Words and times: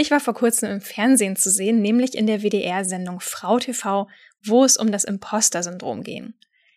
Ich 0.00 0.10
war 0.10 0.20
vor 0.20 0.32
kurzem 0.32 0.70
im 0.70 0.80
Fernsehen 0.80 1.36
zu 1.36 1.50
sehen, 1.50 1.82
nämlich 1.82 2.16
in 2.16 2.26
der 2.26 2.42
WDR-Sendung 2.42 3.20
Frau 3.20 3.58
TV, 3.58 4.08
wo 4.42 4.64
es 4.64 4.78
um 4.78 4.90
das 4.90 5.04
Imposter-Syndrom 5.04 6.04
ging. 6.04 6.32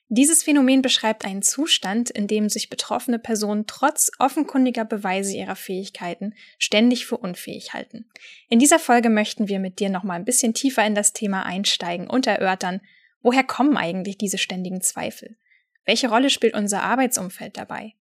Dieses 0.10 0.44
Phänomen 0.44 0.82
beschreibt 0.82 1.24
einen 1.24 1.42
Zustand, 1.42 2.10
in 2.10 2.28
dem 2.28 2.50
sich 2.50 2.70
betroffene 2.70 3.20
Personen 3.20 3.66
trotz 3.66 4.12
offenkundiger 4.20 4.84
Beweise 4.84 5.38
ihrer 5.38 5.56
Fähigkeiten 5.56 6.34
ständig 6.58 7.06
für 7.06 7.16
unfähig 7.16 7.74
halten. 7.74 8.10
In 8.50 8.60
dieser 8.60 8.78
Folge 8.78 9.10
möchten 9.10 9.48
wir 9.48 9.62
mit 9.62 9.80
dir 9.80 9.90
noch 9.90 10.04
mal 10.04 10.16
ein 10.16 10.26
bisschen 10.26 10.54
tiefer 10.54 10.86
in 10.86 10.94
das 10.94 11.14
Thema 11.14 11.46
einsteigen 11.46 12.10
und 12.10 12.28
erörtern, 12.28 12.82
woher 13.22 13.46
kommen 13.46 13.78
eigentlich 13.78 14.18
diese 14.18 14.38
ständigen 14.38 14.82
Zweifel? 14.82 15.38
Welche 15.86 16.10
Rolle 16.10 16.30
spielt 16.30 16.56
unser 16.56 16.84
Arbeitsumfeld 16.84 17.56
dabei? 17.56 17.94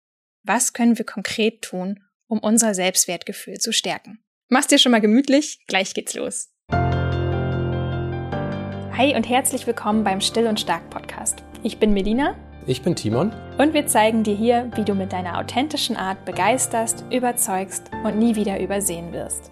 Was 0.43 0.73
können 0.73 0.99
wir 0.99 1.07
konkret 1.07 1.63
tun, 1.63 2.03
um 2.27 2.41
unser 2.41 2.75
Selbstwertgefühl 2.75 3.59
zu 3.59 3.73
stärken? 3.73 4.19
Mach's 4.53 4.67
dir 4.67 4.77
schon 4.77 4.93
mal 4.93 5.01
gemütlich, 5.01 5.65
gleich 5.67 5.95
geht's 5.95 6.13
los. 6.13 6.51
Hi 8.99 9.17
und 9.17 9.27
herzlich 9.27 9.67
willkommen 9.67 10.05
beim 10.05 10.21
Still 10.21 10.47
und 10.47 10.61
Stark 10.61 10.91
Podcast. 10.91 11.43
Ich 11.63 11.79
bin 11.79 11.95
Melina. 11.95 12.37
Ich 12.67 12.83
bin 12.83 12.95
Timon. 12.95 13.33
Und 13.57 13.73
wir 13.73 13.87
zeigen 13.87 14.25
dir 14.25 14.37
hier, 14.37 14.71
wie 14.75 14.85
du 14.85 14.93
mit 14.93 15.15
deiner 15.15 15.39
authentischen 15.39 15.97
Art 15.97 16.27
begeisterst, 16.27 17.07
überzeugst 17.11 17.91
und 18.05 18.19
nie 18.19 18.37
wieder 18.37 18.61
übersehen 18.61 19.15
wirst. 19.15 19.51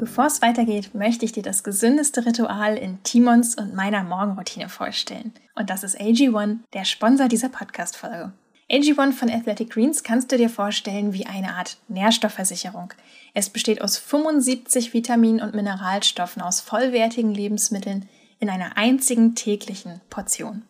Bevor 0.00 0.24
es 0.24 0.40
weitergeht, 0.40 0.94
möchte 0.94 1.26
ich 1.26 1.32
dir 1.32 1.42
das 1.42 1.62
gesündeste 1.62 2.24
Ritual 2.24 2.78
in 2.78 3.02
Timons 3.02 3.54
und 3.54 3.74
meiner 3.74 4.02
Morgenroutine 4.02 4.70
vorstellen. 4.70 5.34
Und 5.54 5.68
das 5.68 5.84
ist 5.84 6.00
AG1, 6.00 6.60
der 6.72 6.86
Sponsor 6.86 7.28
dieser 7.28 7.50
Podcast-Folge. 7.50 8.32
AG1 8.70 9.12
von 9.12 9.28
Athletic 9.28 9.68
Greens 9.68 10.02
kannst 10.02 10.32
du 10.32 10.38
dir 10.38 10.48
vorstellen 10.48 11.12
wie 11.12 11.26
eine 11.26 11.54
Art 11.54 11.76
Nährstoffversicherung. 11.88 12.94
Es 13.34 13.50
besteht 13.50 13.82
aus 13.82 13.98
75 13.98 14.94
Vitaminen 14.94 15.42
und 15.42 15.54
Mineralstoffen 15.54 16.40
aus 16.40 16.62
vollwertigen 16.62 17.34
Lebensmitteln 17.34 18.08
in 18.38 18.48
einer 18.48 18.78
einzigen 18.78 19.34
täglichen 19.34 20.00
Portion. 20.08 20.62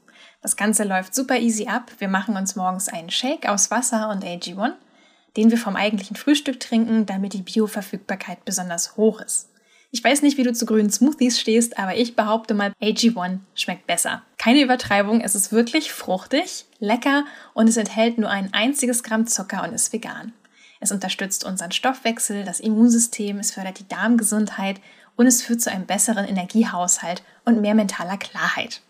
Das 0.43 0.57
Ganze 0.57 0.83
läuft 0.83 1.15
super 1.15 1.39
easy 1.39 1.69
ab. 1.69 1.93
Wir 1.99 2.09
machen 2.09 2.37
uns 2.37 2.57
morgens 2.57 2.89
einen 2.89 3.11
Shake 3.11 3.49
aus 3.49 3.71
Wasser 3.71 4.11
und 4.11 4.25
AG1 4.25 4.73
den 5.37 5.51
wir 5.51 5.59
vom 5.59 5.77
eigentlichen 5.77 6.17
Frühstück 6.17 6.61
trinken, 6.61 7.07
damit 7.07 7.33
die 7.33 7.43
Bioverfügbarkeit 7.43 8.45
besonders 8.45 8.97
hoch 8.97 9.21
ist. 9.21 9.49
Ich 9.93 10.05
weiß 10.05 10.23
nicht, 10.23 10.39
wie 10.39 10.45
du 10.45 10.53
zu 10.53 10.67
grünen 10.67 10.91
Smoothies 10.91 11.41
stehst, 11.41 11.79
aber 11.79 11.97
ich 11.97 12.15
behaupte 12.15 12.55
mal, 12.55 12.73
AG1 12.81 13.41
schmeckt 13.55 13.89
besser. 13.89 14.23
Keine 14.39 14.63
Übertreibung, 14.63 15.21
es 15.21 15.35
ist 15.35 15.51
wirklich 15.51 15.93
fruchtig, 15.93 16.67
lecker 16.79 17.25
und 17.55 17.69
es 17.69 17.77
enthält 17.77 18.17
nur 18.17 18.31
ein 18.31 18.55
einziges 18.55 19.03
Gramm 19.03 19.27
Zucker 19.27 19.65
und 19.65 19.75
ist 19.75 19.93
vegan. 19.93 20.33
Es 20.79 20.93
unterstützt 20.93 21.45
unseren 21.45 21.73
Stoffwechsel, 21.73 22.45
das 22.45 22.61
Immunsystem, 22.61 23.39
es 23.39 23.51
fördert 23.51 23.81
die 23.81 23.89
Darmgesundheit 23.89 24.81
und 25.17 25.27
es 25.27 25.43
führt 25.43 25.61
zu 25.61 25.71
einem 25.71 25.87
besseren 25.87 26.27
Energiehaushalt 26.27 27.25
und 27.45 27.61
mehr 27.61 27.75
mentaler 27.75 28.17
Klarheit. 28.17 28.83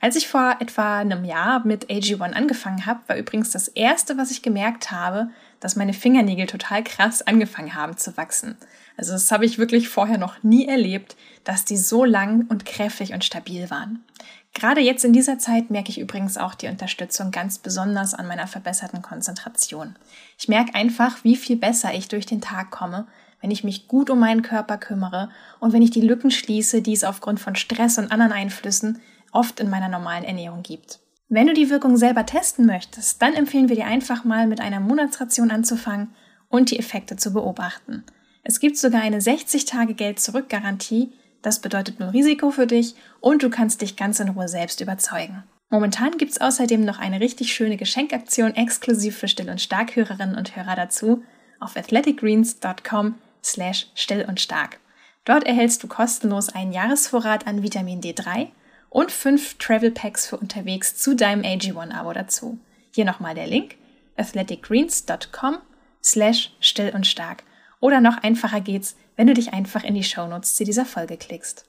Als 0.00 0.16
ich 0.16 0.28
vor 0.28 0.56
etwa 0.60 0.98
einem 0.98 1.24
Jahr 1.24 1.64
mit 1.64 1.86
AG1 1.86 2.32
angefangen 2.32 2.84
habe, 2.84 3.00
war 3.06 3.16
übrigens 3.16 3.50
das 3.50 3.68
erste, 3.68 4.18
was 4.18 4.30
ich 4.30 4.42
gemerkt 4.42 4.90
habe, 4.90 5.30
dass 5.64 5.76
meine 5.76 5.94
Fingernägel 5.94 6.44
total 6.44 6.84
krass 6.84 7.22
angefangen 7.22 7.74
haben 7.74 7.96
zu 7.96 8.18
wachsen. 8.18 8.58
Also 8.98 9.12
das 9.14 9.32
habe 9.32 9.46
ich 9.46 9.56
wirklich 9.56 9.88
vorher 9.88 10.18
noch 10.18 10.42
nie 10.42 10.68
erlebt, 10.68 11.16
dass 11.42 11.64
die 11.64 11.78
so 11.78 12.04
lang 12.04 12.44
und 12.50 12.66
kräftig 12.66 13.14
und 13.14 13.24
stabil 13.24 13.70
waren. 13.70 14.04
Gerade 14.52 14.82
jetzt 14.82 15.06
in 15.06 15.14
dieser 15.14 15.38
Zeit 15.38 15.70
merke 15.70 15.88
ich 15.88 15.98
übrigens 15.98 16.36
auch 16.36 16.54
die 16.54 16.68
Unterstützung 16.68 17.30
ganz 17.30 17.56
besonders 17.56 18.12
an 18.12 18.26
meiner 18.26 18.46
verbesserten 18.46 19.00
Konzentration. 19.00 19.96
Ich 20.38 20.48
merke 20.48 20.74
einfach, 20.74 21.24
wie 21.24 21.34
viel 21.34 21.56
besser 21.56 21.94
ich 21.94 22.08
durch 22.08 22.26
den 22.26 22.42
Tag 22.42 22.70
komme, 22.70 23.06
wenn 23.40 23.50
ich 23.50 23.64
mich 23.64 23.88
gut 23.88 24.10
um 24.10 24.18
meinen 24.18 24.42
Körper 24.42 24.76
kümmere 24.76 25.30
und 25.60 25.72
wenn 25.72 25.80
ich 25.80 25.92
die 25.92 26.02
Lücken 26.02 26.30
schließe, 26.30 26.82
die 26.82 26.92
es 26.92 27.04
aufgrund 27.04 27.40
von 27.40 27.56
Stress 27.56 27.96
und 27.96 28.12
anderen 28.12 28.32
Einflüssen 28.32 29.00
oft 29.32 29.60
in 29.60 29.70
meiner 29.70 29.88
normalen 29.88 30.24
Ernährung 30.24 30.62
gibt. 30.62 30.98
Wenn 31.28 31.46
du 31.46 31.54
die 31.54 31.70
Wirkung 31.70 31.96
selber 31.96 32.26
testen 32.26 32.66
möchtest, 32.66 33.22
dann 33.22 33.34
empfehlen 33.34 33.68
wir 33.68 33.76
dir 33.76 33.86
einfach 33.86 34.24
mal 34.24 34.46
mit 34.46 34.60
einer 34.60 34.80
Monatsration 34.80 35.50
anzufangen 35.50 36.14
und 36.48 36.70
die 36.70 36.78
Effekte 36.78 37.16
zu 37.16 37.32
beobachten. 37.32 38.04
Es 38.42 38.60
gibt 38.60 38.76
sogar 38.76 39.00
eine 39.00 39.20
60-Tage-Geld-Zurück-Garantie, 39.20 41.12
das 41.40 41.60
bedeutet 41.60 41.98
null 41.98 42.10
Risiko 42.10 42.50
für 42.50 42.66
dich 42.66 42.94
und 43.20 43.42
du 43.42 43.50
kannst 43.50 43.80
dich 43.80 43.96
ganz 43.96 44.20
in 44.20 44.28
Ruhe 44.28 44.48
selbst 44.48 44.80
überzeugen. 44.80 45.44
Momentan 45.70 46.18
gibt 46.18 46.32
es 46.32 46.40
außerdem 46.40 46.84
noch 46.84 46.98
eine 46.98 47.20
richtig 47.20 47.52
schöne 47.54 47.76
Geschenkaktion 47.76 48.54
exklusiv 48.54 49.16
für 49.16 49.28
Still- 49.28 49.50
und 49.50 49.60
Stark-Hörerinnen 49.60 50.36
und 50.36 50.56
Hörer 50.56 50.76
dazu 50.76 51.24
auf 51.58 51.76
athleticgreens.com 51.76 53.14
slash 53.42 53.88
still 53.94 54.24
und 54.28 54.40
stark. 54.40 54.78
Dort 55.24 55.44
erhältst 55.44 55.82
du 55.82 55.88
kostenlos 55.88 56.50
einen 56.50 56.72
Jahresvorrat 56.72 57.46
an 57.46 57.62
Vitamin 57.62 58.00
D3 58.00 58.48
und 58.94 59.10
fünf 59.10 59.58
Travel 59.58 59.90
Packs 59.90 60.28
für 60.28 60.36
unterwegs 60.36 60.94
zu 60.94 61.16
deinem 61.16 61.42
AG1-Abo 61.42 62.12
dazu. 62.12 62.60
Hier 62.92 63.04
nochmal 63.04 63.34
der 63.34 63.48
Link 63.48 63.74
athleticgreens.com 64.16 65.58
slash 66.02 66.52
still 66.60 66.92
und 66.94 67.04
stark. 67.04 67.42
Oder 67.80 68.00
noch 68.00 68.18
einfacher 68.18 68.60
geht's, 68.60 68.94
wenn 69.16 69.26
du 69.26 69.34
dich 69.34 69.52
einfach 69.52 69.82
in 69.82 69.94
die 69.94 70.04
Shownotes 70.04 70.54
zu 70.54 70.62
dieser 70.62 70.86
Folge 70.86 71.16
klickst. 71.16 71.64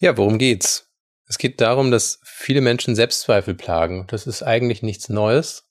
Ja, 0.00 0.18
worum 0.18 0.36
geht's? 0.36 0.90
Es 1.26 1.38
geht 1.38 1.62
darum, 1.62 1.90
dass 1.90 2.20
viele 2.24 2.60
Menschen 2.60 2.94
Selbstzweifel 2.94 3.54
plagen. 3.54 4.04
Das 4.08 4.26
ist 4.26 4.42
eigentlich 4.42 4.82
nichts 4.82 5.08
Neues, 5.08 5.70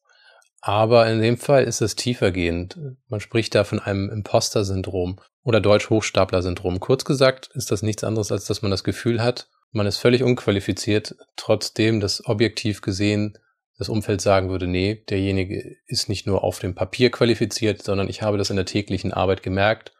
aber 0.61 1.07
in 1.07 1.21
dem 1.21 1.37
Fall 1.37 1.65
ist 1.65 1.81
es 1.81 1.95
tiefergehend. 1.95 2.79
Man 3.09 3.19
spricht 3.19 3.53
da 3.53 3.63
von 3.63 3.79
einem 3.79 4.09
Imposter-Syndrom 4.09 5.21
oder 5.43 5.61
Deutsch-Hochstapler-Syndrom. 5.61 6.79
Kurz 6.79 7.05
gesagt 7.05 7.51
ist 7.53 7.69
das 7.69 7.83
nichts 7.83 8.03
anderes, 8.03 8.31
als 8.31 8.45
dass 8.45 8.63
man 8.63 8.71
das 8.71 8.83
Gefühl 8.83 9.21
hat, 9.21 9.49
man 9.71 9.87
ist 9.87 9.97
völlig 9.97 10.23
unqualifiziert, 10.23 11.15
trotzdem, 11.35 11.99
dass 11.99 12.25
objektiv 12.25 12.81
gesehen 12.81 13.37
das 13.77 13.89
Umfeld 13.89 14.21
sagen 14.21 14.49
würde, 14.49 14.67
nee, 14.67 15.03
derjenige 15.09 15.77
ist 15.85 16.09
nicht 16.09 16.25
nur 16.25 16.43
auf 16.43 16.59
dem 16.59 16.73
Papier 16.73 17.11
qualifiziert, 17.11 17.83
sondern 17.83 18.09
ich 18.09 18.21
habe 18.21 18.37
das 18.37 18.49
in 18.49 18.55
der 18.55 18.65
täglichen 18.65 19.13
Arbeit 19.13 19.43
gemerkt. 19.43 19.93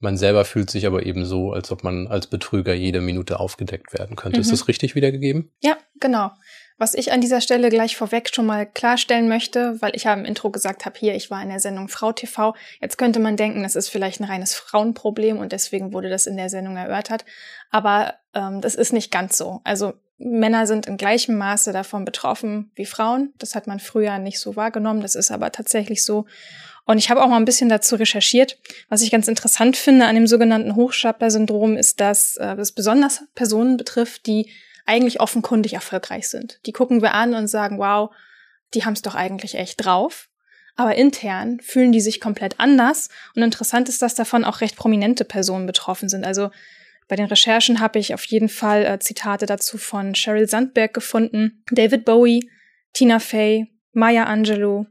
Man 0.00 0.16
selber 0.16 0.44
fühlt 0.44 0.70
sich 0.70 0.86
aber 0.86 1.04
eben 1.04 1.24
so, 1.26 1.52
als 1.52 1.70
ob 1.70 1.82
man 1.84 2.06
als 2.06 2.28
Betrüger 2.28 2.72
jede 2.72 3.00
Minute 3.00 3.40
aufgedeckt 3.40 3.92
werden 3.92 4.16
könnte. 4.16 4.38
Mhm. 4.38 4.42
Ist 4.42 4.52
das 4.52 4.68
richtig 4.68 4.94
wiedergegeben? 4.94 5.52
Ja, 5.60 5.76
genau. 6.00 6.30
Was 6.78 6.94
ich 6.94 7.10
an 7.10 7.20
dieser 7.20 7.40
Stelle 7.40 7.70
gleich 7.70 7.96
vorweg 7.96 8.30
schon 8.32 8.46
mal 8.46 8.64
klarstellen 8.64 9.28
möchte, 9.28 9.82
weil 9.82 9.96
ich 9.96 10.04
ja 10.04 10.14
im 10.14 10.24
Intro 10.24 10.50
gesagt 10.50 10.86
habe, 10.86 10.96
hier, 10.96 11.16
ich 11.16 11.28
war 11.28 11.42
in 11.42 11.48
der 11.48 11.58
Sendung 11.58 11.88
Frau 11.88 12.12
TV. 12.12 12.54
Jetzt 12.80 12.98
könnte 12.98 13.18
man 13.18 13.36
denken, 13.36 13.64
das 13.64 13.74
ist 13.74 13.88
vielleicht 13.88 14.20
ein 14.20 14.24
reines 14.24 14.54
Frauenproblem 14.54 15.38
und 15.38 15.50
deswegen 15.50 15.92
wurde 15.92 16.08
das 16.08 16.28
in 16.28 16.36
der 16.36 16.48
Sendung 16.48 16.76
erörtert. 16.76 17.24
Aber 17.70 18.14
ähm, 18.32 18.60
das 18.60 18.76
ist 18.76 18.92
nicht 18.92 19.10
ganz 19.10 19.36
so. 19.36 19.60
Also 19.64 19.94
Männer 20.18 20.68
sind 20.68 20.86
in 20.86 20.96
gleichem 20.96 21.36
Maße 21.36 21.72
davon 21.72 22.04
betroffen 22.04 22.70
wie 22.76 22.86
Frauen. 22.86 23.32
Das 23.38 23.56
hat 23.56 23.66
man 23.66 23.80
früher 23.80 24.18
nicht 24.18 24.38
so 24.38 24.54
wahrgenommen. 24.54 25.00
Das 25.00 25.16
ist 25.16 25.32
aber 25.32 25.50
tatsächlich 25.50 26.04
so. 26.04 26.26
Und 26.84 26.98
ich 26.98 27.10
habe 27.10 27.22
auch 27.22 27.28
mal 27.28 27.36
ein 27.36 27.44
bisschen 27.44 27.68
dazu 27.68 27.96
recherchiert. 27.96 28.56
Was 28.88 29.02
ich 29.02 29.10
ganz 29.10 29.26
interessant 29.26 29.76
finde 29.76 30.06
an 30.06 30.14
dem 30.14 30.28
sogenannten 30.28 30.76
Hochstapler-Syndrom 30.76 31.76
ist, 31.76 32.00
dass 32.00 32.36
äh, 32.36 32.54
es 32.54 32.72
besonders 32.72 33.24
Personen 33.34 33.76
betrifft, 33.76 34.26
die 34.26 34.50
eigentlich 34.88 35.20
offenkundig 35.20 35.74
erfolgreich 35.74 36.28
sind. 36.28 36.60
Die 36.66 36.72
gucken 36.72 37.02
wir 37.02 37.14
an 37.14 37.34
und 37.34 37.46
sagen, 37.46 37.78
wow, 37.78 38.10
die 38.74 38.84
haben 38.84 38.94
es 38.94 39.02
doch 39.02 39.14
eigentlich 39.14 39.54
echt 39.54 39.84
drauf. 39.84 40.28
Aber 40.76 40.94
intern 40.94 41.60
fühlen 41.60 41.92
die 41.92 42.00
sich 42.00 42.20
komplett 42.20 42.60
anders. 42.60 43.08
Und 43.34 43.42
interessant 43.42 43.88
ist, 43.88 44.00
dass 44.00 44.14
davon 44.14 44.44
auch 44.44 44.60
recht 44.60 44.76
prominente 44.76 45.24
Personen 45.24 45.66
betroffen 45.66 46.08
sind. 46.08 46.24
Also 46.24 46.50
bei 47.08 47.16
den 47.16 47.26
Recherchen 47.26 47.80
habe 47.80 47.98
ich 47.98 48.14
auf 48.14 48.24
jeden 48.26 48.48
Fall 48.48 48.84
äh, 48.84 48.98
Zitate 48.98 49.46
dazu 49.46 49.76
von 49.76 50.14
Sheryl 50.14 50.48
Sandberg 50.48 50.94
gefunden, 50.94 51.64
David 51.70 52.04
Bowie, 52.04 52.50
Tina 52.92 53.18
Fey, 53.18 53.66
Maya 53.92 54.24
Angelou, 54.24 54.86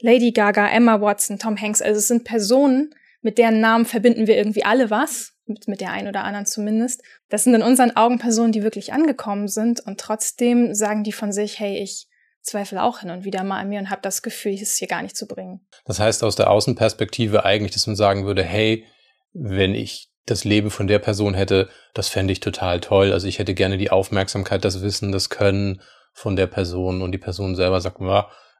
Lady 0.00 0.32
Gaga, 0.32 0.68
Emma 0.68 1.00
Watson, 1.00 1.38
Tom 1.38 1.60
Hanks. 1.60 1.82
Also 1.82 1.98
es 1.98 2.08
sind 2.08 2.24
Personen, 2.24 2.94
mit 3.20 3.38
deren 3.38 3.60
Namen 3.60 3.84
verbinden 3.84 4.26
wir 4.26 4.36
irgendwie 4.36 4.64
alle 4.64 4.90
was 4.90 5.34
mit, 5.52 5.68
mit 5.68 5.80
der 5.80 5.92
einen 5.92 6.08
oder 6.08 6.24
anderen 6.24 6.46
zumindest. 6.46 7.02
Das 7.28 7.44
sind 7.44 7.54
in 7.54 7.62
unseren 7.62 7.96
Augen 7.96 8.18
Personen, 8.18 8.52
die 8.52 8.62
wirklich 8.62 8.92
angekommen 8.92 9.48
sind 9.48 9.80
und 9.80 10.00
trotzdem 10.00 10.74
sagen 10.74 11.04
die 11.04 11.12
von 11.12 11.32
sich, 11.32 11.58
hey, 11.58 11.78
ich 11.78 12.08
zweifle 12.42 12.82
auch 12.82 13.00
hin 13.00 13.10
und 13.10 13.24
wieder 13.24 13.44
mal 13.44 13.60
an 13.60 13.68
mir 13.68 13.78
und 13.78 13.90
habe 13.90 14.02
das 14.02 14.22
Gefühl, 14.22 14.52
es 14.54 14.76
hier 14.76 14.88
gar 14.88 15.02
nicht 15.02 15.16
zu 15.16 15.26
bringen. 15.26 15.60
Das 15.84 16.00
heißt 16.00 16.24
aus 16.24 16.36
der 16.36 16.50
Außenperspektive 16.50 17.44
eigentlich, 17.44 17.72
dass 17.72 17.86
man 17.86 17.96
sagen 17.96 18.26
würde, 18.26 18.42
hey, 18.42 18.84
wenn 19.32 19.74
ich 19.74 20.10
das 20.26 20.44
Leben 20.44 20.70
von 20.70 20.86
der 20.86 20.98
Person 20.98 21.34
hätte, 21.34 21.68
das 21.94 22.08
fände 22.08 22.32
ich 22.32 22.40
total 22.40 22.80
toll. 22.80 23.12
Also 23.12 23.26
ich 23.26 23.38
hätte 23.38 23.54
gerne 23.54 23.78
die 23.78 23.90
Aufmerksamkeit, 23.90 24.64
das 24.64 24.82
Wissen, 24.82 25.12
das 25.12 25.30
Können 25.30 25.80
von 26.12 26.36
der 26.36 26.46
Person 26.46 27.02
und 27.02 27.12
die 27.12 27.18
Person 27.18 27.56
selber 27.56 27.80
sagt, 27.80 27.98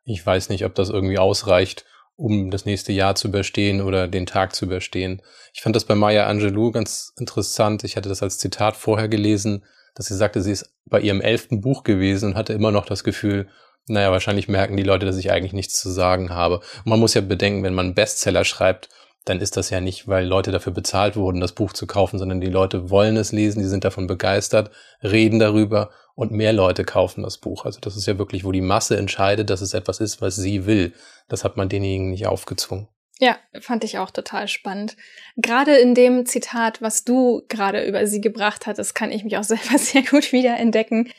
ich 0.05 0.25
weiß 0.25 0.49
nicht, 0.49 0.65
ob 0.65 0.75
das 0.75 0.89
irgendwie 0.89 1.19
ausreicht 1.19 1.85
um 2.17 2.51
das 2.51 2.65
nächste 2.65 2.93
Jahr 2.93 3.15
zu 3.15 3.29
überstehen 3.29 3.81
oder 3.81 4.09
den 4.09 4.27
Tag 4.27 4.55
zu 4.55 4.67
überstehen. 4.67 5.23
Ich 5.55 5.63
fand 5.63 5.75
das 5.75 5.85
bei 5.85 5.95
Maya 5.95 6.27
Angelou 6.27 6.71
ganz 6.71 7.13
interessant. 7.19 7.85
Ich 7.85 7.97
hatte 7.97 8.09
das 8.09 8.23
als 8.23 8.39
Zitat 8.39 8.77
vorher 8.77 9.09
gelesen, 9.09 9.65
dass 9.95 10.07
sie 10.07 10.17
sagte, 10.17 10.43
sie 10.43 10.53
ist 10.53 10.73
bei 10.87 11.01
ihrem 11.01 11.21
elften 11.21 11.61
Buch 11.61 11.85
gewesen 11.85 12.31
und 12.31 12.35
hatte 12.37 12.53
immer 12.53 12.71
noch 12.71 12.87
das 12.87 13.05
Gefühl, 13.05 13.49
naja, 13.87 14.13
wahrscheinlich 14.13 14.49
merken 14.49 14.77
die 14.77 14.83
Leute, 14.83 15.07
dass 15.07 15.17
ich 15.17 15.31
eigentlich 15.33 15.53
nichts 15.53 15.81
zu 15.81 15.91
sagen 15.91 16.31
habe. 16.31 16.57
Und 16.57 16.87
man 16.87 17.01
muss 17.01 17.15
ja 17.15 17.21
bedenken, 17.21 17.65
wenn 17.65 17.75
man 17.75 17.95
Bestseller 17.95 18.45
schreibt, 18.45 18.89
dann 19.25 19.41
ist 19.41 19.57
das 19.57 19.71
ja 19.71 19.81
nicht, 19.81 20.09
weil 20.09 20.27
Leute 20.27 20.51
dafür 20.51 20.73
bezahlt 20.73 21.17
wurden, 21.17 21.41
das 21.41 21.53
Buch 21.53 21.73
zu 21.73 21.87
kaufen, 21.87 22.19
sondern 22.19 22.41
die 22.41 22.49
Leute 22.49 22.91
wollen 22.91 23.17
es 23.17 23.33
lesen, 23.33 23.61
die 23.61 23.69
sind 23.69 23.85
davon 23.85 24.07
begeistert, 24.07 24.71
reden 25.03 25.39
darüber 25.39 25.91
und 26.15 26.31
mehr 26.31 26.53
Leute 26.53 26.85
kaufen 26.85 27.23
das 27.23 27.39
Buch. 27.39 27.65
Also 27.65 27.81
das 27.81 27.97
ist 27.97 28.07
ja 28.07 28.19
wirklich, 28.19 28.45
wo 28.45 28.53
die 28.53 28.61
Masse 28.61 28.97
entscheidet, 28.97 29.51
dass 29.51 29.61
es 29.61 29.75
etwas 29.75 30.01
ist, 30.01 30.21
was 30.21 30.37
sie 30.37 30.67
will. 30.67 30.93
Das 31.29 31.45
hat 31.45 31.57
man 31.57 31.69
denjenigen 31.69 32.11
nicht 32.11 32.27
aufgezwungen. 32.27 32.89
Ja, 33.19 33.39
fand 33.61 33.85
ich 33.85 33.99
auch 33.99 34.11
total 34.11 34.49
spannend. 34.49 34.97
Gerade 35.37 35.77
in 35.77 35.95
dem 35.95 36.27
Zitat, 36.27 36.83
was 36.83 37.05
du 37.05 37.43
gerade 37.49 37.85
über 37.85 38.07
sie 38.07 38.21
gebracht 38.21 38.67
hattest, 38.67 38.95
kann 38.95 39.13
ich 39.13 39.23
mich 39.25 39.37
auch 39.37 39.45
selber 39.45 39.79
sehr 39.79 40.03
gut 40.03 40.33
wiederentdecken. 40.33 41.11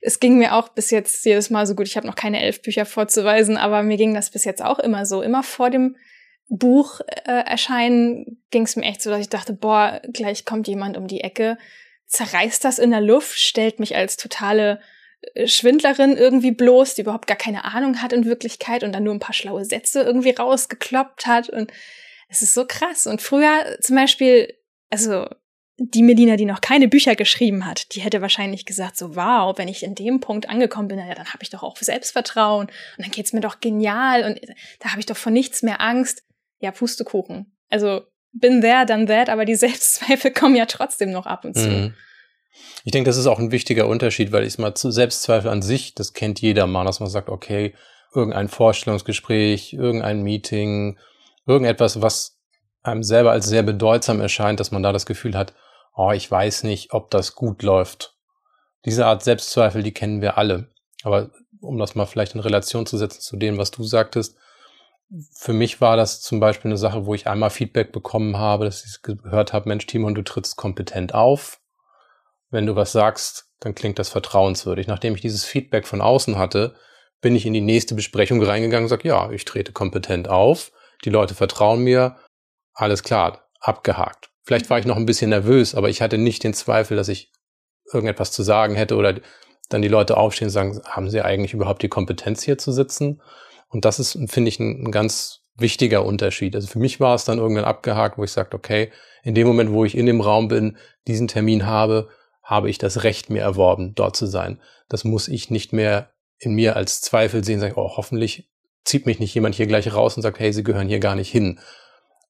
Es 0.00 0.18
ging 0.18 0.38
mir 0.38 0.54
auch 0.54 0.70
bis 0.70 0.90
jetzt 0.90 1.24
jedes 1.24 1.50
Mal 1.50 1.66
so 1.66 1.74
gut. 1.74 1.86
Ich 1.86 1.96
habe 1.96 2.06
noch 2.06 2.16
keine 2.16 2.42
elf 2.42 2.62
Bücher 2.62 2.86
vorzuweisen, 2.86 3.56
aber 3.56 3.82
mir 3.82 3.96
ging 3.96 4.14
das 4.14 4.30
bis 4.30 4.44
jetzt 4.44 4.64
auch 4.64 4.78
immer 4.78 5.06
so. 5.06 5.22
Immer 5.22 5.42
vor 5.42 5.70
dem 5.70 5.96
Buch 6.48 7.00
äh, 7.06 7.44
erscheinen 7.44 8.42
ging 8.50 8.64
es 8.64 8.76
mir 8.76 8.84
echt 8.84 9.02
so, 9.02 9.10
dass 9.10 9.20
ich 9.20 9.28
dachte, 9.28 9.52
boah, 9.52 10.00
gleich 10.12 10.44
kommt 10.44 10.68
jemand 10.68 10.96
um 10.96 11.06
die 11.06 11.20
Ecke, 11.20 11.56
zerreißt 12.12 12.64
das 12.64 12.78
in 12.78 12.90
der 12.90 13.00
Luft, 13.00 13.38
stellt 13.38 13.80
mich 13.80 13.96
als 13.96 14.16
totale 14.16 14.80
äh, 15.34 15.48
Schwindlerin 15.48 16.16
irgendwie 16.16 16.52
bloß, 16.52 16.94
die 16.94 17.02
überhaupt 17.02 17.26
gar 17.26 17.38
keine 17.38 17.64
Ahnung 17.64 18.02
hat 18.02 18.12
in 18.12 18.26
Wirklichkeit 18.26 18.84
und 18.84 18.92
dann 18.92 19.04
nur 19.04 19.14
ein 19.14 19.20
paar 19.20 19.34
schlaue 19.34 19.64
Sätze 19.64 20.02
irgendwie 20.02 20.30
rausgekloppt 20.30 21.26
hat. 21.26 21.48
Und 21.48 21.72
es 22.28 22.42
ist 22.42 22.54
so 22.54 22.66
krass. 22.66 23.06
Und 23.06 23.22
früher 23.22 23.78
zum 23.80 23.96
Beispiel, 23.96 24.54
also 24.90 25.26
die 25.78 26.02
Melina, 26.02 26.36
die 26.36 26.44
noch 26.44 26.60
keine 26.60 26.86
Bücher 26.86 27.16
geschrieben 27.16 27.66
hat, 27.66 27.94
die 27.94 28.00
hätte 28.00 28.20
wahrscheinlich 28.20 28.66
gesagt, 28.66 28.98
so 28.98 29.16
wow, 29.16 29.56
wenn 29.56 29.68
ich 29.68 29.82
in 29.82 29.94
dem 29.94 30.20
Punkt 30.20 30.50
angekommen 30.50 30.88
bin, 30.88 30.98
ja, 30.98 31.14
dann 31.14 31.32
habe 31.32 31.42
ich 31.42 31.50
doch 31.50 31.62
auch 31.62 31.76
Selbstvertrauen 31.78 32.66
und 32.66 33.04
dann 33.04 33.10
geht's 33.10 33.32
mir 33.32 33.40
doch 33.40 33.60
genial 33.60 34.24
und 34.24 34.38
da 34.80 34.90
habe 34.90 35.00
ich 35.00 35.06
doch 35.06 35.16
vor 35.16 35.32
nichts 35.32 35.62
mehr 35.62 35.80
Angst. 35.80 36.24
Ja, 36.60 36.70
Pustekuchen. 36.70 37.56
Also 37.70 38.02
bin 38.32 38.60
there, 38.60 38.86
done 38.86 39.06
that, 39.06 39.28
aber 39.28 39.44
die 39.44 39.54
Selbstzweifel 39.56 40.32
kommen 40.32 40.56
ja 40.56 40.66
trotzdem 40.66 41.10
noch 41.10 41.26
ab 41.26 41.44
und 41.44 41.54
zu. 41.54 41.68
Mhm. 41.68 41.94
Ich 42.84 42.92
denke, 42.92 43.08
das 43.08 43.16
ist 43.16 43.26
auch 43.26 43.38
ein 43.38 43.52
wichtiger 43.52 43.86
Unterschied, 43.86 44.32
weil 44.32 44.44
ich 44.44 44.58
mal 44.58 44.74
Selbstzweifel 44.76 45.50
an 45.50 45.62
sich, 45.62 45.94
das 45.94 46.12
kennt 46.12 46.40
jeder 46.40 46.66
mal, 46.66 46.84
dass 46.84 47.00
man 47.00 47.08
sagt, 47.08 47.28
okay, 47.28 47.74
irgendein 48.14 48.48
Vorstellungsgespräch, 48.48 49.72
irgendein 49.72 50.22
Meeting, 50.22 50.98
irgendetwas, 51.46 52.02
was 52.02 52.38
einem 52.82 53.02
selber 53.02 53.30
als 53.30 53.46
sehr 53.46 53.62
bedeutsam 53.62 54.20
erscheint, 54.20 54.60
dass 54.60 54.70
man 54.70 54.82
da 54.82 54.92
das 54.92 55.06
Gefühl 55.06 55.36
hat, 55.36 55.54
oh, 55.94 56.10
ich 56.10 56.30
weiß 56.30 56.64
nicht, 56.64 56.92
ob 56.92 57.10
das 57.10 57.34
gut 57.34 57.62
läuft. 57.62 58.16
Diese 58.84 59.06
Art 59.06 59.22
Selbstzweifel, 59.22 59.82
die 59.82 59.92
kennen 59.92 60.20
wir 60.20 60.36
alle. 60.36 60.68
Aber 61.04 61.30
um 61.60 61.78
das 61.78 61.94
mal 61.94 62.06
vielleicht 62.06 62.34
in 62.34 62.40
Relation 62.40 62.86
zu 62.86 62.98
setzen 62.98 63.20
zu 63.20 63.36
dem, 63.36 63.56
was 63.56 63.70
du 63.70 63.84
sagtest, 63.84 64.36
für 65.32 65.52
mich 65.52 65.80
war 65.80 65.96
das 65.96 66.20
zum 66.22 66.40
Beispiel 66.40 66.70
eine 66.70 66.78
Sache, 66.78 67.06
wo 67.06 67.14
ich 67.14 67.26
einmal 67.26 67.50
Feedback 67.50 67.92
bekommen 67.92 68.38
habe, 68.38 68.64
dass 68.64 68.84
ich 68.84 69.02
gehört 69.02 69.52
habe, 69.52 69.68
Mensch, 69.68 69.86
Timon, 69.86 70.14
du 70.14 70.22
trittst 70.22 70.56
kompetent 70.56 71.14
auf. 71.14 71.60
Wenn 72.50 72.66
du 72.66 72.76
was 72.76 72.92
sagst, 72.92 73.46
dann 73.60 73.74
klingt 73.74 73.98
das 73.98 74.08
vertrauenswürdig. 74.08 74.86
Nachdem 74.86 75.14
ich 75.14 75.20
dieses 75.20 75.44
Feedback 75.44 75.86
von 75.86 76.00
außen 76.00 76.38
hatte, 76.38 76.74
bin 77.20 77.36
ich 77.36 77.46
in 77.46 77.52
die 77.52 77.60
nächste 77.60 77.94
Besprechung 77.94 78.42
reingegangen 78.42 78.84
und 78.84 78.88
sage, 78.88 79.08
ja, 79.08 79.30
ich 79.30 79.44
trete 79.44 79.72
kompetent 79.72 80.28
auf, 80.28 80.72
die 81.04 81.10
Leute 81.10 81.34
vertrauen 81.34 81.82
mir, 81.82 82.16
alles 82.74 83.02
klar, 83.02 83.48
abgehakt. 83.60 84.30
Vielleicht 84.44 84.70
war 84.70 84.78
ich 84.78 84.86
noch 84.86 84.96
ein 84.96 85.06
bisschen 85.06 85.30
nervös, 85.30 85.74
aber 85.74 85.88
ich 85.88 86.02
hatte 86.02 86.18
nicht 86.18 86.42
den 86.42 86.54
Zweifel, 86.54 86.96
dass 86.96 87.08
ich 87.08 87.30
irgendetwas 87.92 88.32
zu 88.32 88.42
sagen 88.42 88.74
hätte 88.74 88.96
oder 88.96 89.20
dann 89.68 89.82
die 89.82 89.88
Leute 89.88 90.16
aufstehen 90.16 90.48
und 90.48 90.52
sagen, 90.52 90.80
haben 90.84 91.10
sie 91.10 91.22
eigentlich 91.22 91.54
überhaupt 91.54 91.82
die 91.82 91.88
Kompetenz 91.88 92.42
hier 92.42 92.58
zu 92.58 92.72
sitzen? 92.72 93.22
Und 93.72 93.86
das 93.86 93.98
ist, 93.98 94.18
finde 94.30 94.48
ich, 94.50 94.60
ein, 94.60 94.84
ein 94.84 94.92
ganz 94.92 95.40
wichtiger 95.56 96.04
Unterschied. 96.04 96.54
Also 96.54 96.68
für 96.68 96.78
mich 96.78 97.00
war 97.00 97.14
es 97.14 97.24
dann 97.24 97.38
irgendwann 97.38 97.64
abgehakt, 97.64 98.18
wo 98.18 98.24
ich 98.24 98.30
sagte, 98.30 98.56
okay, 98.56 98.92
in 99.22 99.34
dem 99.34 99.46
Moment, 99.46 99.72
wo 99.72 99.84
ich 99.84 99.96
in 99.96 100.06
dem 100.06 100.20
Raum 100.20 100.48
bin, 100.48 100.76
diesen 101.08 101.26
Termin 101.26 101.66
habe, 101.66 102.08
habe 102.42 102.68
ich 102.68 102.78
das 102.78 103.02
Recht 103.02 103.30
mir 103.30 103.40
erworben, 103.40 103.94
dort 103.94 104.14
zu 104.14 104.26
sein. 104.26 104.60
Das 104.88 105.04
muss 105.04 105.28
ich 105.28 105.50
nicht 105.50 105.72
mehr 105.72 106.10
in 106.38 106.54
mir 106.54 106.76
als 106.76 107.00
Zweifel 107.00 107.44
sehen, 107.44 107.60
sage, 107.60 107.74
oh, 107.76 107.96
hoffentlich 107.96 108.50
zieht 108.84 109.06
mich 109.06 109.20
nicht 109.20 109.34
jemand 109.34 109.54
hier 109.54 109.66
gleich 109.66 109.92
raus 109.94 110.16
und 110.16 110.22
sagt, 110.22 110.38
hey, 110.38 110.52
Sie 110.52 110.64
gehören 110.64 110.88
hier 110.88 110.98
gar 110.98 111.14
nicht 111.14 111.30
hin. 111.30 111.60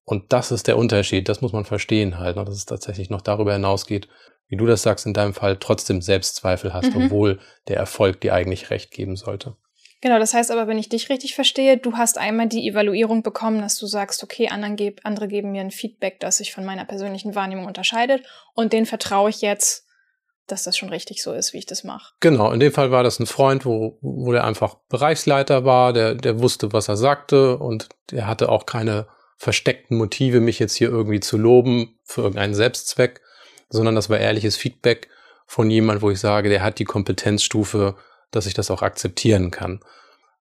Und 0.05 0.33
das 0.33 0.53
ist 0.53 0.69
der 0.69 0.77
Unterschied, 0.77 1.29
das 1.29 1.41
muss 1.41 1.53
man 1.53 1.65
verstehen 1.65 2.19
halt, 2.19 2.37
ne, 2.37 2.45
dass 2.45 2.57
es 2.57 2.67
tatsächlich 2.67 3.09
noch 3.11 3.23
darüber 3.23 3.53
hinausgeht, 3.53 4.09
wie 4.49 4.57
du 4.57 4.67
das 4.67 4.83
sagst, 4.83 5.07
in 5.07 5.15
deinem 5.15 5.33
Fall 5.33 5.57
trotzdem 5.57 6.03
Selbstzweifel 6.03 6.75
hast, 6.75 6.95
mhm. 6.95 7.07
obwohl 7.07 7.41
der 7.69 7.79
Erfolg 7.79 8.21
dir 8.21 8.35
eigentlich 8.35 8.71
recht 8.71 8.91
geben 8.91 9.17
sollte. 9.17 9.57
Genau, 10.03 10.19
das 10.19 10.35
heißt 10.35 10.51
aber, 10.51 10.67
wenn 10.67 10.79
ich 10.79 10.89
dich 10.89 11.09
richtig 11.09 11.37
verstehe, 11.37 11.79
du 11.79 11.97
hast 11.97 12.19
einmal 12.19 12.49
die 12.49 12.69
Evaluierung 12.69 13.23
bekommen, 13.23 13.61
dass 13.63 13.79
du 13.79 13.87
sagst, 13.87 14.25
okay, 14.25 14.51
geb, 14.75 15.01
andere 15.05 15.29
geben 15.29 15.53
mir 15.53 15.61
ein 15.61 15.71
Feedback, 15.71 16.19
das 16.19 16.39
sich 16.39 16.53
von 16.53 16.65
meiner 16.65 16.85
persönlichen 16.85 17.37
Wahrnehmung 17.37 17.67
unterscheidet 17.67 18.25
und 18.55 18.73
den 18.73 18.85
vertraue 18.85 19.31
ich 19.31 19.43
jetzt, 19.43 19.87
dass 20.49 20.65
das 20.65 20.77
schon 20.77 20.89
richtig 20.89 21.23
so 21.23 21.33
ist, 21.33 21.53
wie 21.53 21.59
ich 21.59 21.67
das 21.67 21.85
mache. 21.85 22.15
Genau, 22.19 22.51
in 22.51 22.59
dem 22.59 22.73
Fall 22.73 22.91
war 22.91 23.05
das 23.05 23.21
ein 23.21 23.27
Freund, 23.27 23.65
wo, 23.65 23.99
wo 24.01 24.33
der 24.33 24.43
einfach 24.43 24.75
Bereichsleiter 24.89 25.65
war, 25.65 25.93
der, 25.93 26.17
der 26.17 26.41
wusste, 26.41 26.73
was 26.73 26.89
er 26.89 26.97
sagte 26.97 27.59
und 27.59 27.89
der 28.11 28.27
hatte 28.27 28.49
auch 28.49 28.67
keine 28.67 29.07
versteckten 29.37 29.97
Motive, 29.97 30.41
mich 30.41 30.59
jetzt 30.59 30.75
hier 30.75 30.89
irgendwie 30.89 31.21
zu 31.21 31.39
loben 31.39 32.01
für 32.03 32.23
irgendeinen 32.23 32.55
Selbstzweck, 32.55 33.21
sondern 33.71 33.95
das 33.95 34.11
war 34.11 34.19
ehrliches 34.19 34.57
Feedback 34.57 35.09
von 35.47 35.71
jemand, 35.71 36.03
wo 36.03 36.11
ich 36.11 36.19
sage, 36.19 36.49
der 36.49 36.65
hat 36.65 36.81
die 36.81 36.85
Kompetenzstufe, 36.85 37.95
dass 38.33 38.47
ich 38.47 38.55
das 38.55 38.71
auch 38.71 38.83
akzeptieren 38.83 39.51
kann. 39.51 39.81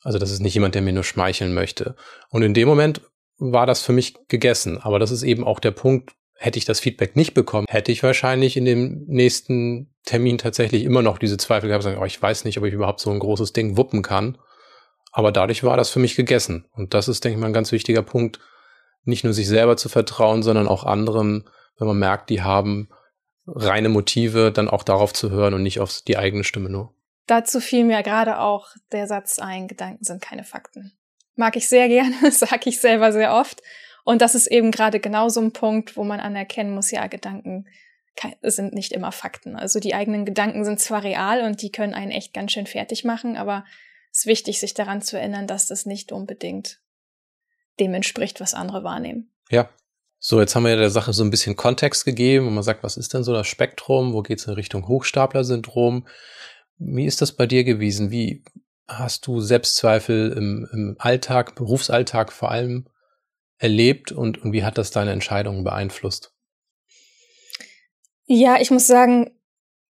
Also 0.03 0.19
das 0.19 0.31
ist 0.31 0.41
nicht 0.41 0.55
jemand, 0.55 0.75
der 0.75 0.83
mir 0.83 0.95
nur 0.95 1.05
schmeicheln 1.05 1.53
möchte. 1.53 1.95
Und 2.31 2.43
in 2.43 2.55
dem 2.55 2.67
Moment 2.67 3.03
war 3.39 3.67
das 3.67 3.83
für 3.83 3.93
mich 3.93 4.15
gegessen. 4.29 4.79
Aber 4.79 4.99
das 4.99 5.11
ist 5.11 5.23
eben 5.23 5.45
auch 5.45 5.61
der 5.61 5.73
Punkt, 5.73 6.13
hätte 6.35 6.59
ich 6.59 6.65
das 6.65 6.81
Feedback 6.81 7.17
nicht 7.17 7.35
bekommen, 7.35 7.67
hätte 7.69 7.93
ich 7.93 8.03
wahrscheinlich 8.03 8.57
in 8.57 8.65
dem 8.65 9.05
nächsten 9.07 9.93
Termin 10.07 10.39
tatsächlich 10.39 10.85
immer 10.85 11.03
noch 11.03 11.19
diese 11.19 11.37
Zweifel 11.37 11.69
gehabt, 11.69 11.85
sagen, 11.85 11.99
oh, 12.01 12.07
ich 12.07 12.21
weiß 12.21 12.45
nicht, 12.45 12.57
ob 12.57 12.65
ich 12.65 12.73
überhaupt 12.73 13.01
so 13.01 13.11
ein 13.11 13.19
großes 13.19 13.53
Ding 13.53 13.77
wuppen 13.77 14.03
kann. 14.03 14.39
Aber 15.13 15.33
dadurch 15.33 15.65
war 15.65 15.77
das 15.77 15.91
für 15.91 15.99
mich 15.99 16.17
gegessen. 16.17 16.67
Und 16.73 16.95
das 16.95 17.09
ist, 17.09 17.25
denke 17.25 17.37
ich 17.37 17.41
mal, 17.41 17.49
ein 17.49 17.53
ganz 17.53 17.73
wichtiger 17.73 18.03
Punkt, 18.03 18.41
nicht 19.05 19.25
nur 19.25 19.33
sich 19.33 19.49
selber 19.49 19.77
zu 19.77 19.89
vertrauen, 19.89 20.43
sondern 20.43 20.69
auch 20.69 20.85
anderen, 20.85 21.49
wenn 21.79 21.89
man 21.89 21.99
merkt, 21.99 22.31
die 22.31 22.43
haben 22.43 22.89
reine 23.47 23.89
Motive, 23.89 24.53
dann 24.53 24.69
auch 24.69 24.83
darauf 24.83 25.13
zu 25.13 25.31
hören 25.31 25.55
und 25.55 25.63
nicht 25.63 25.81
auf 25.81 26.01
die 26.07 26.17
eigene 26.17 26.45
Stimme 26.45 26.71
nur. 26.71 26.95
Dazu 27.31 27.61
fiel 27.61 27.85
mir 27.85 28.03
gerade 28.03 28.41
auch 28.41 28.71
der 28.91 29.07
Satz 29.07 29.39
ein, 29.39 29.69
Gedanken 29.69 30.03
sind 30.03 30.21
keine 30.21 30.43
Fakten. 30.43 30.99
Mag 31.37 31.55
ich 31.55 31.69
sehr 31.69 31.87
gerne, 31.87 32.13
sage 32.33 32.69
ich 32.69 32.81
selber 32.81 33.13
sehr 33.13 33.33
oft. 33.33 33.63
Und 34.03 34.21
das 34.21 34.35
ist 34.35 34.49
eben 34.49 34.73
gerade 34.73 34.99
genau 34.99 35.29
so 35.29 35.41
ein 35.41 35.53
Punkt, 35.53 35.97
wo 35.97 36.03
man 36.03 36.19
anerkennen 36.19 36.75
muss, 36.75 36.91
ja, 36.91 37.07
Gedanken 37.07 37.67
sind 38.43 38.75
nicht 38.75 38.91
immer 38.91 39.13
Fakten. 39.13 39.55
Also 39.55 39.79
die 39.79 39.95
eigenen 39.95 40.25
Gedanken 40.25 40.65
sind 40.65 40.81
zwar 40.81 41.05
real 41.05 41.43
und 41.43 41.63
die 41.63 41.71
können 41.71 41.95
einen 41.95 42.11
echt 42.11 42.35
ganz 42.35 42.51
schön 42.51 42.67
fertig 42.67 43.05
machen, 43.05 43.37
aber 43.37 43.65
es 44.11 44.21
ist 44.21 44.27
wichtig, 44.27 44.59
sich 44.59 44.75
daran 44.75 45.01
zu 45.01 45.17
erinnern, 45.17 45.47
dass 45.47 45.69
das 45.69 45.87
nicht 45.87 46.11
unbedingt 46.11 46.81
dem 47.79 47.95
entspricht, 47.95 48.41
was 48.41 48.55
andere 48.55 48.83
wahrnehmen. 48.83 49.31
Ja. 49.51 49.71
So, 50.19 50.41
jetzt 50.41 50.57
haben 50.57 50.65
wir 50.65 50.71
ja 50.71 50.77
der 50.77 50.91
Sache 50.91 51.13
so 51.13 51.23
ein 51.23 51.31
bisschen 51.31 51.55
Kontext 51.55 52.05
gegeben 52.05 52.49
und 52.49 52.55
man 52.55 52.65
sagt, 52.65 52.83
was 52.83 52.97
ist 52.97 53.15
denn 53.15 53.23
so 53.23 53.33
das 53.33 53.47
Spektrum? 53.47 54.13
Wo 54.15 54.21
geht 54.21 54.41
es 54.41 54.47
in 54.47 54.55
Richtung 54.55 54.89
Hochstapler-Syndrom? 54.89 56.07
Wie 56.81 57.05
ist 57.05 57.21
das 57.21 57.33
bei 57.33 57.47
dir 57.47 57.63
gewesen? 57.63 58.11
Wie 58.11 58.43
hast 58.89 59.27
du 59.27 59.41
Selbstzweifel 59.41 60.33
im, 60.33 60.69
im 60.73 60.97
Alltag, 60.99 61.55
Berufsalltag 61.55 62.33
vor 62.33 62.51
allem 62.51 62.89
erlebt 63.59 64.11
und, 64.11 64.43
und 64.43 64.53
wie 64.53 64.65
hat 64.65 64.79
das 64.79 64.91
deine 64.91 65.13
Entscheidungen 65.13 65.63
beeinflusst? 65.63 66.33
Ja, 68.25 68.59
ich 68.61 68.71
muss 68.71 68.87
sagen, 68.87 69.31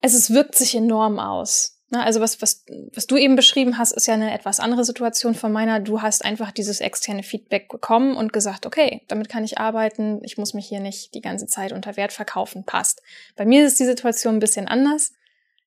es, 0.02 0.14
es 0.14 0.32
wirkt 0.32 0.56
sich 0.56 0.76
enorm 0.76 1.20
aus. 1.20 1.82
Na, 1.90 2.04
also 2.04 2.20
was, 2.20 2.42
was, 2.42 2.66
was 2.94 3.08
du 3.08 3.18
eben 3.18 3.36
beschrieben 3.36 3.78
hast, 3.78 3.92
ist 3.92 4.08
ja 4.08 4.14
eine 4.14 4.34
etwas 4.34 4.60
andere 4.60 4.84
Situation 4.84 5.34
von 5.34 5.52
meiner. 5.52 5.80
Du 5.80 6.02
hast 6.02 6.24
einfach 6.24 6.52
dieses 6.52 6.82
externe 6.82 7.24
Feedback 7.24 7.70
bekommen 7.70 8.16
und 8.16 8.34
gesagt, 8.34 8.66
okay, 8.66 9.04
damit 9.08 9.30
kann 9.30 9.44
ich 9.44 9.58
arbeiten, 9.58 10.20
ich 10.24 10.38
muss 10.38 10.54
mich 10.54 10.68
hier 10.68 10.80
nicht 10.80 11.14
die 11.16 11.22
ganze 11.22 11.48
Zeit 11.48 11.72
unter 11.72 11.96
Wert 11.96 12.12
verkaufen, 12.12 12.66
passt. 12.66 13.02
Bei 13.36 13.46
mir 13.46 13.66
ist 13.66 13.80
die 13.80 13.86
Situation 13.86 14.36
ein 14.36 14.40
bisschen 14.40 14.68
anders. 14.68 15.14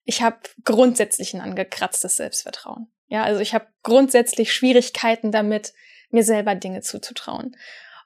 Ich 0.08 0.22
habe 0.22 0.38
grundsätzlich 0.64 1.34
ein 1.34 1.42
angekratztes 1.42 2.16
Selbstvertrauen. 2.16 2.90
Ja, 3.08 3.24
also 3.24 3.40
ich 3.40 3.52
habe 3.52 3.66
grundsätzlich 3.82 4.54
Schwierigkeiten 4.54 5.32
damit, 5.32 5.74
mir 6.08 6.24
selber 6.24 6.54
Dinge 6.54 6.80
zuzutrauen. 6.80 7.54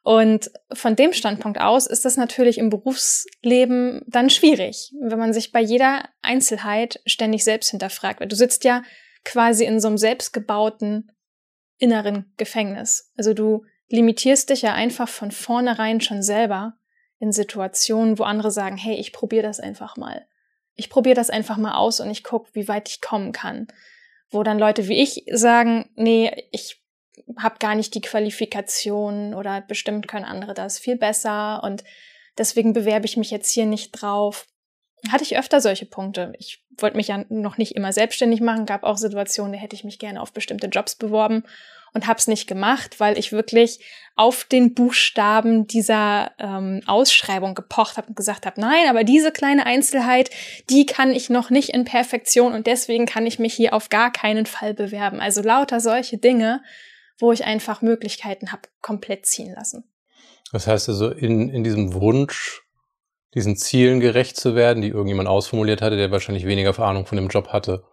Und 0.03 0.51
von 0.73 0.97
dem 0.97 1.13
Standpunkt 1.13 1.61
aus 1.61 1.87
ist 1.87 2.05
das 2.05 2.17
natürlich 2.17 2.59
im 2.59 2.71
Berufsleben 2.71 4.03
dann 4.09 4.31
schwierig, 4.31 4.93
wenn 5.01 5.21
man 5.21 5.33
sich 5.33 5.53
bei 5.53 5.61
jeder 5.61 6.09
Einzelheit 6.23 7.01
ständig 7.07 7.45
selbst 7.45 7.71
hinterfragt. 7.71 8.21
Weil 8.21 8.27
du 8.27 8.35
sitzt 8.35 8.65
ja 8.65 8.83
quasi 9.25 9.65
in 9.65 9.79
so 9.79 9.87
einem 9.87 9.97
selbstgebauten 9.97 11.13
inneren 11.79 12.33
Gefängnis. 12.37 13.13
Also 13.17 13.33
du 13.33 13.65
limitierst 13.87 14.51
dich 14.51 14.63
ja 14.63 14.75
einfach 14.75 15.09
von 15.09 15.31
vornherein 15.31 16.01
schon 16.01 16.25
selber 16.25 16.75
in 17.21 17.31
Situationen, 17.31 18.19
wo 18.19 18.25
andere 18.25 18.51
sagen, 18.51 18.77
hey, 18.77 18.97
ich 18.97 19.13
probiere 19.13 19.45
das 19.45 19.61
einfach 19.61 19.97
mal. 19.97 20.27
Ich 20.75 20.91
probiere 20.91 21.15
das 21.15 21.31
einfach 21.31 21.57
mal 21.57 21.75
aus 21.75 22.01
und 22.01 22.11
ich 22.11 22.25
gucke, 22.25 22.51
wie 22.55 22.69
weit 22.69 22.89
ich 22.89 23.01
kommen 23.01 23.33
kann. 23.33 23.69
Wo 24.31 24.43
dann 24.43 24.59
Leute 24.59 24.89
wie 24.89 25.03
ich 25.03 25.25
sagen, 25.31 25.91
nee, 25.95 26.47
ich 26.51 26.83
habe 27.39 27.57
gar 27.59 27.75
nicht 27.75 27.95
die 27.95 28.01
Qualifikation 28.01 29.35
oder 29.35 29.61
bestimmt 29.61 30.09
können 30.09 30.25
andere 30.25 30.55
das 30.55 30.79
viel 30.79 30.97
besser 30.97 31.63
und 31.63 31.85
deswegen 32.39 32.73
bewerbe 32.73 33.07
ich 33.07 33.17
mich 33.17 33.31
jetzt 33.31 33.51
hier 33.51 33.67
nicht 33.67 33.93
drauf. 33.93 34.47
Hatte 35.11 35.25
ich 35.25 35.37
öfter 35.37 35.61
solche 35.61 35.87
Punkte. 35.87 36.33
Ich 36.39 36.65
wollte 36.79 36.97
mich 36.97 37.09
ja 37.09 37.25
noch 37.29 37.59
nicht 37.59 37.75
immer 37.75 37.93
selbstständig 37.93 38.41
machen, 38.41 38.67
gab 38.67 38.85
auch 38.85 38.97
Situationen, 38.97 39.53
da 39.53 39.59
hätte 39.59 39.77
ich 39.77 39.85
mich 39.85 39.99
gerne 39.99 40.21
auf 40.21 40.33
bestimmte 40.33 40.69
Jobs 40.69 40.95
beworben 40.95 41.45
und 41.95 42.07
habe 42.07 42.19
es 42.19 42.27
nicht 42.27 42.47
gemacht, 42.47 43.01
weil 43.01 43.19
ich 43.19 43.33
wirklich 43.33 43.81
auf 44.15 44.45
den 44.45 44.75
Buchstaben 44.75 45.67
dieser 45.67 46.33
ähm, 46.39 46.83
Ausschreibung 46.87 47.55
gepocht 47.55 47.97
habe 47.97 48.09
und 48.09 48.17
gesagt 48.17 48.47
habe, 48.47 48.61
nein, 48.61 48.89
aber 48.89 49.05
diese 49.05 49.33
kleine 49.33 49.65
Einzelheit, 49.65 50.31
die 50.69 50.87
kann 50.87 51.11
ich 51.11 51.31
noch 51.31 51.51
nicht 51.51 51.71
in 51.71 51.85
Perfektion 51.85 52.53
und 52.53 52.67
deswegen 52.67 53.07
kann 53.07 53.27
ich 53.27 53.39
mich 53.39 53.55
hier 53.55 53.73
auf 53.75 53.89
gar 53.89 54.13
keinen 54.13 54.47
Fall 54.47 54.75
bewerben. 54.75 55.21
Also 55.21 55.43
lauter 55.43 55.81
solche 55.81 56.19
Dinge, 56.19 56.63
wo 57.19 57.33
ich 57.33 57.45
einfach 57.45 57.83
Möglichkeiten 57.83 58.53
habe, 58.53 58.63
komplett 58.81 59.27
ziehen 59.27 59.55
lassen. 59.55 59.85
Das 60.53 60.67
heißt 60.67 60.91
also, 60.91 61.11
in, 61.11 61.49
in 61.49 61.65
diesem 61.65 61.95
Wunsch, 61.95 62.63
diesen 63.35 63.57
Zielen 63.57 64.01
gerecht 64.01 64.37
zu 64.37 64.55
werden, 64.55 64.83
die 64.83 64.89
irgendjemand 64.89 65.29
ausformuliert 65.29 65.81
hatte, 65.81 65.97
der 65.97 66.11
wahrscheinlich 66.11 66.45
weniger 66.45 66.79
Ahnung 66.79 67.07
von 67.07 67.17
dem 67.17 67.29
Job 67.29 67.49
hatte, 67.49 67.85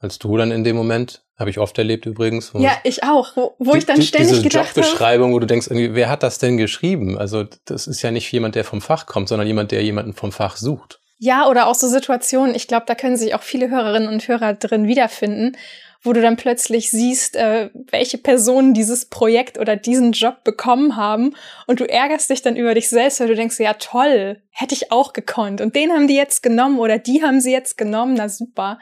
als 0.00 0.18
du 0.18 0.36
dann 0.36 0.50
in 0.50 0.64
dem 0.64 0.74
Moment. 0.74 1.24
Habe 1.38 1.50
ich 1.50 1.58
oft 1.58 1.78
erlebt 1.78 2.04
übrigens. 2.04 2.50
Ja, 2.54 2.72
ich 2.82 3.04
auch. 3.04 3.36
Wo, 3.36 3.54
wo 3.58 3.72
die, 3.72 3.78
ich 3.78 3.86
dann 3.86 4.02
ständig 4.02 4.30
diese 4.30 4.42
gedacht 4.42 4.70
habe. 4.70 4.80
Jobbeschreibung, 4.80 5.32
wo 5.32 5.38
du 5.38 5.46
denkst, 5.46 5.68
irgendwie, 5.68 5.94
wer 5.94 6.08
hat 6.08 6.24
das 6.24 6.38
denn 6.38 6.56
geschrieben? 6.56 7.16
Also 7.16 7.44
das 7.64 7.86
ist 7.86 8.02
ja 8.02 8.10
nicht 8.10 8.30
jemand, 8.32 8.56
der 8.56 8.64
vom 8.64 8.80
Fach 8.80 9.06
kommt, 9.06 9.28
sondern 9.28 9.46
jemand, 9.46 9.70
der 9.70 9.82
jemanden 9.84 10.14
vom 10.14 10.32
Fach 10.32 10.56
sucht. 10.56 11.00
Ja, 11.20 11.48
oder 11.48 11.68
auch 11.68 11.74
so 11.74 11.86
Situationen, 11.86 12.54
ich 12.54 12.66
glaube, 12.66 12.86
da 12.86 12.94
können 12.94 13.16
sich 13.16 13.34
auch 13.34 13.42
viele 13.42 13.70
Hörerinnen 13.70 14.08
und 14.08 14.26
Hörer 14.26 14.54
drin 14.54 14.86
wiederfinden, 14.86 15.56
wo 16.02 16.12
du 16.12 16.22
dann 16.22 16.36
plötzlich 16.36 16.90
siehst, 16.90 17.36
äh, 17.36 17.70
welche 17.90 18.18
Personen 18.18 18.74
dieses 18.74 19.06
Projekt 19.06 19.58
oder 19.58 19.76
diesen 19.76 20.12
Job 20.12 20.44
bekommen 20.44 20.96
haben 20.96 21.34
und 21.66 21.80
du 21.80 21.88
ärgerst 21.88 22.30
dich 22.30 22.42
dann 22.42 22.56
über 22.56 22.74
dich 22.74 22.88
selbst, 22.88 23.18
weil 23.18 23.28
du 23.28 23.34
denkst, 23.34 23.58
ja 23.58 23.74
toll, 23.74 24.40
hätte 24.50 24.74
ich 24.74 24.92
auch 24.92 25.12
gekonnt 25.12 25.60
und 25.60 25.74
den 25.74 25.90
haben 25.90 26.06
die 26.06 26.16
jetzt 26.16 26.42
genommen 26.42 26.78
oder 26.78 26.98
die 26.98 27.22
haben 27.22 27.40
sie 27.40 27.52
jetzt 27.52 27.76
genommen, 27.76 28.14
na 28.14 28.28
super. 28.28 28.78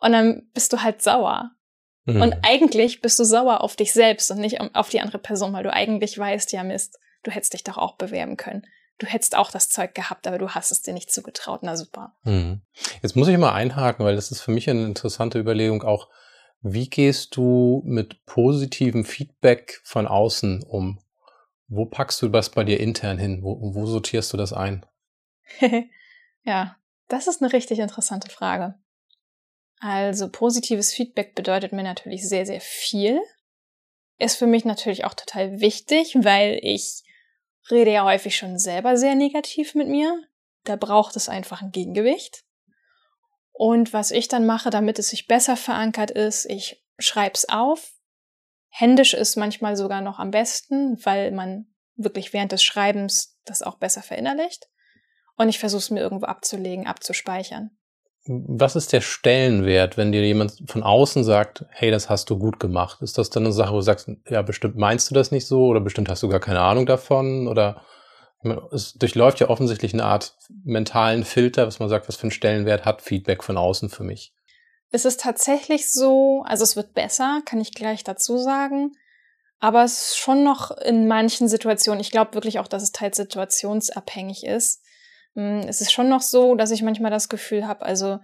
Und 0.00 0.12
dann 0.12 0.42
bist 0.54 0.72
du 0.72 0.82
halt 0.82 1.02
sauer. 1.02 1.50
Mhm. 2.04 2.22
Und 2.22 2.36
eigentlich 2.42 3.00
bist 3.00 3.18
du 3.18 3.24
sauer 3.24 3.62
auf 3.62 3.76
dich 3.76 3.92
selbst 3.92 4.30
und 4.30 4.38
nicht 4.38 4.60
auf 4.74 4.88
die 4.88 5.00
andere 5.00 5.18
Person, 5.18 5.52
weil 5.52 5.62
du 5.62 5.72
eigentlich 5.72 6.16
weißt, 6.18 6.52
ja 6.52 6.62
Mist, 6.62 6.98
du 7.22 7.30
hättest 7.30 7.52
dich 7.52 7.64
doch 7.64 7.78
auch 7.78 7.96
bewerben 7.96 8.36
können. 8.36 8.66
Du 8.98 9.06
hättest 9.06 9.34
auch 9.34 9.50
das 9.50 9.70
Zeug 9.70 9.94
gehabt, 9.94 10.26
aber 10.26 10.38
du 10.38 10.50
hast 10.50 10.70
es 10.70 10.82
dir 10.82 10.92
nicht 10.92 11.10
zugetraut. 11.10 11.60
Na 11.62 11.76
super. 11.76 12.14
Mhm. 12.24 12.60
Jetzt 13.02 13.16
muss 13.16 13.28
ich 13.28 13.38
mal 13.38 13.54
einhaken, 13.54 14.04
weil 14.04 14.14
das 14.14 14.30
ist 14.30 14.42
für 14.42 14.50
mich 14.50 14.68
eine 14.68 14.84
interessante 14.84 15.38
Überlegung 15.38 15.82
auch. 15.82 16.08
Wie 16.60 16.88
gehst 16.90 17.36
du 17.36 17.82
mit 17.86 18.26
positivem 18.26 19.06
Feedback 19.06 19.80
von 19.84 20.06
außen 20.06 20.62
um? 20.62 21.00
Wo 21.68 21.86
packst 21.86 22.20
du 22.20 22.28
das 22.28 22.50
bei 22.50 22.64
dir 22.64 22.78
intern 22.78 23.16
hin? 23.16 23.42
Wo, 23.42 23.74
wo 23.74 23.86
sortierst 23.86 24.32
du 24.32 24.36
das 24.36 24.52
ein? 24.52 24.84
ja, 26.44 26.76
das 27.08 27.26
ist 27.26 27.42
eine 27.42 27.52
richtig 27.52 27.78
interessante 27.78 28.28
Frage. 28.28 28.74
Also 29.80 30.28
positives 30.30 30.92
Feedback 30.92 31.34
bedeutet 31.34 31.72
mir 31.72 31.82
natürlich 31.82 32.28
sehr, 32.28 32.44
sehr 32.44 32.60
viel. 32.60 33.20
Ist 34.18 34.36
für 34.36 34.46
mich 34.46 34.66
natürlich 34.66 35.06
auch 35.06 35.14
total 35.14 35.60
wichtig, 35.60 36.14
weil 36.20 36.60
ich 36.62 37.02
rede 37.70 37.90
ja 37.90 38.04
häufig 38.04 38.36
schon 38.36 38.58
selber 38.58 38.98
sehr 38.98 39.14
negativ 39.14 39.74
mit 39.74 39.88
mir. 39.88 40.22
Da 40.64 40.76
braucht 40.76 41.16
es 41.16 41.30
einfach 41.30 41.62
ein 41.62 41.72
Gegengewicht. 41.72 42.44
Und 43.52 43.94
was 43.94 44.10
ich 44.10 44.28
dann 44.28 44.44
mache, 44.44 44.68
damit 44.68 44.98
es 44.98 45.08
sich 45.08 45.26
besser 45.26 45.56
verankert 45.56 46.10
ist, 46.10 46.44
ich 46.44 46.84
schreib's 46.98 47.48
auf. 47.48 47.92
Händisch 48.68 49.14
ist 49.14 49.36
manchmal 49.36 49.76
sogar 49.76 50.02
noch 50.02 50.18
am 50.18 50.30
besten, 50.30 51.02
weil 51.04 51.30
man 51.30 51.66
wirklich 51.96 52.34
während 52.34 52.52
des 52.52 52.62
Schreibens 52.62 53.38
das 53.46 53.62
auch 53.62 53.78
besser 53.78 54.02
verinnerlicht. 54.02 54.68
Und 55.36 55.48
ich 55.48 55.58
versuche 55.58 55.80
es 55.80 55.90
mir 55.90 56.00
irgendwo 56.00 56.26
abzulegen, 56.26 56.86
abzuspeichern 56.86 57.70
was 58.32 58.76
ist 58.76 58.92
der 58.92 59.00
Stellenwert, 59.00 59.96
wenn 59.96 60.12
dir 60.12 60.24
jemand 60.24 60.62
von 60.66 60.84
außen 60.84 61.24
sagt, 61.24 61.64
hey, 61.70 61.90
das 61.90 62.08
hast 62.08 62.30
du 62.30 62.38
gut 62.38 62.60
gemacht? 62.60 63.02
Ist 63.02 63.18
das 63.18 63.28
dann 63.30 63.44
eine 63.44 63.52
Sache, 63.52 63.72
wo 63.72 63.76
du 63.76 63.82
sagst, 63.82 64.08
ja, 64.28 64.42
bestimmt 64.42 64.76
meinst 64.76 65.10
du 65.10 65.14
das 65.14 65.32
nicht 65.32 65.46
so 65.46 65.66
oder 65.66 65.80
bestimmt 65.80 66.08
hast 66.08 66.22
du 66.22 66.28
gar 66.28 66.38
keine 66.38 66.60
Ahnung 66.60 66.86
davon 66.86 67.48
oder 67.48 67.82
es 68.72 68.94
durchläuft 68.94 69.40
ja 69.40 69.50
offensichtlich 69.50 69.92
eine 69.92 70.04
Art 70.04 70.36
mentalen 70.64 71.24
Filter, 71.24 71.66
was 71.66 71.80
man 71.80 71.88
sagt, 71.88 72.08
was 72.08 72.16
für 72.16 72.22
einen 72.22 72.30
Stellenwert 72.30 72.84
hat 72.84 73.02
Feedback 73.02 73.42
von 73.42 73.56
außen 73.56 73.88
für 73.88 74.04
mich? 74.04 74.32
Es 74.92 75.04
ist 75.04 75.20
tatsächlich 75.20 75.92
so, 75.92 76.44
also 76.46 76.62
es 76.62 76.76
wird 76.76 76.94
besser, 76.94 77.42
kann 77.44 77.60
ich 77.60 77.74
gleich 77.74 78.04
dazu 78.04 78.38
sagen. 78.38 78.92
Aber 79.58 79.84
es 79.84 80.10
ist 80.10 80.18
schon 80.18 80.42
noch 80.42 80.70
in 80.70 81.06
manchen 81.06 81.48
Situationen, 81.48 82.00
ich 82.00 82.10
glaube 82.10 82.34
wirklich 82.34 82.60
auch, 82.60 82.68
dass 82.68 82.82
es 82.82 82.92
teils 82.92 83.16
situationsabhängig 83.18 84.46
ist, 84.46 84.82
es 85.34 85.80
ist 85.80 85.92
schon 85.92 86.08
noch 86.08 86.22
so, 86.22 86.54
dass 86.54 86.70
ich 86.70 86.82
manchmal 86.82 87.10
das 87.10 87.28
Gefühl 87.28 87.66
habe, 87.66 87.82
also 87.82 88.18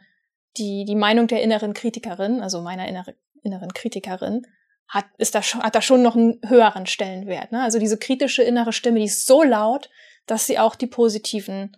die, 0.56 0.84
die 0.84 0.96
Meinung 0.96 1.26
der 1.26 1.42
inneren 1.42 1.74
Kritikerin, 1.74 2.40
also 2.40 2.60
meiner 2.62 2.88
innere, 2.88 3.14
inneren 3.42 3.72
Kritikerin, 3.72 4.42
hat, 4.88 5.06
ist 5.18 5.34
da 5.34 5.42
schon, 5.42 5.62
hat 5.62 5.74
da 5.74 5.82
schon 5.82 6.02
noch 6.02 6.16
einen 6.16 6.40
höheren 6.46 6.86
Stellenwert. 6.86 7.52
Ne? 7.52 7.62
Also 7.62 7.78
diese 7.78 7.98
kritische 7.98 8.42
innere 8.42 8.72
Stimme, 8.72 8.98
die 8.98 9.06
ist 9.06 9.26
so 9.26 9.42
laut, 9.42 9.90
dass 10.26 10.46
sie 10.46 10.58
auch 10.58 10.74
die 10.74 10.86
positiven 10.86 11.76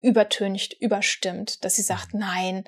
übertönigt, 0.00 0.76
überstimmt, 0.80 1.64
dass 1.64 1.76
sie 1.76 1.82
sagt, 1.82 2.14
nein, 2.14 2.64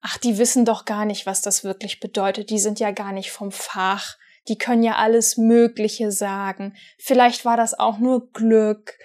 ach, 0.00 0.18
die 0.18 0.38
wissen 0.38 0.64
doch 0.64 0.84
gar 0.84 1.04
nicht, 1.04 1.26
was 1.26 1.42
das 1.42 1.62
wirklich 1.62 2.00
bedeutet, 2.00 2.50
die 2.50 2.58
sind 2.58 2.80
ja 2.80 2.90
gar 2.90 3.12
nicht 3.12 3.30
vom 3.30 3.52
Fach, 3.52 4.16
die 4.48 4.58
können 4.58 4.82
ja 4.82 4.96
alles 4.96 5.36
Mögliche 5.36 6.10
sagen, 6.10 6.74
vielleicht 6.98 7.44
war 7.44 7.56
das 7.56 7.78
auch 7.78 7.98
nur 7.98 8.32
Glück, 8.32 8.98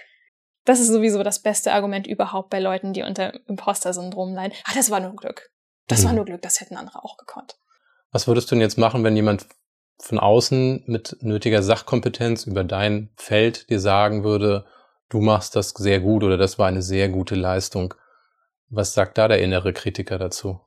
das 0.68 0.80
ist 0.80 0.88
sowieso 0.88 1.22
das 1.22 1.38
beste 1.38 1.72
Argument 1.72 2.06
überhaupt 2.06 2.50
bei 2.50 2.60
Leuten, 2.60 2.92
die 2.92 3.02
unter 3.02 3.32
Imposter-Syndrom 3.48 4.34
leiden. 4.34 4.52
Ah, 4.64 4.72
das 4.74 4.90
war 4.90 5.00
nur 5.00 5.16
Glück. 5.16 5.50
Das 5.86 6.02
mhm. 6.02 6.06
war 6.06 6.12
nur 6.12 6.24
Glück, 6.26 6.42
das 6.42 6.60
hätten 6.60 6.76
andere 6.76 7.02
auch 7.02 7.16
gekonnt. 7.16 7.56
Was 8.12 8.26
würdest 8.26 8.50
du 8.50 8.54
denn 8.54 8.60
jetzt 8.60 8.76
machen, 8.76 9.02
wenn 9.02 9.16
jemand 9.16 9.46
von 9.98 10.18
außen 10.18 10.84
mit 10.86 11.16
nötiger 11.20 11.62
Sachkompetenz 11.62 12.44
über 12.44 12.64
dein 12.64 13.10
Feld 13.16 13.70
dir 13.70 13.80
sagen 13.80 14.24
würde, 14.24 14.66
du 15.08 15.20
machst 15.20 15.56
das 15.56 15.70
sehr 15.70 16.00
gut 16.00 16.22
oder 16.22 16.36
das 16.36 16.58
war 16.58 16.68
eine 16.68 16.82
sehr 16.82 17.08
gute 17.08 17.34
Leistung? 17.34 17.94
Was 18.68 18.92
sagt 18.92 19.16
da 19.16 19.26
der 19.28 19.40
innere 19.40 19.72
Kritiker 19.72 20.18
dazu? 20.18 20.60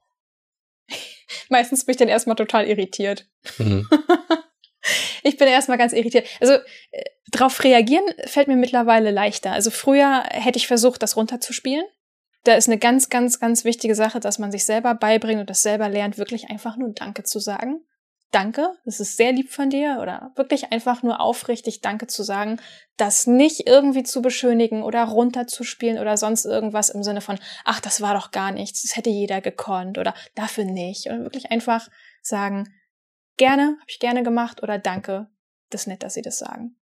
Meistens 1.49 1.85
bin 1.85 1.93
ich 1.93 1.97
dann 1.97 2.09
erstmal 2.09 2.35
total 2.35 2.65
irritiert. 2.67 3.27
Mhm. 3.59 3.87
ich 5.23 5.37
bin 5.37 5.47
erstmal 5.47 5.77
ganz 5.77 5.93
irritiert. 5.93 6.27
Also 6.39 6.53
äh, 6.91 7.03
darauf 7.31 7.63
reagieren 7.63 8.05
fällt 8.25 8.47
mir 8.47 8.55
mittlerweile 8.55 9.11
leichter. 9.11 9.51
Also 9.51 9.71
früher 9.71 10.23
hätte 10.29 10.57
ich 10.57 10.67
versucht, 10.67 11.01
das 11.03 11.15
runterzuspielen. 11.15 11.85
Da 12.43 12.55
ist 12.55 12.67
eine 12.67 12.79
ganz, 12.79 13.09
ganz, 13.09 13.39
ganz 13.39 13.65
wichtige 13.65 13.95
Sache, 13.95 14.19
dass 14.19 14.39
man 14.39 14.51
sich 14.51 14.65
selber 14.65 14.95
beibringt 14.95 15.41
und 15.41 15.49
das 15.49 15.61
selber 15.61 15.89
lernt, 15.89 16.17
wirklich 16.17 16.49
einfach 16.49 16.75
nur 16.75 16.89
Danke 16.93 17.23
zu 17.23 17.39
sagen. 17.39 17.81
Danke, 18.31 18.69
das 18.85 19.01
ist 19.01 19.17
sehr 19.17 19.33
lieb 19.33 19.51
von 19.51 19.69
dir 19.69 19.99
oder 20.01 20.31
wirklich 20.35 20.71
einfach 20.71 21.03
nur 21.03 21.19
aufrichtig 21.19 21.81
Danke 21.81 22.07
zu 22.07 22.23
sagen, 22.23 22.61
das 22.95 23.27
nicht 23.27 23.67
irgendwie 23.67 24.03
zu 24.03 24.21
beschönigen 24.21 24.83
oder 24.83 25.03
runterzuspielen 25.03 25.99
oder 25.99 26.15
sonst 26.15 26.45
irgendwas 26.45 26.89
im 26.89 27.03
Sinne 27.03 27.19
von, 27.19 27.37
ach, 27.65 27.81
das 27.81 27.99
war 27.99 28.13
doch 28.13 28.31
gar 28.31 28.53
nichts, 28.53 28.83
das 28.83 28.95
hätte 28.95 29.09
jeder 29.09 29.41
gekonnt 29.41 29.97
oder 29.97 30.13
dafür 30.33 30.63
nicht. 30.63 31.07
Und 31.07 31.23
wirklich 31.23 31.51
einfach 31.51 31.89
sagen, 32.21 32.73
gerne, 33.41 33.63
habe 33.63 33.89
ich 33.89 33.99
gerne 33.99 34.21
gemacht 34.21 34.61
oder 34.61 34.77
danke, 34.77 35.27
das 35.71 35.81
ist 35.81 35.87
nett, 35.87 36.03
dass 36.03 36.13
Sie 36.13 36.21
das 36.21 36.37
sagen. 36.37 36.75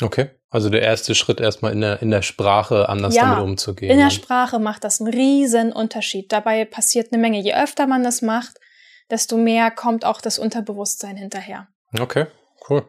Okay, 0.00 0.30
also 0.48 0.70
der 0.70 0.82
erste 0.82 1.14
Schritt 1.14 1.40
erstmal 1.40 1.72
in 1.72 1.80
der, 1.80 2.00
in 2.02 2.10
der 2.10 2.22
Sprache 2.22 2.88
anders 2.88 3.16
ja, 3.16 3.22
damit 3.22 3.42
umzugehen. 3.42 3.90
In 3.90 3.98
der 3.98 4.10
Sprache 4.10 4.58
macht 4.58 4.84
das 4.84 5.00
einen 5.00 5.12
riesen 5.12 5.72
Unterschied. 5.72 6.30
Dabei 6.30 6.64
passiert 6.66 7.12
eine 7.12 7.20
Menge. 7.20 7.40
Je 7.40 7.54
öfter 7.54 7.86
man 7.86 8.04
das 8.04 8.22
macht, 8.22 8.58
desto 9.10 9.36
mehr 9.38 9.70
kommt 9.70 10.04
auch 10.04 10.20
das 10.20 10.38
Unterbewusstsein 10.38 11.16
hinterher. 11.16 11.68
Okay, 11.98 12.26
cool. 12.68 12.84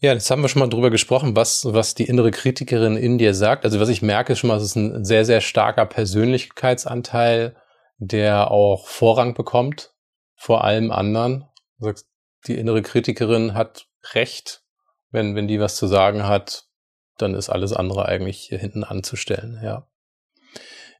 Ja, 0.00 0.12
jetzt 0.12 0.30
haben 0.30 0.42
wir 0.42 0.48
schon 0.48 0.60
mal 0.60 0.68
drüber 0.68 0.90
gesprochen, 0.90 1.36
was, 1.36 1.66
was 1.66 1.94
die 1.94 2.04
innere 2.04 2.30
Kritikerin 2.30 2.96
in 2.96 3.18
dir 3.18 3.34
sagt. 3.34 3.64
Also 3.64 3.78
was 3.78 3.90
ich 3.90 4.02
merke 4.02 4.32
ist 4.32 4.40
schon 4.40 4.48
mal, 4.48 4.56
es 4.56 4.64
ist 4.64 4.76
ein 4.76 5.04
sehr, 5.04 5.24
sehr 5.24 5.40
starker 5.40 5.86
Persönlichkeitsanteil, 5.86 7.56
der 7.98 8.50
auch 8.50 8.88
Vorrang 8.88 9.34
bekommt 9.34 9.92
vor 10.34 10.64
allem 10.64 10.90
anderen. 10.90 11.46
Du 11.78 11.86
sagst, 11.86 12.06
die 12.46 12.56
innere 12.56 12.82
Kritikerin 12.82 13.54
hat 13.54 13.86
recht. 14.14 14.62
Wenn, 15.10 15.34
wenn 15.34 15.48
die 15.48 15.60
was 15.60 15.76
zu 15.76 15.86
sagen 15.86 16.26
hat, 16.26 16.66
dann 17.18 17.34
ist 17.34 17.48
alles 17.48 17.72
andere 17.72 18.06
eigentlich 18.06 18.40
hier 18.40 18.58
hinten 18.58 18.84
anzustellen, 18.84 19.60
ja. 19.62 19.88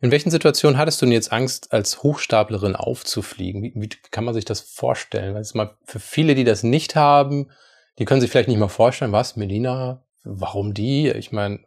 In 0.00 0.10
welchen 0.10 0.30
Situationen 0.30 0.76
hattest 0.78 1.00
du 1.00 1.06
denn 1.06 1.12
jetzt 1.12 1.32
Angst, 1.32 1.72
als 1.72 2.02
Hochstaplerin 2.02 2.76
aufzufliegen? 2.76 3.62
Wie, 3.62 3.72
wie 3.74 3.88
kann 4.10 4.24
man 4.24 4.34
sich 4.34 4.44
das 4.44 4.60
vorstellen? 4.60 5.34
Weil 5.34 5.40
es 5.40 5.54
mal 5.54 5.76
für 5.84 6.00
viele, 6.00 6.34
die 6.34 6.44
das 6.44 6.62
nicht 6.62 6.96
haben, 6.96 7.50
die 7.98 8.04
können 8.04 8.20
sich 8.20 8.30
vielleicht 8.30 8.48
nicht 8.48 8.58
mal 8.58 8.68
vorstellen, 8.68 9.12
was, 9.12 9.36
Melina, 9.36 10.04
warum 10.22 10.74
die? 10.74 11.08
Ich 11.08 11.32
meine, 11.32 11.60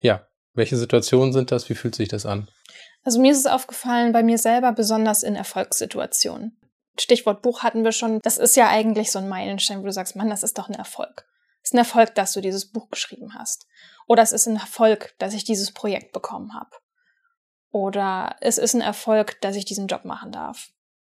ja, 0.00 0.26
welche 0.52 0.76
Situationen 0.76 1.32
sind 1.32 1.50
das? 1.50 1.68
Wie 1.70 1.74
fühlt 1.74 1.94
sich 1.94 2.08
das 2.08 2.26
an? 2.26 2.48
Also 3.04 3.20
mir 3.20 3.32
ist 3.32 3.38
es 3.38 3.46
aufgefallen, 3.46 4.12
bei 4.12 4.22
mir 4.22 4.36
selber 4.36 4.72
besonders 4.72 5.22
in 5.22 5.34
Erfolgssituationen. 5.34 6.58
Stichwort 6.98 7.42
Buch 7.42 7.62
hatten 7.62 7.84
wir 7.84 7.92
schon. 7.92 8.20
Das 8.20 8.38
ist 8.38 8.56
ja 8.56 8.68
eigentlich 8.68 9.12
so 9.12 9.18
ein 9.18 9.28
Meilenstein, 9.28 9.80
wo 9.80 9.84
du 9.84 9.92
sagst, 9.92 10.16
Mann, 10.16 10.30
das 10.30 10.42
ist 10.42 10.58
doch 10.58 10.68
ein 10.68 10.74
Erfolg. 10.74 11.26
Es 11.62 11.70
ist 11.70 11.74
ein 11.74 11.78
Erfolg, 11.78 12.14
dass 12.14 12.32
du 12.32 12.40
dieses 12.40 12.70
Buch 12.70 12.90
geschrieben 12.90 13.34
hast. 13.34 13.66
Oder 14.06 14.22
es 14.22 14.32
ist 14.32 14.46
ein 14.46 14.56
Erfolg, 14.56 15.14
dass 15.18 15.34
ich 15.34 15.44
dieses 15.44 15.72
Projekt 15.72 16.12
bekommen 16.12 16.54
habe. 16.54 16.70
Oder 17.70 18.36
es 18.40 18.58
ist 18.58 18.74
ein 18.74 18.80
Erfolg, 18.80 19.40
dass 19.40 19.56
ich 19.56 19.64
diesen 19.64 19.88
Job 19.88 20.04
machen 20.04 20.32
darf. 20.32 20.70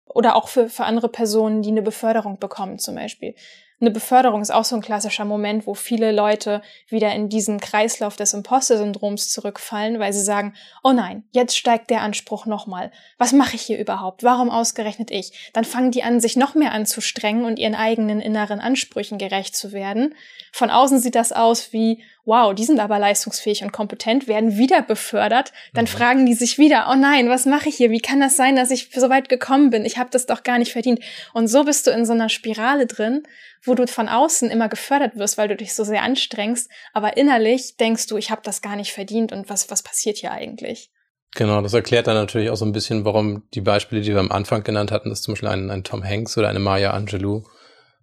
Oder 0.05 0.35
auch 0.35 0.49
für, 0.49 0.69
für 0.69 0.83
andere 0.83 1.09
Personen, 1.09 1.61
die 1.61 1.69
eine 1.69 1.81
Beförderung 1.81 2.37
bekommen 2.37 2.79
zum 2.79 2.95
Beispiel 2.95 3.35
eine 3.81 3.91
Beförderung 3.91 4.41
ist 4.41 4.51
auch 4.51 4.63
so 4.63 4.75
ein 4.75 4.81
klassischer 4.81 5.25
Moment, 5.25 5.65
wo 5.65 5.73
viele 5.73 6.11
Leute 6.11 6.61
wieder 6.87 7.13
in 7.13 7.29
diesen 7.29 7.59
Kreislauf 7.59 8.15
des 8.15 8.33
Imposter-Syndroms 8.33 9.29
zurückfallen, 9.31 9.99
weil 9.99 10.13
sie 10.13 10.21
sagen, 10.21 10.53
oh 10.83 10.91
nein, 10.91 11.23
jetzt 11.31 11.57
steigt 11.57 11.89
der 11.89 12.01
Anspruch 12.01 12.45
nochmal. 12.45 12.91
Was 13.17 13.33
mache 13.33 13.55
ich 13.55 13.63
hier 13.63 13.79
überhaupt? 13.79 14.23
Warum 14.23 14.49
ausgerechnet 14.51 15.09
ich? 15.09 15.51
Dann 15.53 15.65
fangen 15.65 15.91
die 15.91 16.03
an, 16.03 16.19
sich 16.19 16.37
noch 16.37 16.53
mehr 16.53 16.71
anzustrengen 16.71 17.43
und 17.43 17.57
ihren 17.57 17.75
eigenen 17.75 18.21
inneren 18.21 18.59
Ansprüchen 18.59 19.17
gerecht 19.17 19.55
zu 19.55 19.71
werden. 19.71 20.13
Von 20.51 20.69
außen 20.69 20.99
sieht 20.99 21.15
das 21.15 21.31
aus 21.31 21.73
wie, 21.73 22.03
wow, 22.25 22.53
die 22.53 22.65
sind 22.65 22.79
aber 22.79 22.99
leistungsfähig 22.99 23.63
und 23.63 23.71
kompetent, 23.71 24.27
werden 24.27 24.57
wieder 24.57 24.81
befördert, 24.81 25.51
dann 25.73 25.85
mhm. 25.85 25.89
fragen 25.89 26.25
die 26.25 26.33
sich 26.33 26.57
wieder, 26.57 26.87
oh 26.91 26.95
nein, 26.95 27.29
was 27.29 27.45
mache 27.45 27.69
ich 27.69 27.75
hier? 27.75 27.91
Wie 27.91 27.99
kann 27.99 28.19
das 28.19 28.37
sein, 28.37 28.55
dass 28.55 28.71
ich 28.71 28.89
so 28.93 29.09
weit 29.09 29.29
gekommen 29.29 29.69
bin? 29.69 29.85
Ich 29.85 29.97
habe 29.97 30.09
das 30.11 30.25
doch 30.25 30.43
gar 30.43 30.59
nicht 30.59 30.71
verdient. 30.71 30.99
Und 31.33 31.47
so 31.47 31.63
bist 31.63 31.87
du 31.87 31.91
in 31.91 32.05
so 32.05 32.13
einer 32.13 32.29
Spirale 32.29 32.85
drin, 32.85 33.23
wo 33.63 33.75
du 33.75 33.87
von 33.87 34.09
außen 34.09 34.49
immer 34.49 34.69
gefördert 34.69 35.17
wirst, 35.17 35.37
weil 35.37 35.47
du 35.47 35.55
dich 35.55 35.73
so 35.73 35.83
sehr 35.83 36.03
anstrengst, 36.03 36.69
aber 36.93 37.17
innerlich 37.17 37.77
denkst 37.77 38.07
du, 38.07 38.17
ich 38.17 38.31
habe 38.31 38.41
das 38.43 38.61
gar 38.61 38.75
nicht 38.75 38.91
verdient 38.91 39.31
und 39.31 39.49
was 39.49 39.69
was 39.69 39.83
passiert 39.83 40.17
hier 40.17 40.31
eigentlich? 40.31 40.91
Genau, 41.33 41.61
das 41.61 41.73
erklärt 41.73 42.07
dann 42.07 42.15
natürlich 42.15 42.49
auch 42.49 42.57
so 42.57 42.65
ein 42.65 42.73
bisschen, 42.73 43.05
warum 43.05 43.43
die 43.53 43.61
Beispiele, 43.61 44.01
die 44.01 44.11
wir 44.11 44.19
am 44.19 44.31
Anfang 44.31 44.63
genannt 44.63 44.91
hatten, 44.91 45.09
dass 45.09 45.21
zum 45.21 45.33
Beispiel 45.33 45.49
ein, 45.49 45.71
ein 45.71 45.83
Tom 45.83 46.03
Hanks 46.03 46.37
oder 46.37 46.49
eine 46.49 46.59
Maya 46.59 46.91
Angelou 46.91 47.43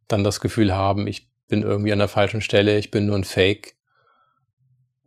dann 0.07 0.25
das 0.25 0.41
Gefühl 0.41 0.75
haben, 0.75 1.07
ich 1.07 1.29
bin 1.47 1.63
irgendwie 1.63 1.93
an 1.93 1.99
der 1.99 2.09
falschen 2.09 2.41
Stelle, 2.41 2.79
ich 2.79 2.91
bin 2.91 3.07
nur 3.07 3.17
ein 3.17 3.25
Fake 3.25 3.75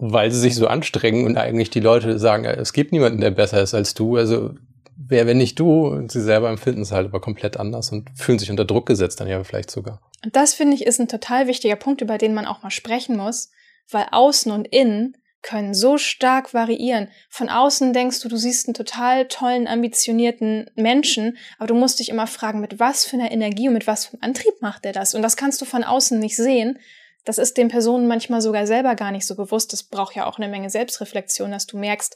weil 0.04 0.32
sie 0.32 0.40
sich 0.40 0.56
so 0.56 0.68
anstrengen 0.68 1.26
und 1.26 1.38
eigentlich 1.38 1.70
die 1.70 1.80
Leute 1.80 2.18
sagen, 2.18 2.46
es 2.46 2.74
gibt 2.74 2.92
niemanden, 2.92 3.22
der 3.22 3.30
besser 3.30 3.62
ist 3.62 3.76
als 3.76 3.94
du. 3.94 4.18
Also 4.18 4.56
wer, 4.98 5.28
wenn 5.28 5.38
nicht 5.38 5.60
du? 5.60 5.88
Und 5.88 6.12
sie 6.12 6.22
selber 6.22 6.50
empfinden 6.50 6.82
es 6.82 6.92
halt 6.92 7.06
aber 7.06 7.22
komplett 7.22 7.58
anders 7.58 7.92
und 7.92 8.10
fühlen 8.16 8.40
sich 8.40 8.50
unter 8.50 8.66
Druck 8.66 8.88
gesetzt 8.88 9.20
dann 9.20 9.28
ja 9.28 9.44
vielleicht 9.44 9.70
sogar. 9.70 10.02
Und 10.26 10.36
das 10.36 10.56
finde 10.56 10.74
ich 10.74 10.88
ist 10.88 11.00
ein 11.00 11.08
total 11.08 11.46
wichtiger 11.46 11.76
Punkt, 11.76 12.02
über 12.02 12.18
den 12.18 12.34
man 12.34 12.48
auch 12.48 12.64
mal 12.64 12.72
sprechen 12.72 13.16
muss, 13.16 13.52
weil 13.92 14.08
außen 14.12 14.52
und 14.52 14.68
innen 14.68 15.18
können 15.44 15.76
so 15.76 16.00
stark 16.00 16.54
variieren. 16.56 17.08
Von 17.30 17.50
außen 17.50 17.94
denkst 17.94 18.22
du, 18.22 18.30
du 18.30 18.38
siehst 18.38 18.68
einen 18.68 18.74
total 18.74 19.28
tollen, 19.28 19.68
ambitionierten 19.68 20.72
Menschen, 20.76 21.38
aber 21.60 21.68
du 21.68 21.76
musst 21.76 22.00
dich 22.00 22.10
immer 22.10 22.26
fragen, 22.26 22.60
mit 22.60 22.80
was 22.80 23.06
für 23.06 23.18
einer 23.18 23.32
Energie 23.32 23.68
und 23.68 23.76
mit 23.76 23.86
was 23.86 24.06
für 24.06 24.14
einem 24.14 24.24
Antrieb 24.24 24.62
macht 24.62 24.86
er 24.86 24.94
das? 24.94 25.14
Und 25.14 25.22
das 25.22 25.38
kannst 25.38 25.62
du 25.62 25.66
von 25.66 25.84
außen 25.84 26.18
nicht 26.18 26.36
sehen. 26.36 26.80
Das 27.26 27.38
ist 27.38 27.58
den 27.58 27.68
Personen 27.68 28.08
manchmal 28.08 28.42
sogar 28.42 28.66
selber 28.66 28.96
gar 28.96 29.12
nicht 29.12 29.28
so 29.28 29.36
bewusst. 29.36 29.74
Das 29.74 29.84
braucht 29.84 30.16
ja 30.16 30.26
auch 30.26 30.38
eine 30.38 30.48
Menge 30.48 30.70
Selbstreflexion, 30.70 31.52
dass 31.52 31.68
du 31.68 31.78
merkst, 31.78 32.16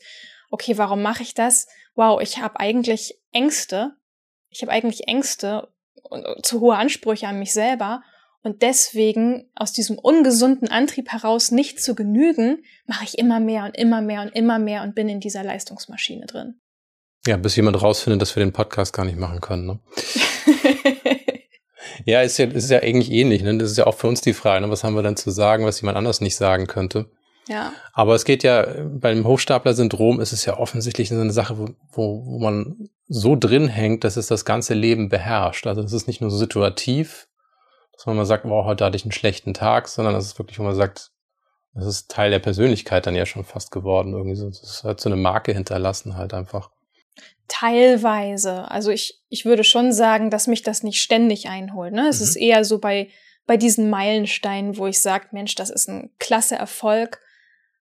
okay, 0.50 0.78
warum 0.78 1.02
mache 1.02 1.24
ich 1.24 1.34
das? 1.34 1.68
Wow, 1.96 2.22
ich 2.22 2.40
habe 2.40 2.60
eigentlich 2.60 3.20
Ängste. 3.32 3.94
Ich 4.50 4.62
habe 4.62 4.72
eigentlich 4.72 5.08
Ängste 5.08 5.68
und 6.04 6.46
zu 6.46 6.62
hohe 6.62 6.76
Ansprüche 6.76 7.28
an 7.28 7.40
mich 7.40 7.54
selber. 7.54 8.02
Und 8.42 8.62
deswegen 8.62 9.50
aus 9.56 9.74
diesem 9.74 9.98
ungesunden 9.98 10.70
Antrieb 10.70 11.12
heraus 11.12 11.50
nicht 11.50 11.82
zu 11.82 11.96
genügen, 11.96 12.64
mache 12.86 13.04
ich 13.04 13.18
immer 13.18 13.40
mehr 13.40 13.66
und 13.66 13.76
immer 13.76 14.02
mehr 14.02 14.22
und 14.22 14.30
immer 14.36 14.60
mehr 14.60 14.84
und 14.84 14.94
bin 14.94 15.10
in 15.10 15.20
dieser 15.20 15.44
Leistungsmaschine 15.44 16.28
drin. 16.28 16.60
Ja, 17.26 17.38
bis 17.38 17.56
jemand 17.56 17.82
rausfindet, 17.82 18.22
dass 18.22 18.36
wir 18.36 18.44
den 18.44 18.54
Podcast 18.54 18.94
gar 18.94 19.04
nicht 19.04 19.18
machen 19.18 19.42
können. 19.42 19.66
Ne? 19.66 19.80
Ja, 22.06 22.22
ist 22.22 22.38
ja, 22.38 22.46
ist 22.46 22.70
ja 22.70 22.82
eigentlich 22.82 23.12
ähnlich. 23.12 23.42
Ne? 23.42 23.58
Das 23.58 23.72
ist 23.72 23.78
ja 23.78 23.88
auch 23.88 23.96
für 23.96 24.08
uns 24.08 24.22
die 24.22 24.34
Frage, 24.34 24.62
ne? 24.64 24.72
was 24.72 24.84
haben 24.84 24.96
wir 24.96 25.04
dann 25.04 25.18
zu 25.18 25.32
sagen, 25.32 25.66
was 25.66 25.82
jemand 25.82 25.98
anders 25.98 26.22
nicht 26.22 26.36
sagen 26.36 26.68
könnte. 26.68 27.10
Ja. 27.48 27.74
Aber 27.94 28.16
es 28.16 28.26
geht 28.26 28.44
ja, 28.44 28.66
beim 28.86 29.26
Hochstapler-Syndrom 29.26 30.20
ist 30.20 30.32
es 30.32 30.46
ja 30.46 30.58
offensichtlich 30.58 31.10
so 31.10 31.16
eine 31.16 31.32
Sache, 31.32 31.58
wo, 31.58 31.70
wo, 31.92 32.26
wo 32.26 32.40
man 32.40 32.90
so 33.08 33.36
drin 33.36 33.68
hängt, 33.68 34.04
dass 34.04 34.18
es 34.18 34.28
das 34.28 34.46
ganze 34.46 34.74
Leben 34.74 35.10
beherrscht. 35.10 35.68
Also 35.68 35.82
es 35.82 35.94
ist 35.94 36.08
nicht 36.08 36.22
nur 36.22 36.32
so 36.32 36.38
situativ, 36.38 37.28
dass 37.94 38.06
man 38.06 38.16
mal 38.16 38.26
sagt, 38.26 38.46
wow, 38.46 38.66
heute 38.66 38.86
hatte 38.86 38.98
ich 38.98 39.04
einen 39.04 39.12
schlechten 39.12 39.54
Tag, 39.54 39.88
sondern 39.88 40.16
es 40.16 40.26
ist 40.26 40.40
wirklich, 40.40 40.60
wo 40.60 40.64
man 40.64 40.76
sagt, 40.76 41.12
das 41.74 41.86
ist 41.86 42.10
Teil 42.10 42.32
der 42.32 42.40
Persönlichkeit 42.40 43.06
dann 43.06 43.16
ja 43.16 43.26
schon 43.26 43.44
fast 43.44 43.72
geworden. 43.72 44.14
Irgendwie 44.14 44.36
so, 44.36 44.48
das 44.50 44.84
hat 44.84 45.00
so 45.00 45.10
eine 45.10 45.18
Marke 45.18 45.54
hinterlassen 45.54 46.18
halt 46.18 46.34
einfach. 46.34 46.72
Teilweise. 47.48 48.70
Also 48.72 48.90
ich, 48.90 49.22
ich 49.30 49.46
würde 49.46 49.64
schon 49.64 49.94
sagen, 49.94 50.30
dass 50.30 50.48
mich 50.48 50.64
das 50.64 50.84
nicht 50.84 51.02
ständig 51.02 51.48
einholt. 51.48 51.94
Ne? 51.94 52.08
Es 52.08 52.20
mhm. 52.20 52.24
ist 52.24 52.36
eher 52.36 52.66
so 52.66 52.80
bei, 52.80 53.10
bei 53.46 53.58
diesen 53.58 53.90
Meilensteinen, 53.90 54.78
wo 54.78 54.88
ich 54.88 55.00
sage, 55.00 55.28
Mensch, 55.32 55.56
das 55.56 55.70
ist 55.70 55.88
ein 55.88 56.12
klasse 56.20 56.56
Erfolg. 56.56 57.20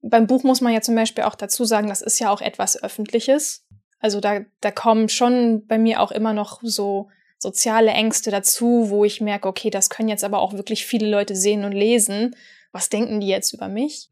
Beim 0.02 0.26
Buch 0.28 0.43
muss 0.43 0.62
man 0.62 0.74
ja 0.74 0.82
zum 0.82 0.95
Beispiel 0.95 1.24
auch 1.24 1.36
dazu 1.36 1.63
sagen, 1.65 1.89
das 1.89 2.02
ist 2.02 2.19
ja 2.19 2.32
auch 2.32 2.41
etwas 2.41 2.82
Öffentliches. 2.82 3.65
Also 4.00 4.19
da, 4.19 4.41
da 4.62 4.71
kommen 4.71 5.10
schon 5.10 5.67
bei 5.67 5.78
mir 5.78 6.02
auch 6.02 6.12
immer 6.12 6.34
noch 6.34 6.60
so 6.63 7.10
soziale 7.38 7.91
Ängste 7.91 8.32
dazu, 8.32 8.89
wo 8.89 9.06
ich 9.06 9.21
merke, 9.21 9.47
okay, 9.47 9.69
das 9.69 9.89
können 9.89 10.10
jetzt 10.10 10.24
aber 10.24 10.39
auch 10.39 10.54
wirklich 10.54 10.86
viele 10.86 11.10
Leute 11.10 11.36
sehen 11.36 11.63
und 11.65 11.71
lesen. 11.71 12.36
Was 12.71 12.89
denken 12.89 13.19
die 13.19 13.28
jetzt 13.28 13.54
über 13.54 13.67
mich? 13.67 14.11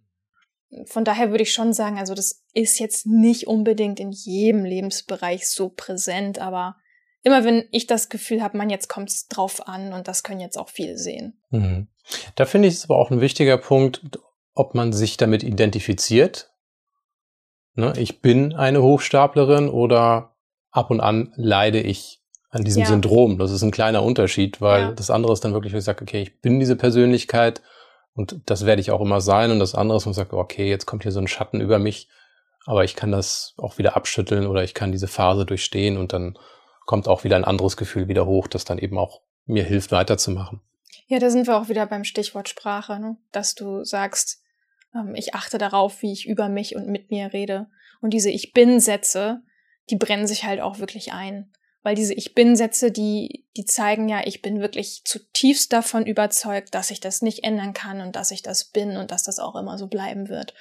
Von 0.86 1.04
daher 1.04 1.32
würde 1.32 1.44
ich 1.44 1.54
schon 1.54 1.74
sagen, 1.74 1.98
also 1.98 2.14
das 2.14 2.44
ist 2.54 2.80
jetzt 2.80 3.06
nicht 3.06 3.48
unbedingt 3.48 4.00
in 4.00 4.12
jedem 4.12 4.66
Lebensbereich 4.66 5.50
so 5.50 5.70
präsent, 5.70 6.40
aber 6.40 6.76
immer 7.24 7.44
wenn 7.44 7.66
ich 7.72 7.88
das 7.88 8.10
Gefühl 8.10 8.42
habe, 8.42 8.58
man, 8.58 8.70
jetzt 8.70 8.88
kommt 8.88 9.10
es 9.10 9.28
drauf 9.28 9.68
an 9.68 9.94
und 9.94 10.08
das 10.08 10.24
können 10.24 10.40
jetzt 10.40 10.58
auch 10.58 10.70
viele 10.70 10.98
sehen. 10.98 11.42
Mhm. 11.50 11.88
Da 12.36 12.46
finde 12.46 12.68
ich 12.68 12.76
es 12.76 12.86
aber 12.86 12.98
auch 12.98 13.12
ein 13.12 13.22
wichtiger 13.22 13.58
Punkt, 13.58 14.02
ob 14.54 14.76
man 14.76 14.94
sich 14.94 15.18
damit 15.18 15.44
identifiziert. 15.44 16.52
Ne, 17.76 17.94
ich 17.98 18.22
bin 18.22 18.54
eine 18.54 18.82
Hochstaplerin 18.82 19.70
oder 19.70 20.36
ab 20.72 20.92
und 20.92 21.00
an 21.00 21.34
leide 21.36 21.80
ich 21.82 22.22
an 22.50 22.64
diesem 22.64 22.82
ja. 22.82 22.88
Syndrom. 22.88 23.38
Das 23.38 23.52
ist 23.52 23.62
ein 23.62 23.72
kleiner 23.72 24.04
Unterschied, 24.04 24.60
weil 24.60 24.82
ja. 24.82 24.92
das 24.92 25.10
andere 25.12 25.34
ist 25.34 25.42
dann 25.42 25.54
wirklich, 25.54 25.74
wo 25.74 25.78
ich 25.78 25.84
sage, 25.84 26.02
okay, 26.02 26.22
ich 26.22 26.42
bin 26.42 26.60
diese 26.60 26.76
Persönlichkeit 26.76 27.62
und 28.20 28.42
das 28.48 28.66
werde 28.66 28.82
ich 28.82 28.92
auch 28.92 29.00
immer 29.00 29.22
sein. 29.22 29.50
Und 29.50 29.60
das 29.60 29.76
andere 29.76 29.98
ist, 29.98 30.04
man 30.04 30.14
sagt, 30.14 30.34
okay, 30.34 30.70
jetzt 30.70 30.86
kommt 30.86 31.04
hier 31.04 31.14
so 31.14 31.22
ein 31.22 31.30
Schatten 31.30 31.62
über 31.62 31.80
mich, 31.80 32.10
aber 32.66 32.84
ich 32.84 32.98
kann 32.98 33.14
das 33.14 33.54
auch 33.56 33.78
wieder 33.78 33.96
abschütteln 33.96 34.46
oder 34.46 34.62
ich 34.62 34.74
kann 34.74 34.92
diese 34.92 35.08
Phase 35.08 35.46
durchstehen 35.46 35.98
und 35.98 36.12
dann 36.12 36.38
kommt 36.86 37.08
auch 37.08 37.24
wieder 37.24 37.38
ein 37.38 37.46
anderes 37.46 37.78
Gefühl 37.78 38.10
wieder 38.10 38.26
hoch, 38.26 38.48
das 38.48 38.66
dann 38.66 38.78
eben 38.78 38.98
auch 38.98 39.22
mir 39.46 39.64
hilft, 39.64 39.94
weiterzumachen. 39.94 40.60
Ja, 41.08 41.20
da 41.20 41.30
sind 41.30 41.48
wir 41.48 41.58
auch 41.58 41.70
wieder 41.70 41.86
beim 41.86 42.04
Stichwort 42.04 42.50
Sprache, 42.50 43.00
ne? 43.00 43.16
dass 43.32 43.56
du 43.56 43.86
sagst, 43.86 44.42
ähm, 44.94 45.16
ich 45.16 45.34
achte 45.34 45.58
darauf, 45.58 46.02
wie 46.02 46.12
ich 46.12 46.28
über 46.28 46.50
mich 46.50 46.76
und 46.76 46.88
mit 46.88 47.12
mir 47.12 47.32
rede. 47.32 47.68
Und 48.02 48.10
diese 48.10 48.32
Ich 48.32 48.52
bin-Sätze, 48.52 49.44
die 49.90 49.96
brennen 49.96 50.28
sich 50.28 50.44
halt 50.44 50.60
auch 50.60 50.80
wirklich 50.80 51.14
ein. 51.14 51.54
Weil 51.82 51.96
diese 51.96 52.14
Ich 52.14 52.36
bin-Sätze, 52.36 52.92
die, 52.92 53.46
die 53.56 53.66
zeigen 53.66 54.10
ja, 54.10 54.22
ich 54.26 54.42
bin 54.42 54.60
wirklich 54.60 55.04
zutiefst 55.06 55.72
davon 55.72 56.06
überzeugt, 56.06 56.76
dass 56.76 56.92
ich 56.92 57.00
das 57.00 57.22
nicht 57.22 57.44
ändern 57.44 57.74
kann 57.74 58.02
und 58.02 58.16
dass 58.16 58.32
ich 58.32 58.42
das 58.42 58.66
bin 58.66 58.98
und 58.98 59.12
dass 59.12 59.24
das 59.24 59.40
auch 59.40 59.56
immer 59.56 59.78
so 59.78 59.88
bleiben 59.88 60.28
wird. 60.28 60.54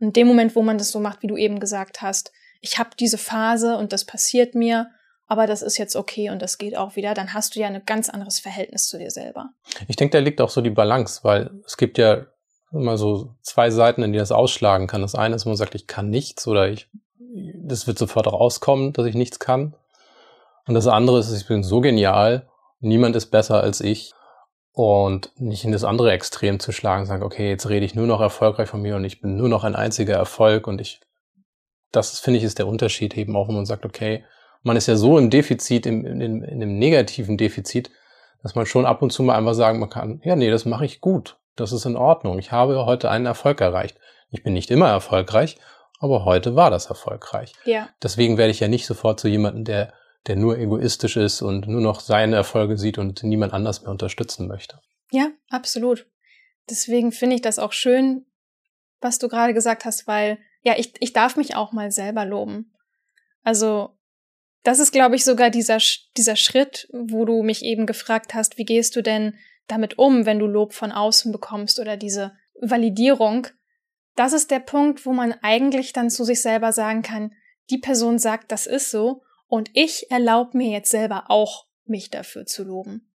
Und 0.00 0.08
in 0.08 0.12
dem 0.12 0.26
Moment, 0.26 0.56
wo 0.56 0.62
man 0.62 0.78
das 0.78 0.90
so 0.90 0.98
macht, 0.98 1.22
wie 1.22 1.28
du 1.28 1.36
eben 1.36 1.60
gesagt 1.60 2.02
hast, 2.02 2.32
ich 2.60 2.78
habe 2.78 2.90
diese 2.98 3.18
Phase 3.18 3.76
und 3.76 3.92
das 3.92 4.04
passiert 4.04 4.54
mir, 4.54 4.90
aber 5.26 5.46
das 5.46 5.62
ist 5.62 5.78
jetzt 5.78 5.96
okay 5.96 6.30
und 6.30 6.42
das 6.42 6.58
geht 6.58 6.76
auch 6.76 6.96
wieder, 6.96 7.14
dann 7.14 7.32
hast 7.32 7.54
du 7.54 7.60
ja 7.60 7.68
ein 7.68 7.82
ganz 7.86 8.10
anderes 8.10 8.40
Verhältnis 8.40 8.88
zu 8.88 8.98
dir 8.98 9.10
selber. 9.10 9.50
Ich 9.86 9.96
denke, 9.96 10.16
da 10.16 10.22
liegt 10.22 10.40
auch 10.40 10.50
so 10.50 10.60
die 10.60 10.70
Balance, 10.70 11.20
weil 11.22 11.50
es 11.66 11.76
gibt 11.76 11.98
ja 11.98 12.26
immer 12.72 12.98
so 12.98 13.34
zwei 13.42 13.70
Seiten, 13.70 14.02
in 14.02 14.12
die 14.12 14.18
das 14.18 14.32
ausschlagen 14.32 14.86
kann. 14.86 15.02
Das 15.02 15.14
eine 15.14 15.36
ist, 15.36 15.44
man 15.44 15.56
sagt, 15.56 15.74
ich 15.74 15.86
kann 15.86 16.10
nichts 16.10 16.46
oder 16.46 16.68
ich, 16.68 16.88
das 17.54 17.86
wird 17.86 17.98
sofort 17.98 18.26
rauskommen, 18.26 18.92
dass 18.92 19.06
ich 19.06 19.14
nichts 19.14 19.38
kann. 19.38 19.74
Und 20.66 20.74
das 20.74 20.86
andere 20.86 21.18
ist, 21.18 21.32
ich 21.32 21.46
bin 21.46 21.62
so 21.62 21.80
genial, 21.80 22.48
niemand 22.80 23.16
ist 23.16 23.26
besser 23.26 23.62
als 23.62 23.80
ich. 23.80 24.12
Und 24.72 25.30
nicht 25.36 25.64
in 25.64 25.70
das 25.70 25.84
andere 25.84 26.10
Extrem 26.10 26.58
zu 26.58 26.72
schlagen, 26.72 27.06
sagen, 27.06 27.22
okay, 27.22 27.48
jetzt 27.48 27.68
rede 27.68 27.86
ich 27.86 27.94
nur 27.94 28.08
noch 28.08 28.20
erfolgreich 28.20 28.68
von 28.68 28.82
mir 28.82 28.96
und 28.96 29.04
ich 29.04 29.20
bin 29.20 29.36
nur 29.36 29.48
noch 29.48 29.62
ein 29.62 29.76
einziger 29.76 30.14
Erfolg 30.14 30.66
und 30.66 30.80
ich, 30.80 31.00
das 31.92 32.18
finde 32.18 32.38
ich 32.38 32.44
ist 32.44 32.58
der 32.58 32.66
Unterschied 32.66 33.16
eben 33.16 33.36
auch, 33.36 33.46
wenn 33.46 33.54
man 33.54 33.66
sagt, 33.66 33.84
okay, 33.84 34.24
man 34.64 34.76
ist 34.76 34.88
ja 34.88 34.96
so 34.96 35.16
im 35.16 35.30
Defizit, 35.30 35.86
im, 35.86 36.04
in, 36.04 36.20
in 36.20 36.42
einem 36.42 36.76
negativen 36.76 37.36
Defizit, 37.36 37.92
dass 38.42 38.56
man 38.56 38.66
schon 38.66 38.84
ab 38.84 39.00
und 39.00 39.10
zu 39.10 39.22
mal 39.22 39.36
einfach 39.36 39.54
sagen 39.54 39.78
man 39.78 39.90
kann, 39.90 40.20
ja, 40.24 40.34
nee, 40.34 40.50
das 40.50 40.64
mache 40.64 40.84
ich 40.84 41.00
gut. 41.00 41.38
Das 41.54 41.70
ist 41.70 41.84
in 41.84 41.96
Ordnung. 41.96 42.40
Ich 42.40 42.50
habe 42.50 42.84
heute 42.84 43.10
einen 43.10 43.26
Erfolg 43.26 43.60
erreicht. 43.60 43.96
Ich 44.30 44.42
bin 44.42 44.54
nicht 44.54 44.72
immer 44.72 44.88
erfolgreich, 44.88 45.56
aber 46.00 46.24
heute 46.24 46.56
war 46.56 46.70
das 46.70 46.86
erfolgreich. 46.86 47.52
Ja. 47.64 47.88
Deswegen 48.02 48.38
werde 48.38 48.50
ich 48.50 48.58
ja 48.58 48.66
nicht 48.66 48.86
sofort 48.86 49.20
zu 49.20 49.28
jemandem, 49.28 49.64
der 49.64 49.92
der 50.26 50.36
nur 50.36 50.58
egoistisch 50.58 51.16
ist 51.16 51.42
und 51.42 51.68
nur 51.68 51.80
noch 51.80 52.00
seine 52.00 52.36
Erfolge 52.36 52.78
sieht 52.78 52.98
und 52.98 53.22
niemand 53.22 53.52
anders 53.52 53.82
mehr 53.82 53.90
unterstützen 53.90 54.46
möchte. 54.48 54.80
Ja, 55.10 55.30
absolut. 55.48 56.06
Deswegen 56.68 57.12
finde 57.12 57.36
ich 57.36 57.42
das 57.42 57.58
auch 57.58 57.72
schön, 57.72 58.24
was 59.00 59.18
du 59.18 59.28
gerade 59.28 59.52
gesagt 59.52 59.84
hast, 59.84 60.06
weil 60.06 60.38
ja, 60.62 60.74
ich, 60.78 60.94
ich 61.00 61.12
darf 61.12 61.36
mich 61.36 61.56
auch 61.56 61.72
mal 61.72 61.90
selber 61.90 62.24
loben. 62.24 62.72
Also, 63.42 63.90
das 64.62 64.78
ist, 64.78 64.92
glaube 64.92 65.14
ich, 65.14 65.24
sogar 65.24 65.50
dieser, 65.50 65.76
dieser 66.16 66.36
Schritt, 66.36 66.88
wo 66.90 67.26
du 67.26 67.42
mich 67.42 67.62
eben 67.62 67.84
gefragt 67.84 68.32
hast, 68.32 68.56
wie 68.56 68.64
gehst 68.64 68.96
du 68.96 69.02
denn 69.02 69.34
damit 69.66 69.98
um, 69.98 70.24
wenn 70.24 70.38
du 70.38 70.46
Lob 70.46 70.72
von 70.72 70.90
außen 70.90 71.32
bekommst 71.32 71.78
oder 71.78 71.98
diese 71.98 72.32
Validierung. 72.60 73.46
Das 74.16 74.32
ist 74.32 74.50
der 74.50 74.60
Punkt, 74.60 75.04
wo 75.04 75.12
man 75.12 75.34
eigentlich 75.42 75.92
dann 75.92 76.08
zu 76.08 76.24
sich 76.24 76.40
selber 76.40 76.72
sagen 76.72 77.02
kann, 77.02 77.32
die 77.70 77.78
Person 77.78 78.18
sagt, 78.18 78.52
das 78.52 78.66
ist 78.66 78.90
so 78.90 79.22
und 79.46 79.70
ich 79.74 80.10
erlaube 80.10 80.56
mir 80.56 80.70
jetzt 80.70 80.90
selber 80.90 81.24
auch, 81.28 81.66
mich 81.86 82.10
dafür 82.10 82.46
zu 82.46 82.64
loben 82.64 83.14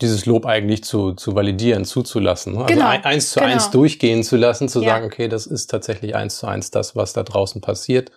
dieses 0.00 0.26
Lob 0.26 0.46
eigentlich 0.46 0.84
zu, 0.84 1.12
zu 1.14 1.34
validieren, 1.34 1.84
zuzulassen. 1.84 2.54
Ne? 2.54 2.64
Also 2.64 2.74
genau, 2.74 2.88
ein, 2.88 3.04
eins 3.04 3.30
zu 3.30 3.40
genau. 3.40 3.52
eins 3.52 3.70
durchgehen 3.70 4.22
zu 4.22 4.36
lassen, 4.36 4.68
zu 4.68 4.82
Ja. 4.82 4.90
sagen, 4.90 5.06
okay, 5.06 5.28
das 5.28 5.46
ist 5.46 5.68
tatsächlich 5.68 6.14
eins 6.14 6.38
zu 6.38 6.46
eins 6.46 6.70
das, 6.70 6.96
was 6.96 7.12
da 7.12 7.22
draußen 7.22 7.60
passiert. 7.60 8.10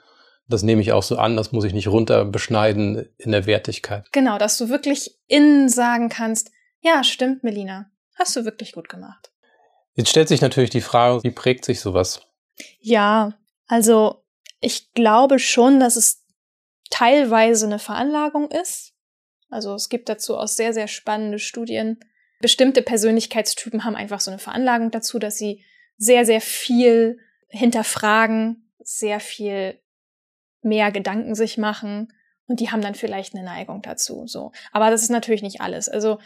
Das 0.48 0.64
nehme 0.64 0.82
ich 0.82 0.92
auch 0.92 1.04
so 1.04 1.18
an, 1.18 1.38
das 1.38 1.52
muss 1.52 1.64
ich 1.64 1.74
nicht 1.74 1.88
runter 1.88 2.26
beschneiden 2.26 3.08
in 3.18 3.32
der 3.32 3.46
Wertigkeit. 3.46 4.12
Genau, 4.12 4.38
dass 4.38 4.58
du 4.58 4.70
wirklich 4.70 5.20
innen 5.28 5.70
sagen 5.70 6.10
kannst, 6.10 6.52
ja, 6.82 7.04
stimmt, 7.04 7.44
Melina, 7.44 7.92
hast 8.16 8.36
du 8.36 8.46
wirklich 8.46 8.72
gut 8.74 8.90
gemacht. 8.90 9.32
Jetzt 9.94 10.10
stellt 10.10 10.28
sich 10.28 10.42
natürlich 10.42 10.70
die 10.70 10.82
Frage, 10.82 11.24
wie 11.24 11.32
prägt 11.32 11.66
sich 11.66 11.82
sowas? 11.82 12.22
Ja, 12.80 13.34
also 13.68 14.24
ich 14.60 14.92
glaube 14.94 15.40
schon, 15.40 15.80
dass 15.80 15.96
es 15.96 16.19
teilweise 16.90 17.66
eine 17.66 17.80
Veranlagung 17.80 18.50
ist. 18.52 18.94
Also 19.50 19.74
es 19.74 19.90
gibt 19.90 20.10
dazu 20.10 20.38
auch 20.38 20.48
sehr, 20.48 20.74
sehr 20.74 20.88
spannende 20.88 21.40
Studien. 21.40 22.00
Bestimmte 22.40 22.82
Persönlichkeitstypen 22.82 23.84
haben 23.84 23.96
einfach 23.96 24.20
so 24.20 24.32
eine 24.32 24.40
Veranlagung 24.40 24.92
dazu, 24.92 25.20
dass 25.20 25.38
sie 25.38 25.64
sehr, 25.98 26.26
sehr 26.26 26.42
viel 26.42 27.20
hinterfragen, 27.50 28.72
sehr 28.80 29.20
viel 29.20 29.80
mehr 30.62 30.92
Gedanken 30.92 31.36
sich 31.36 31.58
machen 31.58 32.14
und 32.48 32.60
die 32.60 32.72
haben 32.72 32.82
dann 32.82 32.96
vielleicht 32.96 33.36
eine 33.36 33.44
Neigung 33.44 33.82
dazu, 33.82 34.26
so. 34.28 34.52
Aber 34.72 34.90
das 34.90 35.04
ist 35.04 35.10
natürlich 35.10 35.44
nicht 35.44 35.62
alles. 35.62 35.88
Also 35.88 36.20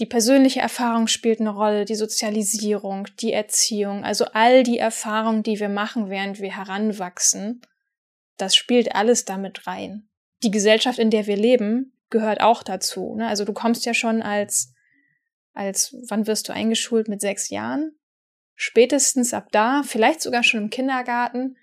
die 0.00 0.06
persönliche 0.06 0.60
Erfahrung 0.60 1.08
spielt 1.08 1.40
eine 1.40 1.50
Rolle, 1.50 1.84
die 1.84 1.94
Sozialisierung, 1.94 3.08
die 3.20 3.32
Erziehung, 3.32 4.04
also 4.04 4.26
all 4.32 4.62
die 4.62 4.78
Erfahrungen, 4.78 5.42
die 5.42 5.58
wir 5.58 5.68
machen, 5.68 6.08
während 6.08 6.40
wir 6.40 6.56
heranwachsen, 6.56 7.62
das 8.38 8.56
spielt 8.56 8.94
alles 8.94 9.24
damit 9.24 9.66
rein. 9.66 10.08
Die 10.42 10.50
Gesellschaft, 10.50 10.98
in 10.98 11.10
der 11.10 11.26
wir 11.26 11.36
leben, 11.36 11.92
gehört 12.10 12.40
auch 12.40 12.62
dazu. 12.62 13.14
Ne? 13.16 13.28
Also 13.28 13.44
du 13.44 13.52
kommst 13.52 13.84
ja 13.84 13.94
schon 13.94 14.22
als, 14.22 14.72
als, 15.52 15.94
wann 16.08 16.26
wirst 16.26 16.48
du 16.48 16.52
eingeschult? 16.52 17.08
Mit 17.08 17.20
sechs 17.20 17.50
Jahren? 17.50 17.92
Spätestens 18.54 19.34
ab 19.34 19.48
da, 19.52 19.82
vielleicht 19.84 20.22
sogar 20.22 20.42
schon 20.42 20.62
im 20.62 20.70
Kindergarten. 20.70 21.56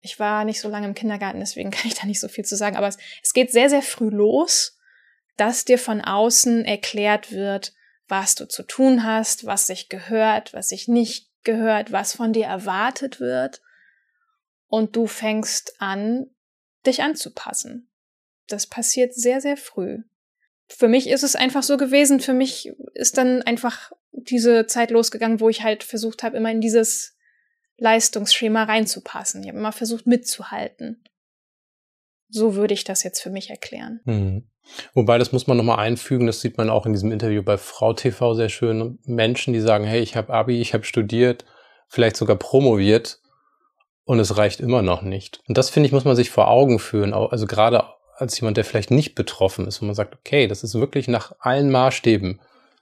Ich 0.00 0.18
war 0.18 0.44
nicht 0.44 0.60
so 0.60 0.68
lange 0.68 0.86
im 0.86 0.94
Kindergarten, 0.94 1.40
deswegen 1.40 1.70
kann 1.72 1.86
ich 1.86 1.94
da 1.94 2.06
nicht 2.06 2.20
so 2.20 2.28
viel 2.28 2.44
zu 2.44 2.56
sagen. 2.56 2.76
Aber 2.76 2.88
es, 2.88 2.98
es 3.22 3.32
geht 3.32 3.52
sehr, 3.52 3.68
sehr 3.68 3.82
früh 3.82 4.08
los, 4.08 4.78
dass 5.36 5.64
dir 5.64 5.78
von 5.78 6.00
außen 6.00 6.64
erklärt 6.64 7.32
wird, 7.32 7.72
was 8.08 8.34
du 8.34 8.46
zu 8.46 8.62
tun 8.62 9.04
hast, 9.04 9.46
was 9.46 9.66
sich 9.66 9.88
gehört, 9.88 10.52
was 10.52 10.68
sich 10.68 10.88
nicht 10.88 11.30
gehört, 11.44 11.92
was 11.92 12.14
von 12.14 12.32
dir 12.32 12.46
erwartet 12.46 13.20
wird. 13.20 13.62
Und 14.70 14.94
du 14.94 15.06
fängst 15.06 15.74
an, 15.80 16.30
dich 16.86 17.02
anzupassen. 17.02 17.90
Das 18.46 18.66
passiert 18.66 19.14
sehr, 19.14 19.40
sehr 19.40 19.56
früh. 19.56 19.98
Für 20.68 20.86
mich 20.86 21.08
ist 21.08 21.24
es 21.24 21.34
einfach 21.34 21.64
so 21.64 21.76
gewesen, 21.76 22.20
für 22.20 22.32
mich 22.32 22.72
ist 22.94 23.18
dann 23.18 23.42
einfach 23.42 23.90
diese 24.12 24.66
Zeit 24.66 24.92
losgegangen, 24.92 25.40
wo 25.40 25.48
ich 25.48 25.64
halt 25.64 25.82
versucht 25.82 26.22
habe, 26.22 26.36
immer 26.36 26.52
in 26.52 26.60
dieses 26.60 27.16
Leistungsschema 27.78 28.62
reinzupassen. 28.62 29.42
Ich 29.42 29.48
habe 29.48 29.58
immer 29.58 29.72
versucht 29.72 30.06
mitzuhalten. 30.06 31.02
So 32.28 32.54
würde 32.54 32.74
ich 32.74 32.84
das 32.84 33.02
jetzt 33.02 33.20
für 33.20 33.30
mich 33.30 33.50
erklären. 33.50 34.00
Hm. 34.04 34.48
Wobei, 34.94 35.18
das 35.18 35.32
muss 35.32 35.48
man 35.48 35.56
nochmal 35.56 35.80
einfügen, 35.80 36.28
das 36.28 36.40
sieht 36.40 36.56
man 36.56 36.70
auch 36.70 36.86
in 36.86 36.92
diesem 36.92 37.10
Interview 37.10 37.42
bei 37.42 37.58
Frau 37.58 37.92
TV 37.92 38.34
sehr 38.34 38.50
schön. 38.50 39.00
Menschen, 39.04 39.52
die 39.52 39.60
sagen, 39.60 39.84
hey, 39.84 40.00
ich 40.00 40.14
habe 40.14 40.32
Abi, 40.32 40.60
ich 40.60 40.74
habe 40.74 40.84
studiert, 40.84 41.44
vielleicht 41.88 42.16
sogar 42.16 42.36
promoviert 42.36 43.19
und 44.10 44.18
es 44.18 44.36
reicht 44.36 44.58
immer 44.58 44.82
noch 44.82 45.02
nicht. 45.02 45.40
Und 45.46 45.56
das, 45.56 45.70
finde 45.70 45.86
ich, 45.86 45.92
muss 45.92 46.04
man 46.04 46.16
sich 46.16 46.30
vor 46.30 46.48
Augen 46.48 46.80
führen. 46.80 47.14
Also 47.14 47.46
gerade 47.46 47.84
als 48.16 48.40
jemand, 48.40 48.56
der 48.56 48.64
vielleicht 48.64 48.90
nicht 48.90 49.14
betroffen 49.14 49.68
ist, 49.68 49.80
wo 49.80 49.86
man 49.86 49.94
sagt, 49.94 50.16
okay, 50.16 50.48
das 50.48 50.64
ist 50.64 50.74
wirklich 50.74 51.06
nach 51.06 51.30
allen 51.38 51.70
Maßstäben, 51.70 52.40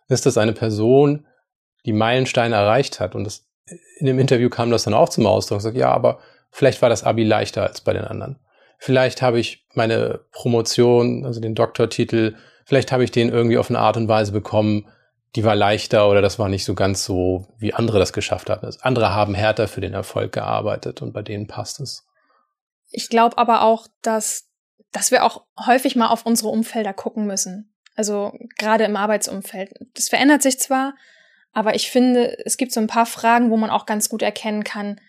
ist 0.09 0.25
das 0.25 0.39
eine 0.39 0.55
Person, 0.55 1.27
die 1.85 1.93
Meilensteine 1.93 2.55
erreicht 2.55 2.99
hat. 2.99 3.15
Und 3.15 3.25
das, 3.25 3.47
in 3.99 4.07
dem 4.07 4.19
Interview 4.19 4.49
kam 4.49 4.71
das 4.71 4.85
dann 4.85 4.95
auch 4.95 5.11
zum 5.11 5.27
Ausdruck. 5.27 5.61
Sagt, 5.61 5.77
ja, 5.77 5.91
aber 5.91 6.19
vielleicht 6.51 6.81
war 6.81 6.89
das 6.89 7.05
Abi 7.05 7.25
leichter 7.25 7.63
als 7.63 7.83
bei 7.83 7.93
den 7.93 8.07
anderen. 8.07 8.39
Vielleicht 8.79 9.21
habe 9.21 9.39
ich 9.39 9.67
meine 9.75 10.21
Promotion, 10.33 11.27
also 11.27 11.41
den 11.41 11.55
Doktortitel, 11.55 12.37
vielleicht 12.65 12.91
habe 12.91 13.05
ich 13.05 13.11
den 13.11 13.29
irgendwie 13.29 13.59
auf 13.59 13.69
eine 13.69 13.81
Art 13.81 13.99
und 13.99 14.09
Weise 14.09 14.33
bekommen, 14.33 14.87
die 15.37 15.45
war 15.45 15.55
leichter 15.55 16.09
oder 16.09 16.23
das 16.23 16.39
war 16.39 16.49
nicht 16.49 16.65
so 16.65 16.75
ganz 16.75 17.05
so, 17.05 17.47
wie 17.59 17.75
andere 17.75 17.99
das 17.99 18.13
geschafft 18.13 18.51
hatten. 18.51 18.67
Also 18.67 18.81
andere 18.83 19.11
haben 19.11 19.35
härter 19.35 19.69
für 19.69 19.81
den 19.81 19.95
Erfolg 19.95 20.33
gearbeitet 20.33 21.03
und 21.03 21.13
bei 21.13 21.23
denen 21.23 21.47
passt 21.47 21.81
es. 21.81 22.07
Ich 22.91 23.09
glaube 23.09 23.37
aber 23.37 23.63
auch, 23.63 23.87
dass, 24.03 24.49
dass 24.93 25.11
wir 25.11 25.25
auch 25.25 25.45
häufig 25.67 25.97
mal 25.97 26.09
auf 26.09 26.25
unsere 26.25 26.49
Umfelder 26.49 26.95
gucken 26.95 27.27
müssen. 27.27 27.75
Also 27.95 28.33
gerade 28.57 28.85
im 28.85 28.97
Arbeitsumfeld. 28.97 29.73
Das 29.95 30.09
verändert 30.09 30.43
sich 30.43 30.59
zwar, 30.59 30.95
aber 31.53 31.75
ich 31.75 31.91
finde, 31.91 32.39
es 32.47 32.57
gibt 32.57 32.73
so 32.73 32.81
ein 32.81 32.87
paar 32.87 33.07
Fragen, 33.07 33.51
wo 33.51 33.57
man 33.57 33.71
auch 33.71 33.87
ganz 33.87 34.09
gut 34.09 34.23
erkennen 34.23 34.65
kann, 34.65 35.01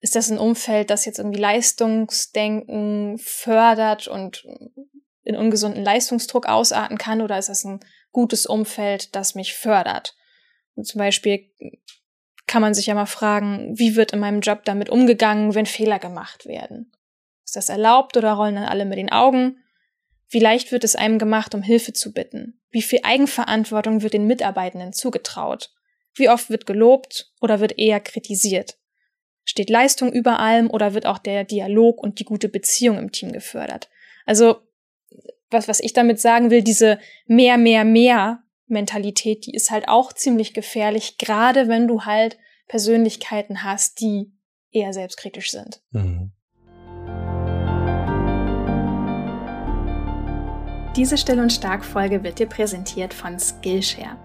ist 0.00 0.16
das 0.16 0.30
ein 0.30 0.38
Umfeld, 0.38 0.90
das 0.90 1.06
jetzt 1.06 1.18
irgendwie 1.18 1.40
Leistungsdenken 1.40 3.16
fördert 3.18 4.06
und 4.06 4.46
in 5.24 5.36
ungesunden 5.36 5.82
Leistungsdruck 5.82 6.46
ausarten 6.46 6.98
kann, 6.98 7.20
oder 7.20 7.38
ist 7.38 7.48
das 7.48 7.64
ein 7.64 7.80
gutes 8.12 8.46
Umfeld, 8.46 9.14
das 9.14 9.34
mich 9.34 9.54
fördert? 9.54 10.14
Und 10.74 10.86
zum 10.86 10.98
Beispiel 10.98 11.50
kann 12.46 12.62
man 12.62 12.74
sich 12.74 12.86
ja 12.86 12.94
mal 12.94 13.06
fragen, 13.06 13.78
wie 13.78 13.96
wird 13.96 14.12
in 14.12 14.20
meinem 14.20 14.40
Job 14.40 14.64
damit 14.64 14.90
umgegangen, 14.90 15.54
wenn 15.54 15.66
Fehler 15.66 15.98
gemacht 15.98 16.46
werden? 16.46 16.92
Ist 17.44 17.56
das 17.56 17.68
erlaubt 17.68 18.16
oder 18.16 18.32
rollen 18.32 18.56
dann 18.56 18.64
alle 18.64 18.84
mit 18.84 18.98
den 18.98 19.12
Augen? 19.12 19.58
Wie 20.28 20.40
leicht 20.40 20.72
wird 20.72 20.84
es 20.84 20.96
einem 20.96 21.18
gemacht, 21.18 21.54
um 21.54 21.62
Hilfe 21.62 21.92
zu 21.92 22.12
bitten? 22.12 22.60
Wie 22.70 22.82
viel 22.82 23.00
Eigenverantwortung 23.02 24.02
wird 24.02 24.14
den 24.14 24.26
Mitarbeitenden 24.26 24.92
zugetraut? 24.92 25.70
Wie 26.14 26.28
oft 26.28 26.50
wird 26.50 26.66
gelobt 26.66 27.32
oder 27.40 27.60
wird 27.60 27.78
eher 27.78 28.00
kritisiert? 28.00 28.78
Steht 29.44 29.70
Leistung 29.70 30.12
über 30.12 30.40
allem 30.40 30.70
oder 30.70 30.94
wird 30.94 31.06
auch 31.06 31.18
der 31.18 31.44
Dialog 31.44 32.02
und 32.02 32.18
die 32.18 32.24
gute 32.24 32.48
Beziehung 32.48 32.98
im 32.98 33.12
Team 33.12 33.32
gefördert? 33.32 33.90
Also, 34.26 34.63
was, 35.50 35.68
was 35.68 35.80
ich 35.80 35.92
damit 35.92 36.20
sagen 36.20 36.50
will, 36.50 36.62
diese 36.62 36.98
mehr, 37.26 37.58
mehr, 37.58 37.84
mehr 37.84 38.42
Mentalität, 38.66 39.46
die 39.46 39.54
ist 39.54 39.70
halt 39.70 39.88
auch 39.88 40.12
ziemlich 40.12 40.54
gefährlich, 40.54 41.18
gerade 41.18 41.68
wenn 41.68 41.86
du 41.86 42.02
halt 42.02 42.38
Persönlichkeiten 42.66 43.62
hast, 43.62 44.00
die 44.00 44.32
eher 44.70 44.92
selbstkritisch 44.92 45.50
sind. 45.50 45.82
Mhm. 45.90 46.32
Diese 50.96 51.18
Still 51.18 51.40
und 51.40 51.52
Stark 51.52 51.84
Folge 51.84 52.22
wird 52.22 52.38
dir 52.38 52.46
präsentiert 52.46 53.12
von 53.12 53.38
Skillshare. 53.38 54.16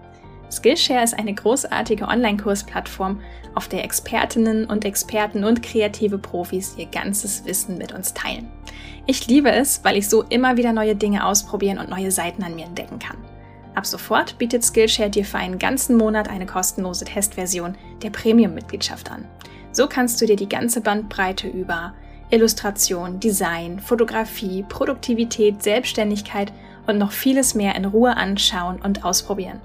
Skillshare 0.50 1.04
ist 1.04 1.18
eine 1.18 1.32
großartige 1.32 2.08
Online-Kursplattform, 2.08 3.20
auf 3.54 3.68
der 3.68 3.84
Expertinnen 3.84 4.66
und 4.66 4.84
Experten 4.84 5.44
und 5.44 5.62
kreative 5.62 6.18
Profis 6.18 6.74
ihr 6.76 6.86
ganzes 6.86 7.44
Wissen 7.44 7.78
mit 7.78 7.92
uns 7.92 8.14
teilen. 8.14 8.48
Ich 9.06 9.26
liebe 9.26 9.50
es, 9.50 9.84
weil 9.84 9.96
ich 9.96 10.08
so 10.08 10.22
immer 10.22 10.56
wieder 10.56 10.72
neue 10.72 10.94
Dinge 10.94 11.26
ausprobieren 11.26 11.78
und 11.78 11.90
neue 11.90 12.10
Seiten 12.10 12.42
an 12.42 12.54
mir 12.54 12.66
entdecken 12.66 12.98
kann. 12.98 13.16
Ab 13.74 13.86
sofort 13.86 14.38
bietet 14.38 14.64
Skillshare 14.64 15.10
dir 15.10 15.24
für 15.24 15.38
einen 15.38 15.58
ganzen 15.58 15.96
Monat 15.96 16.28
eine 16.28 16.46
kostenlose 16.46 17.04
Testversion 17.04 17.76
der 18.02 18.10
Premium-Mitgliedschaft 18.10 19.10
an. 19.10 19.26
So 19.72 19.86
kannst 19.86 20.20
du 20.20 20.26
dir 20.26 20.36
die 20.36 20.48
ganze 20.48 20.80
Bandbreite 20.80 21.48
über 21.48 21.94
Illustration, 22.30 23.20
Design, 23.20 23.78
Fotografie, 23.78 24.64
Produktivität, 24.68 25.62
Selbstständigkeit 25.62 26.52
und 26.86 26.98
noch 26.98 27.12
vieles 27.12 27.54
mehr 27.54 27.74
in 27.76 27.84
Ruhe 27.84 28.16
anschauen 28.16 28.80
und 28.82 29.04
ausprobieren. 29.04 29.60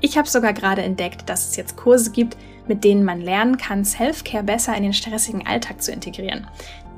Ich 0.00 0.18
habe 0.18 0.28
sogar 0.28 0.52
gerade 0.52 0.82
entdeckt, 0.82 1.28
dass 1.28 1.48
es 1.48 1.56
jetzt 1.56 1.76
Kurse 1.76 2.10
gibt, 2.10 2.36
mit 2.68 2.84
denen 2.84 3.04
man 3.04 3.20
lernen 3.20 3.56
kann, 3.56 3.84
Self-Care 3.84 4.44
besser 4.44 4.76
in 4.76 4.82
den 4.82 4.92
stressigen 4.92 5.46
Alltag 5.46 5.82
zu 5.82 5.92
integrieren. 5.92 6.46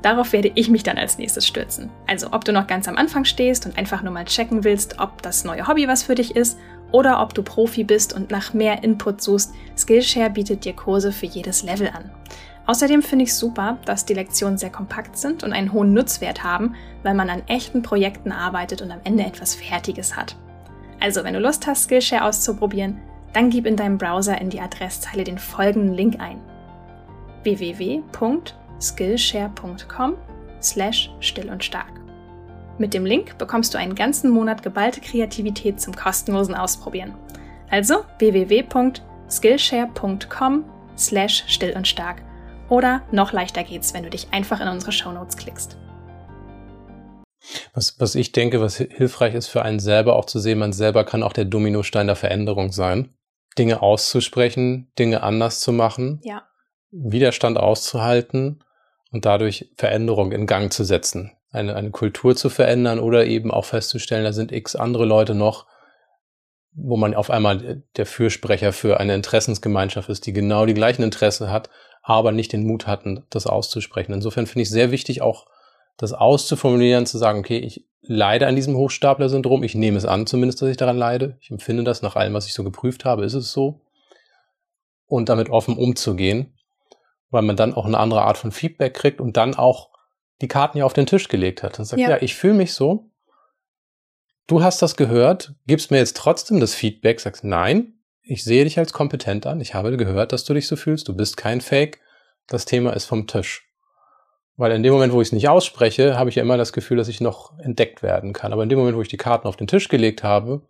Darauf 0.01 0.33
werde 0.33 0.51
ich 0.53 0.69
mich 0.69 0.83
dann 0.83 0.99
als 0.99 1.17
nächstes 1.17 1.47
stürzen. 1.47 1.89
Also 2.05 2.27
ob 2.31 2.45
du 2.45 2.51
noch 2.51 2.67
ganz 2.67 2.87
am 2.87 2.95
Anfang 2.95 3.25
stehst 3.25 3.65
und 3.65 3.77
einfach 3.77 4.03
nur 4.03 4.13
mal 4.13 4.25
checken 4.25 4.63
willst, 4.63 4.99
ob 4.99 5.21
das 5.23 5.43
neue 5.43 5.67
Hobby 5.67 5.87
was 5.87 6.03
für 6.03 6.15
dich 6.15 6.35
ist, 6.35 6.59
oder 6.91 7.21
ob 7.21 7.33
du 7.33 7.43
Profi 7.43 7.83
bist 7.83 8.13
und 8.13 8.31
nach 8.31 8.53
mehr 8.53 8.83
Input 8.83 9.21
suchst, 9.21 9.53
Skillshare 9.75 10.29
bietet 10.29 10.63
dir 10.63 10.73
Kurse 10.73 11.11
für 11.11 11.25
jedes 11.25 11.63
Level 11.63 11.89
an. 11.89 12.11
Außerdem 12.67 13.01
finde 13.01 13.25
ich 13.25 13.33
super, 13.33 13.77
dass 13.85 14.05
die 14.05 14.13
Lektionen 14.13 14.57
sehr 14.57 14.71
kompakt 14.71 15.17
sind 15.17 15.43
und 15.43 15.53
einen 15.53 15.73
hohen 15.73 15.93
Nutzwert 15.93 16.43
haben, 16.43 16.75
weil 17.03 17.13
man 17.13 17.29
an 17.29 17.43
echten 17.47 17.81
Projekten 17.81 18.31
arbeitet 18.31 18.81
und 18.81 18.91
am 18.91 19.01
Ende 19.03 19.23
etwas 19.23 19.55
Fertiges 19.55 20.15
hat. 20.15 20.35
Also, 20.99 21.23
wenn 21.23 21.33
du 21.33 21.39
Lust 21.39 21.65
hast, 21.67 21.83
Skillshare 21.83 22.25
auszuprobieren, 22.25 22.99
dann 23.33 23.49
gib 23.49 23.65
in 23.65 23.75
deinem 23.75 23.97
Browser 23.97 24.39
in 24.39 24.49
die 24.49 24.61
Adresszeile 24.61 25.23
den 25.23 25.37
folgenden 25.37 25.93
Link 25.93 26.19
ein: 26.19 26.41
www.skillshare.com 27.43 30.13
slash 30.61 31.11
still 31.19 31.49
und 31.49 31.63
stark. 31.63 32.05
Mit 32.77 32.93
dem 32.93 33.05
Link 33.05 33.37
bekommst 33.37 33.73
du 33.73 33.77
einen 33.77 33.95
ganzen 33.95 34.29
Monat 34.29 34.61
geballte 34.61 34.99
Kreativität 34.99 35.79
zum 35.79 35.95
kostenlosen 35.95 36.55
Ausprobieren. 36.55 37.13
Also 37.69 38.03
www.skillshare.com 38.19 40.65
slash 40.97 41.45
still 41.47 41.73
und 41.75 41.87
stark. 41.87 42.21
Oder 42.67 43.03
noch 43.11 43.31
leichter 43.31 43.63
geht's, 43.63 43.93
wenn 43.93 44.03
du 44.03 44.09
dich 44.09 44.27
einfach 44.31 44.59
in 44.59 44.67
unsere 44.67 44.91
Shownotes 44.91 45.37
klickst. 45.37 45.77
Was, 47.73 47.99
was 47.99 48.15
ich 48.15 48.31
denke, 48.31 48.61
was 48.61 48.77
hilfreich 48.77 49.33
ist 49.33 49.47
für 49.47 49.61
einen 49.61 49.79
selber 49.79 50.15
auch 50.15 50.25
zu 50.25 50.39
sehen, 50.39 50.59
man 50.59 50.73
selber 50.73 51.03
kann 51.03 51.23
auch 51.23 51.33
der 51.33 51.45
Dominostein 51.45 52.07
der 52.07 52.15
Veränderung 52.15 52.71
sein. 52.71 53.13
Dinge 53.57 53.81
auszusprechen, 53.81 54.91
Dinge 54.99 55.23
anders 55.23 55.61
zu 55.61 55.71
machen, 55.71 56.19
ja. 56.23 56.43
Widerstand 56.91 57.57
auszuhalten 57.57 58.63
und 59.11 59.25
dadurch 59.25 59.71
Veränderung 59.77 60.31
in 60.31 60.45
Gang 60.45 60.71
zu 60.71 60.83
setzen. 60.83 61.31
Eine, 61.51 61.75
eine 61.75 61.91
Kultur 61.91 62.35
zu 62.35 62.49
verändern 62.49 62.99
oder 62.99 63.25
eben 63.25 63.51
auch 63.51 63.65
festzustellen, 63.65 64.25
da 64.25 64.33
sind 64.33 64.51
x 64.51 64.75
andere 64.75 65.05
Leute 65.05 65.35
noch, 65.35 65.67
wo 66.73 66.97
man 66.97 67.15
auf 67.15 67.29
einmal 67.29 67.83
der 67.95 68.05
Fürsprecher 68.05 68.73
für 68.73 68.99
eine 68.99 69.15
Interessensgemeinschaft 69.15 70.09
ist, 70.09 70.25
die 70.25 70.33
genau 70.33 70.65
die 70.65 70.73
gleichen 70.73 71.03
Interesse 71.03 71.49
hat, 71.49 71.69
aber 72.03 72.33
nicht 72.33 72.51
den 72.51 72.67
Mut 72.67 72.87
hatten, 72.87 73.25
das 73.29 73.47
auszusprechen. 73.47 74.13
Insofern 74.13 74.47
finde 74.47 74.63
ich 74.63 74.69
sehr 74.69 74.91
wichtig, 74.91 75.21
auch 75.21 75.47
das 75.97 76.13
auszuformulieren, 76.13 77.05
zu 77.05 77.17
sagen, 77.17 77.39
okay, 77.39 77.57
ich 77.57 77.85
leide 78.01 78.47
an 78.47 78.55
diesem 78.55 78.75
Hochstapler-Syndrom, 78.75 79.63
ich 79.63 79.75
nehme 79.75 79.97
es 79.97 80.05
an 80.05 80.27
zumindest, 80.27 80.61
dass 80.61 80.69
ich 80.69 80.77
daran 80.77 80.97
leide, 80.97 81.37
ich 81.41 81.51
empfinde 81.51 81.83
das 81.83 82.01
nach 82.01 82.15
allem, 82.15 82.33
was 82.33 82.47
ich 82.47 82.53
so 82.53 82.63
geprüft 82.63 83.05
habe, 83.05 83.25
ist 83.25 83.33
es 83.33 83.51
so. 83.51 83.81
Und 85.07 85.29
damit 85.29 85.49
offen 85.49 85.77
umzugehen, 85.77 86.57
weil 87.29 87.43
man 87.43 87.55
dann 87.55 87.73
auch 87.73 87.85
eine 87.85 87.97
andere 87.97 88.23
Art 88.23 88.37
von 88.37 88.51
Feedback 88.51 88.93
kriegt 88.93 89.21
und 89.21 89.37
dann 89.37 89.55
auch 89.55 89.89
die 90.41 90.47
Karten 90.47 90.79
ja 90.79 90.85
auf 90.85 90.93
den 90.93 91.05
Tisch 91.05 91.27
gelegt 91.27 91.63
hat 91.63 91.79
und 91.79 91.85
sagt, 91.85 92.01
ja, 92.01 92.11
ja 92.11 92.21
ich 92.21 92.35
fühle 92.35 92.55
mich 92.55 92.73
so, 92.73 93.09
du 94.47 94.63
hast 94.63 94.81
das 94.81 94.95
gehört, 94.95 95.53
gibst 95.65 95.91
mir 95.91 95.97
jetzt 95.97 96.17
trotzdem 96.17 96.59
das 96.59 96.73
Feedback, 96.73 97.19
sagst, 97.19 97.43
nein, 97.43 97.93
ich 98.21 98.43
sehe 98.43 98.63
dich 98.63 98.77
als 98.79 98.93
kompetent 98.93 99.45
an, 99.45 99.61
ich 99.61 99.73
habe 99.73 99.95
gehört, 99.97 100.33
dass 100.33 100.43
du 100.43 100.53
dich 100.53 100.67
so 100.67 100.75
fühlst, 100.75 101.07
du 101.07 101.15
bist 101.15 101.37
kein 101.37 101.61
Fake, 101.61 101.99
das 102.47 102.65
Thema 102.65 102.93
ist 102.93 103.05
vom 103.05 103.27
Tisch. 103.27 103.65
Weil 104.57 104.71
in 104.71 104.83
dem 104.83 104.93
Moment, 104.93 105.11
wo 105.11 105.21
ich 105.21 105.27
es 105.29 105.31
nicht 105.33 105.49
ausspreche, 105.49 106.17
habe 106.17 106.29
ich 106.29 106.37
ja 106.37 106.43
immer 106.43 106.57
das 106.57 106.71
Gefühl, 106.71 106.97
dass 106.97 107.09
ich 107.09 107.19
noch 107.19 107.57
entdeckt 107.59 108.01
werden 108.01 108.31
kann. 108.31 108.53
Aber 108.53 108.63
in 108.63 108.69
dem 108.69 108.79
Moment, 108.79 108.95
wo 108.95 109.01
ich 109.01 109.09
die 109.09 109.17
Karten 109.17 109.47
auf 109.47 109.57
den 109.57 109.67
Tisch 109.67 109.89
gelegt 109.89 110.23
habe, 110.23 110.61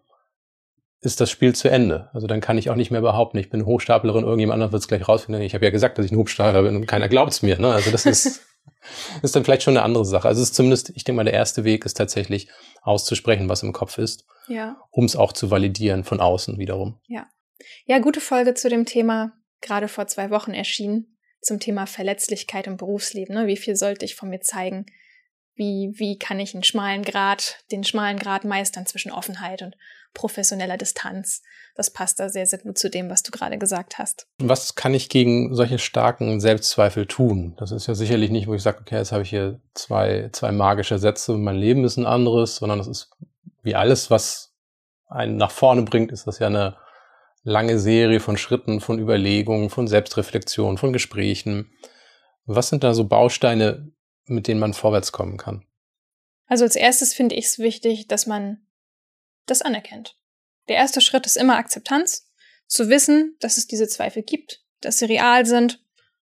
ist 1.01 1.21
das 1.21 1.29
Spiel 1.29 1.53
zu 1.53 1.69
Ende. 1.69 2.09
Also 2.13 2.25
dann 2.25 2.41
kann 2.41 2.57
ich 2.57 2.71
auch 2.71 2.75
nicht 2.75 2.89
mehr 2.89 3.01
behaupten, 3.01 3.37
ich 3.37 3.51
bin 3.51 3.65
Hochstaplerin, 3.65 4.23
irgendjemand 4.23 4.55
anderes 4.55 4.71
wird 4.71 4.81
es 4.81 4.87
gleich 4.87 5.07
rausfinden. 5.07 5.43
Ich 5.43 5.53
habe 5.53 5.63
ja 5.63 5.71
gesagt, 5.71 5.97
dass 5.97 6.05
ich 6.05 6.11
ein 6.11 6.17
Hochstapler 6.17 6.63
bin 6.63 6.75
und 6.75 6.87
keiner 6.87 7.07
glaubt 7.07 7.31
es 7.31 7.43
mir. 7.43 7.59
Ne? 7.59 7.71
Also 7.71 7.91
das 7.91 8.07
ist, 8.07 8.41
ist 9.21 9.35
dann 9.35 9.43
vielleicht 9.43 9.61
schon 9.61 9.77
eine 9.77 9.85
andere 9.85 10.05
Sache. 10.05 10.27
Also 10.27 10.41
es 10.41 10.49
ist 10.49 10.55
zumindest, 10.55 10.89
ich 10.95 11.03
denke 11.03 11.17
mal, 11.17 11.23
der 11.23 11.33
erste 11.33 11.63
Weg 11.63 11.85
ist 11.85 11.95
tatsächlich 11.95 12.47
auszusprechen, 12.81 13.49
was 13.49 13.61
im 13.61 13.71
Kopf 13.71 13.99
ist. 13.99 14.25
Ja. 14.47 14.77
Um 14.89 15.05
es 15.05 15.15
auch 15.15 15.31
zu 15.31 15.51
validieren 15.51 16.03
von 16.03 16.19
außen 16.19 16.57
wiederum. 16.57 16.99
Ja. 17.07 17.27
Ja, 17.85 17.99
gute 17.99 18.19
Folge 18.19 18.55
zu 18.55 18.67
dem 18.67 18.85
Thema, 18.85 19.33
gerade 19.61 19.87
vor 19.87 20.07
zwei 20.07 20.31
Wochen 20.31 20.51
erschienen 20.51 21.14
zum 21.45 21.59
Thema 21.59 21.85
Verletzlichkeit 21.85 22.67
im 22.67 22.77
Berufsleben. 22.77 23.35
Ne? 23.35 23.47
Wie 23.47 23.57
viel 23.57 23.75
sollte 23.75 24.05
ich 24.05 24.15
von 24.15 24.29
mir 24.29 24.41
zeigen? 24.41 24.85
Wie, 25.55 25.93
wie 25.95 26.19
kann 26.19 26.39
ich 26.39 26.53
einen 26.53 26.63
schmalen 26.63 27.03
Grad, 27.03 27.59
den 27.71 27.85
schmalen 27.85 28.19
Grad 28.19 28.43
meistern 28.43 28.85
zwischen 28.85 29.11
Offenheit 29.11 29.61
und 29.61 29.77
professioneller 30.13 30.75
Distanz? 30.75 31.41
Das 31.75 31.91
passt 31.91 32.19
da 32.19 32.27
sehr, 32.27 32.45
sehr 32.45 32.59
gut 32.59 32.77
zu 32.77 32.89
dem, 32.89 33.09
was 33.09 33.23
du 33.23 33.31
gerade 33.31 33.57
gesagt 33.57 33.97
hast. 33.97 34.27
Was 34.39 34.75
kann 34.75 34.93
ich 34.93 35.07
gegen 35.07 35.55
solche 35.55 35.79
starken 35.79 36.41
Selbstzweifel 36.41 37.05
tun? 37.05 37.55
Das 37.57 37.71
ist 37.71 37.87
ja 37.87 37.95
sicherlich 37.95 38.31
nicht, 38.31 38.47
wo 38.47 38.53
ich 38.53 38.63
sage, 38.63 38.79
okay, 38.81 38.97
jetzt 38.97 39.13
habe 39.13 39.23
ich 39.23 39.29
hier 39.29 39.61
zwei, 39.73 40.29
zwei 40.33 40.51
magische 40.51 40.99
Sätze 40.99 41.33
und 41.33 41.43
mein 41.43 41.55
Leben 41.55 41.85
ist 41.85 41.95
ein 41.95 42.05
anderes, 42.05 42.57
sondern 42.57 42.79
das 42.79 42.87
ist 42.87 43.11
wie 43.61 43.75
alles, 43.75 44.11
was 44.11 44.53
einen 45.07 45.37
nach 45.37 45.51
vorne 45.51 45.83
bringt, 45.83 46.11
ist 46.11 46.27
das 46.27 46.39
ja 46.39 46.47
eine 46.47 46.77
lange 47.45 47.79
Serie 47.79 48.19
von 48.19 48.37
Schritten, 48.37 48.81
von 48.81 48.99
Überlegungen, 48.99 49.69
von 49.69 49.87
Selbstreflexion, 49.87 50.77
von 50.77 50.91
Gesprächen. 50.91 51.71
Was 52.45 52.69
sind 52.69 52.83
da 52.83 52.93
so 52.93 53.07
Bausteine, 53.07 53.91
mit 54.25 54.47
denen 54.47 54.59
man 54.59 54.73
vorwärts 54.73 55.11
kommen 55.11 55.37
kann? 55.37 55.65
Also 56.47 56.65
als 56.65 56.75
erstes 56.75 57.13
finde 57.13 57.35
ich 57.35 57.45
es 57.45 57.59
wichtig, 57.59 58.07
dass 58.07 58.25
man 58.25 58.65
das 59.45 59.61
anerkennt. 59.61 60.17
Der 60.67 60.75
erste 60.75 61.01
Schritt 61.01 61.27
ist 61.27 61.37
immer 61.37 61.57
Akzeptanz, 61.57 62.31
zu 62.67 62.89
wissen, 62.89 63.35
dass 63.39 63.57
es 63.57 63.67
diese 63.67 63.87
Zweifel 63.87 64.23
gibt, 64.23 64.63
dass 64.81 64.97
sie 64.97 65.05
real 65.05 65.45
sind 65.45 65.83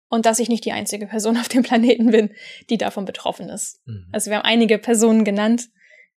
und 0.07 0.25
dass 0.25 0.39
ich 0.39 0.47
nicht 0.47 0.63
die 0.63 0.71
einzige 0.71 1.07
Person 1.07 1.37
auf 1.39 1.49
dem 1.49 1.63
Planeten 1.63 2.11
bin, 2.11 2.33
die 2.69 2.77
davon 2.77 3.03
betroffen 3.03 3.49
ist. 3.49 3.85
Mhm. 3.85 4.07
Also 4.13 4.29
wir 4.29 4.37
haben 4.37 4.45
einige 4.45 4.77
Personen 4.77 5.25
genannt. 5.25 5.69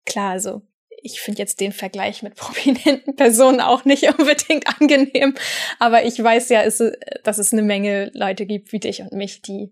Klar, 0.05 0.31
also 0.31 0.61
ich 1.03 1.21
finde 1.21 1.39
jetzt 1.39 1.59
den 1.59 1.71
Vergleich 1.71 2.23
mit 2.23 2.35
prominenten 2.37 3.15
Personen 3.15 3.59
auch 3.59 3.85
nicht 3.85 4.07
unbedingt 4.17 4.67
angenehm, 4.79 5.35
aber 5.79 6.05
ich 6.05 6.21
weiß 6.21 6.49
ja, 6.49 6.63
dass 6.63 7.37
es 7.37 7.53
eine 7.53 7.61
Menge 7.61 8.11
Leute 8.13 8.45
gibt 8.45 8.71
wie 8.71 8.79
dich 8.79 9.01
und 9.01 9.11
mich, 9.11 9.41
die, 9.41 9.71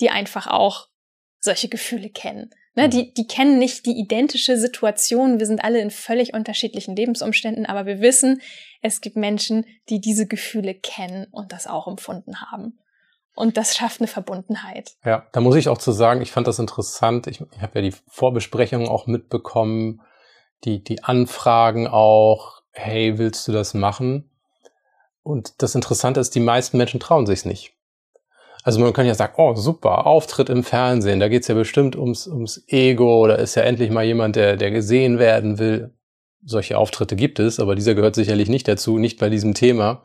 die 0.00 0.10
einfach 0.10 0.46
auch 0.46 0.88
solche 1.40 1.68
Gefühle 1.68 2.10
kennen. 2.10 2.50
Ne, 2.74 2.90
die, 2.90 3.14
die 3.14 3.26
kennen 3.26 3.58
nicht 3.58 3.86
die 3.86 3.98
identische 3.98 4.58
Situation. 4.58 5.38
Wir 5.38 5.46
sind 5.46 5.64
alle 5.64 5.80
in 5.80 5.90
völlig 5.90 6.34
unterschiedlichen 6.34 6.94
Lebensumständen, 6.94 7.64
aber 7.64 7.86
wir 7.86 8.02
wissen, 8.02 8.42
es 8.82 9.00
gibt 9.00 9.16
Menschen, 9.16 9.64
die 9.88 9.98
diese 9.98 10.26
Gefühle 10.26 10.74
kennen 10.74 11.26
und 11.30 11.52
das 11.52 11.66
auch 11.66 11.86
empfunden 11.86 12.42
haben. 12.42 12.78
Und 13.34 13.56
das 13.56 13.76
schafft 13.76 14.02
eine 14.02 14.08
Verbundenheit. 14.08 14.92
Ja, 15.06 15.26
da 15.32 15.40
muss 15.40 15.56
ich 15.56 15.70
auch 15.70 15.78
zu 15.78 15.92
sagen, 15.92 16.20
ich 16.20 16.32
fand 16.32 16.46
das 16.46 16.58
interessant. 16.58 17.26
Ich, 17.28 17.40
ich 17.40 17.62
habe 17.62 17.80
ja 17.80 17.80
die 17.82 17.94
Vorbesprechung 18.08 18.88
auch 18.88 19.06
mitbekommen 19.06 20.02
die, 20.64 20.82
die 20.82 21.04
Anfragen 21.04 21.86
auch, 21.86 22.62
hey, 22.72 23.18
willst 23.18 23.46
du 23.48 23.52
das 23.52 23.74
machen? 23.74 24.30
Und 25.22 25.62
das 25.62 25.74
Interessante 25.74 26.20
ist, 26.20 26.34
die 26.34 26.40
meisten 26.40 26.76
Menschen 26.76 27.00
trauen 27.00 27.26
sich's 27.26 27.44
nicht. 27.44 27.72
Also 28.62 28.80
man 28.80 28.92
kann 28.92 29.06
ja 29.06 29.14
sagen, 29.14 29.34
oh 29.36 29.54
super, 29.54 30.06
Auftritt 30.06 30.48
im 30.48 30.64
Fernsehen, 30.64 31.20
da 31.20 31.28
geht's 31.28 31.46
ja 31.46 31.54
bestimmt 31.54 31.94
ums, 31.94 32.26
ums 32.26 32.64
Ego 32.66 33.22
oder 33.22 33.38
ist 33.38 33.54
ja 33.54 33.62
endlich 33.62 33.90
mal 33.90 34.04
jemand, 34.04 34.34
der, 34.34 34.56
der 34.56 34.72
gesehen 34.72 35.20
werden 35.20 35.58
will. 35.58 35.94
Solche 36.44 36.76
Auftritte 36.76 37.14
gibt 37.14 37.38
es, 37.38 37.60
aber 37.60 37.76
dieser 37.76 37.94
gehört 37.94 38.16
sicherlich 38.16 38.48
nicht 38.48 38.66
dazu, 38.66 38.98
nicht 38.98 39.18
bei 39.20 39.30
diesem 39.30 39.54
Thema. 39.54 40.02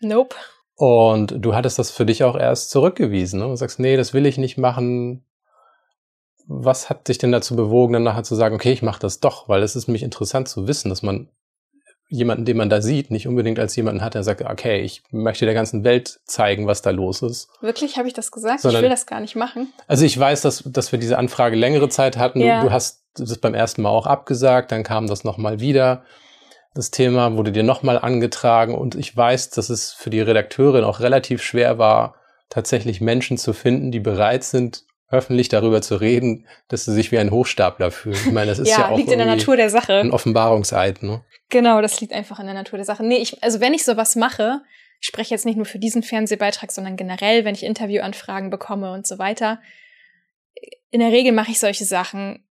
Nope. 0.00 0.34
Und 0.74 1.34
du 1.38 1.54
hattest 1.54 1.78
das 1.78 1.90
für 1.90 2.06
dich 2.06 2.24
auch 2.24 2.36
erst 2.36 2.70
zurückgewiesen 2.70 3.40
ne? 3.40 3.46
und 3.46 3.56
sagst, 3.56 3.78
nee, 3.78 3.96
das 3.96 4.14
will 4.14 4.26
ich 4.26 4.38
nicht 4.38 4.56
machen, 4.56 5.24
was 6.52 6.90
hat 6.90 7.06
dich 7.06 7.18
denn 7.18 7.30
dazu 7.30 7.54
bewogen, 7.54 7.92
dann 7.92 8.02
nachher 8.02 8.24
zu 8.24 8.34
sagen, 8.34 8.56
okay, 8.56 8.72
ich 8.72 8.82
mache 8.82 8.98
das 8.98 9.20
doch, 9.20 9.48
weil 9.48 9.62
es 9.62 9.76
ist 9.76 9.86
nämlich 9.86 10.02
interessant 10.02 10.48
zu 10.48 10.66
wissen, 10.66 10.88
dass 10.88 11.00
man 11.00 11.28
jemanden, 12.08 12.44
den 12.44 12.56
man 12.56 12.68
da 12.68 12.82
sieht, 12.82 13.12
nicht 13.12 13.28
unbedingt 13.28 13.60
als 13.60 13.76
jemanden 13.76 14.02
hat, 14.02 14.14
der 14.14 14.24
sagt, 14.24 14.42
okay, 14.42 14.80
ich 14.80 15.04
möchte 15.12 15.44
der 15.44 15.54
ganzen 15.54 15.84
Welt 15.84 16.18
zeigen, 16.24 16.66
was 16.66 16.82
da 16.82 16.90
los 16.90 17.22
ist. 17.22 17.48
Wirklich, 17.60 17.98
habe 17.98 18.08
ich 18.08 18.14
das 18.14 18.32
gesagt? 18.32 18.62
Sondern, 18.62 18.80
ich 18.80 18.82
will 18.82 18.90
das 18.90 19.06
gar 19.06 19.20
nicht 19.20 19.36
machen. 19.36 19.72
Also 19.86 20.04
ich 20.04 20.18
weiß, 20.18 20.40
dass, 20.40 20.64
dass 20.66 20.90
wir 20.90 20.98
diese 20.98 21.18
Anfrage 21.18 21.54
längere 21.54 21.88
Zeit 21.88 22.18
hatten. 22.18 22.40
Ja. 22.40 22.62
Du, 22.62 22.66
du 22.66 22.72
hast 22.72 23.04
das 23.14 23.38
beim 23.38 23.54
ersten 23.54 23.82
Mal 23.82 23.90
auch 23.90 24.08
abgesagt, 24.08 24.72
dann 24.72 24.82
kam 24.82 25.06
das 25.06 25.22
nochmal 25.22 25.60
wieder. 25.60 26.02
Das 26.74 26.90
Thema 26.90 27.36
wurde 27.36 27.52
dir 27.52 27.62
nochmal 27.62 27.98
angetragen 27.98 28.74
und 28.74 28.96
ich 28.96 29.16
weiß, 29.16 29.50
dass 29.50 29.70
es 29.70 29.92
für 29.92 30.10
die 30.10 30.20
Redakteurin 30.20 30.82
auch 30.82 30.98
relativ 30.98 31.44
schwer 31.44 31.78
war, 31.78 32.16
tatsächlich 32.48 33.00
Menschen 33.00 33.38
zu 33.38 33.52
finden, 33.52 33.92
die 33.92 34.00
bereit 34.00 34.42
sind, 34.42 34.84
öffentlich 35.10 35.48
darüber 35.48 35.82
zu 35.82 35.96
reden, 35.96 36.46
dass 36.68 36.84
sie 36.84 36.92
sich 36.92 37.10
wie 37.10 37.18
ein 37.18 37.30
Hochstapler 37.30 37.90
fühlen. 37.90 38.16
Ich 38.16 38.32
meine, 38.32 38.50
das 38.50 38.60
ist 38.60 38.68
ja, 38.68 38.78
ja 38.78 38.88
auch 38.90 38.96
liegt 38.96 39.10
in 39.10 39.18
der 39.18 39.26
Natur 39.26 39.56
der 39.56 39.70
Sache. 39.70 39.94
ein 39.94 40.12
Offenbarungseid, 40.12 41.02
ne? 41.02 41.24
Genau, 41.48 41.82
das 41.82 42.00
liegt 42.00 42.12
einfach 42.12 42.38
in 42.38 42.46
der 42.46 42.54
Natur 42.54 42.76
der 42.76 42.86
Sache. 42.86 43.04
Nee, 43.04 43.16
ich, 43.16 43.42
also 43.42 43.60
wenn 43.60 43.74
ich 43.74 43.84
sowas 43.84 44.14
mache, 44.14 44.62
ich 45.00 45.08
spreche 45.08 45.34
jetzt 45.34 45.46
nicht 45.46 45.56
nur 45.56 45.66
für 45.66 45.78
diesen 45.78 46.02
Fernsehbeitrag, 46.02 46.70
sondern 46.70 46.96
generell, 46.96 47.44
wenn 47.44 47.54
ich 47.54 47.64
Interviewanfragen 47.64 48.50
bekomme 48.50 48.92
und 48.92 49.06
so 49.06 49.18
weiter. 49.18 49.60
In 50.90 51.00
der 51.00 51.10
Regel 51.10 51.32
mache 51.32 51.50
ich 51.50 51.58
solche 51.58 51.84
Sachen 51.84 52.46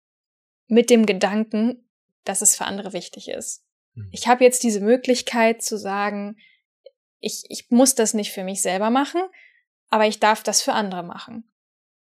mit 0.66 0.90
dem 0.90 1.06
Gedanken, 1.06 1.88
dass 2.24 2.42
es 2.42 2.56
für 2.56 2.64
andere 2.64 2.92
wichtig 2.92 3.28
ist. 3.28 3.64
Mhm. 3.94 4.08
Ich 4.12 4.26
habe 4.26 4.44
jetzt 4.44 4.62
diese 4.62 4.80
Möglichkeit 4.80 5.62
zu 5.62 5.78
sagen, 5.78 6.36
ich, 7.20 7.44
ich 7.48 7.70
muss 7.70 7.94
das 7.94 8.14
nicht 8.14 8.32
für 8.32 8.44
mich 8.44 8.62
selber 8.62 8.90
machen, 8.90 9.20
aber 9.90 10.06
ich 10.06 10.18
darf 10.18 10.42
das 10.42 10.62
für 10.62 10.72
andere 10.72 11.02
machen. 11.02 11.44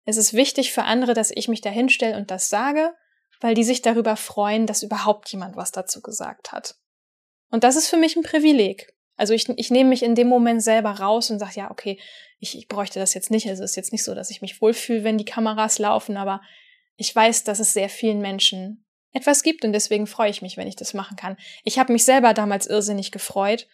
Es 0.05 0.17
ist 0.17 0.35
wichtig 0.35 0.73
für 0.73 0.85
andere, 0.85 1.15
dass 1.15 1.31
ich 1.31 1.49
mich 1.49 1.61
da 1.61 1.71
hinstelle 1.71 2.17
und 2.17 2.31
das 2.31 2.49
sage, 2.49 2.95
weil 3.41 3.55
die 3.55 3.65
sich 3.65 3.83
darüber 3.83 4.17
freuen, 4.17 4.67
dass 4.67 4.83
überhaupt 4.83 5.31
jemand 5.31 5.57
was 5.57 5.73
dazu 5.73 6.03
gesagt 6.03 6.53
hat. 6.53 6.77
Und 7.51 7.65
das 7.65 7.77
ist 7.77 7.89
für 7.89 7.97
mich 7.97 8.17
ein 8.17 8.23
Privileg. 8.23 8.95
Also 9.17 9.33
ich, 9.33 9.49
ich 9.49 9.71
nehme 9.71 9.91
mich 9.91 10.03
in 10.03 10.15
dem 10.15 10.29
Moment 10.29 10.63
selber 10.63 10.91
raus 10.91 11.31
und 11.31 11.39
sage, 11.39 11.53
ja, 11.57 11.71
okay, 11.71 12.01
ich, 12.41 12.59
ich 12.59 12.69
bräuchte 12.69 12.99
das 12.99 13.15
jetzt 13.15 13.31
nicht. 13.31 13.49
Also 13.49 13.63
es 13.63 13.71
ist 13.71 13.77
jetzt 13.77 13.93
nicht 13.93 14.05
so, 14.05 14.15
dass 14.15 14.31
ich 14.31 14.43
mich 14.43 14.61
wohlfühle, 14.61 15.05
wenn 15.05 15.19
die 15.19 15.25
Kameras 15.25 15.79
laufen, 15.79 16.17
aber 16.17 16.43
ich 16.97 17.15
weiß, 17.15 17.45
dass 17.45 17.61
es 17.61 17.73
sehr 17.73 17.89
vielen 17.89 18.21
Menschen 18.21 18.85
etwas 19.13 19.43
gibt 19.43 19.65
und 19.65 19.73
deswegen 19.73 20.07
freue 20.07 20.31
ich 20.31 20.43
mich, 20.43 20.57
wenn 20.57 20.67
ich 20.67 20.77
das 20.77 20.93
machen 20.93 21.17
kann. 21.17 21.37
Ich 21.63 21.79
habe 21.79 21.93
mich 21.93 22.05
selber 22.05 22.35
damals 22.35 22.67
irrsinnig 22.67 23.13
gefreut, 23.13 23.69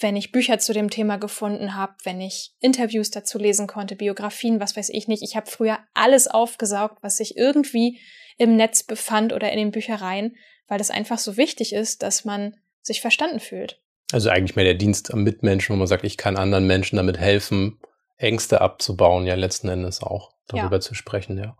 wenn 0.00 0.16
ich 0.16 0.32
Bücher 0.32 0.58
zu 0.58 0.72
dem 0.72 0.90
Thema 0.90 1.16
gefunden 1.16 1.74
habe, 1.74 1.94
wenn 2.04 2.20
ich 2.20 2.52
Interviews 2.60 3.10
dazu 3.10 3.38
lesen 3.38 3.66
konnte, 3.66 3.96
Biografien, 3.96 4.60
was 4.60 4.76
weiß 4.76 4.88
ich 4.90 5.08
nicht. 5.08 5.22
Ich 5.22 5.36
habe 5.36 5.50
früher 5.50 5.78
alles 5.94 6.28
aufgesaugt, 6.28 7.02
was 7.02 7.16
sich 7.16 7.36
irgendwie 7.36 8.00
im 8.38 8.56
Netz 8.56 8.82
befand 8.82 9.32
oder 9.32 9.50
in 9.52 9.58
den 9.58 9.70
Büchereien, 9.70 10.36
weil 10.68 10.78
das 10.78 10.90
einfach 10.90 11.18
so 11.18 11.36
wichtig 11.36 11.72
ist, 11.72 12.02
dass 12.02 12.24
man 12.24 12.56
sich 12.82 13.00
verstanden 13.00 13.40
fühlt. 13.40 13.80
Also 14.12 14.30
eigentlich 14.30 14.56
mehr 14.56 14.64
der 14.64 14.74
Dienst 14.74 15.12
am 15.12 15.22
Mitmenschen, 15.22 15.74
wo 15.74 15.78
man 15.78 15.86
sagt, 15.86 16.04
ich 16.04 16.16
kann 16.16 16.36
anderen 16.36 16.66
Menschen 16.66 16.96
damit 16.96 17.18
helfen, 17.18 17.78
Ängste 18.16 18.60
abzubauen, 18.60 19.26
ja 19.26 19.34
letzten 19.34 19.68
Endes 19.68 20.02
auch 20.02 20.32
darüber 20.46 20.76
ja. 20.76 20.80
zu 20.80 20.94
sprechen, 20.94 21.38
ja. 21.38 21.56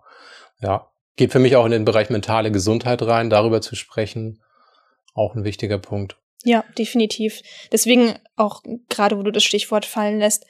Ja, 0.60 0.90
geht 1.16 1.32
für 1.32 1.38
mich 1.38 1.56
auch 1.56 1.64
in 1.64 1.70
den 1.70 1.84
Bereich 1.84 2.10
mentale 2.10 2.50
Gesundheit 2.50 3.02
rein, 3.02 3.30
darüber 3.30 3.60
zu 3.60 3.76
sprechen, 3.76 4.42
auch 5.14 5.34
ein 5.34 5.44
wichtiger 5.44 5.78
Punkt. 5.78 6.16
Ja, 6.44 6.64
definitiv. 6.78 7.42
Deswegen 7.70 8.18
auch 8.36 8.62
gerade, 8.88 9.18
wo 9.18 9.22
du 9.22 9.30
das 9.30 9.44
Stichwort 9.44 9.84
fallen 9.84 10.18
lässt, 10.18 10.46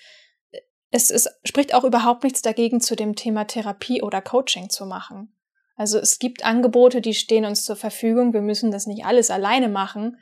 es, 0.91 1.11
es 1.11 1.29
spricht 1.45 1.75
auch 1.75 1.85
überhaupt 1.85 2.25
nichts 2.25 2.43
dagegen, 2.43 2.81
zu 2.81 2.97
dem 2.97 3.15
Thema 3.15 3.45
Therapie 3.45 4.03
oder 4.03 4.21
Coaching 4.21 4.71
zu 4.71 4.87
machen. 4.87 5.33
Also 5.77 5.99
es 5.99 6.19
gibt 6.19 6.45
Angebote, 6.45 7.01
die 7.01 7.15
stehen 7.15 7.45
uns 7.45 7.65
zur 7.65 7.77
Verfügung. 7.77 8.33
Wir 8.33 8.43
müssen 8.43 8.71
das 8.71 8.87
nicht 8.87 9.05
alles 9.05 9.31
alleine 9.31 9.69
machen. 9.69 10.19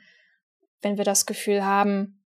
Wenn 0.81 0.97
wir 0.97 1.03
das 1.03 1.25
Gefühl 1.25 1.65
haben, 1.65 2.23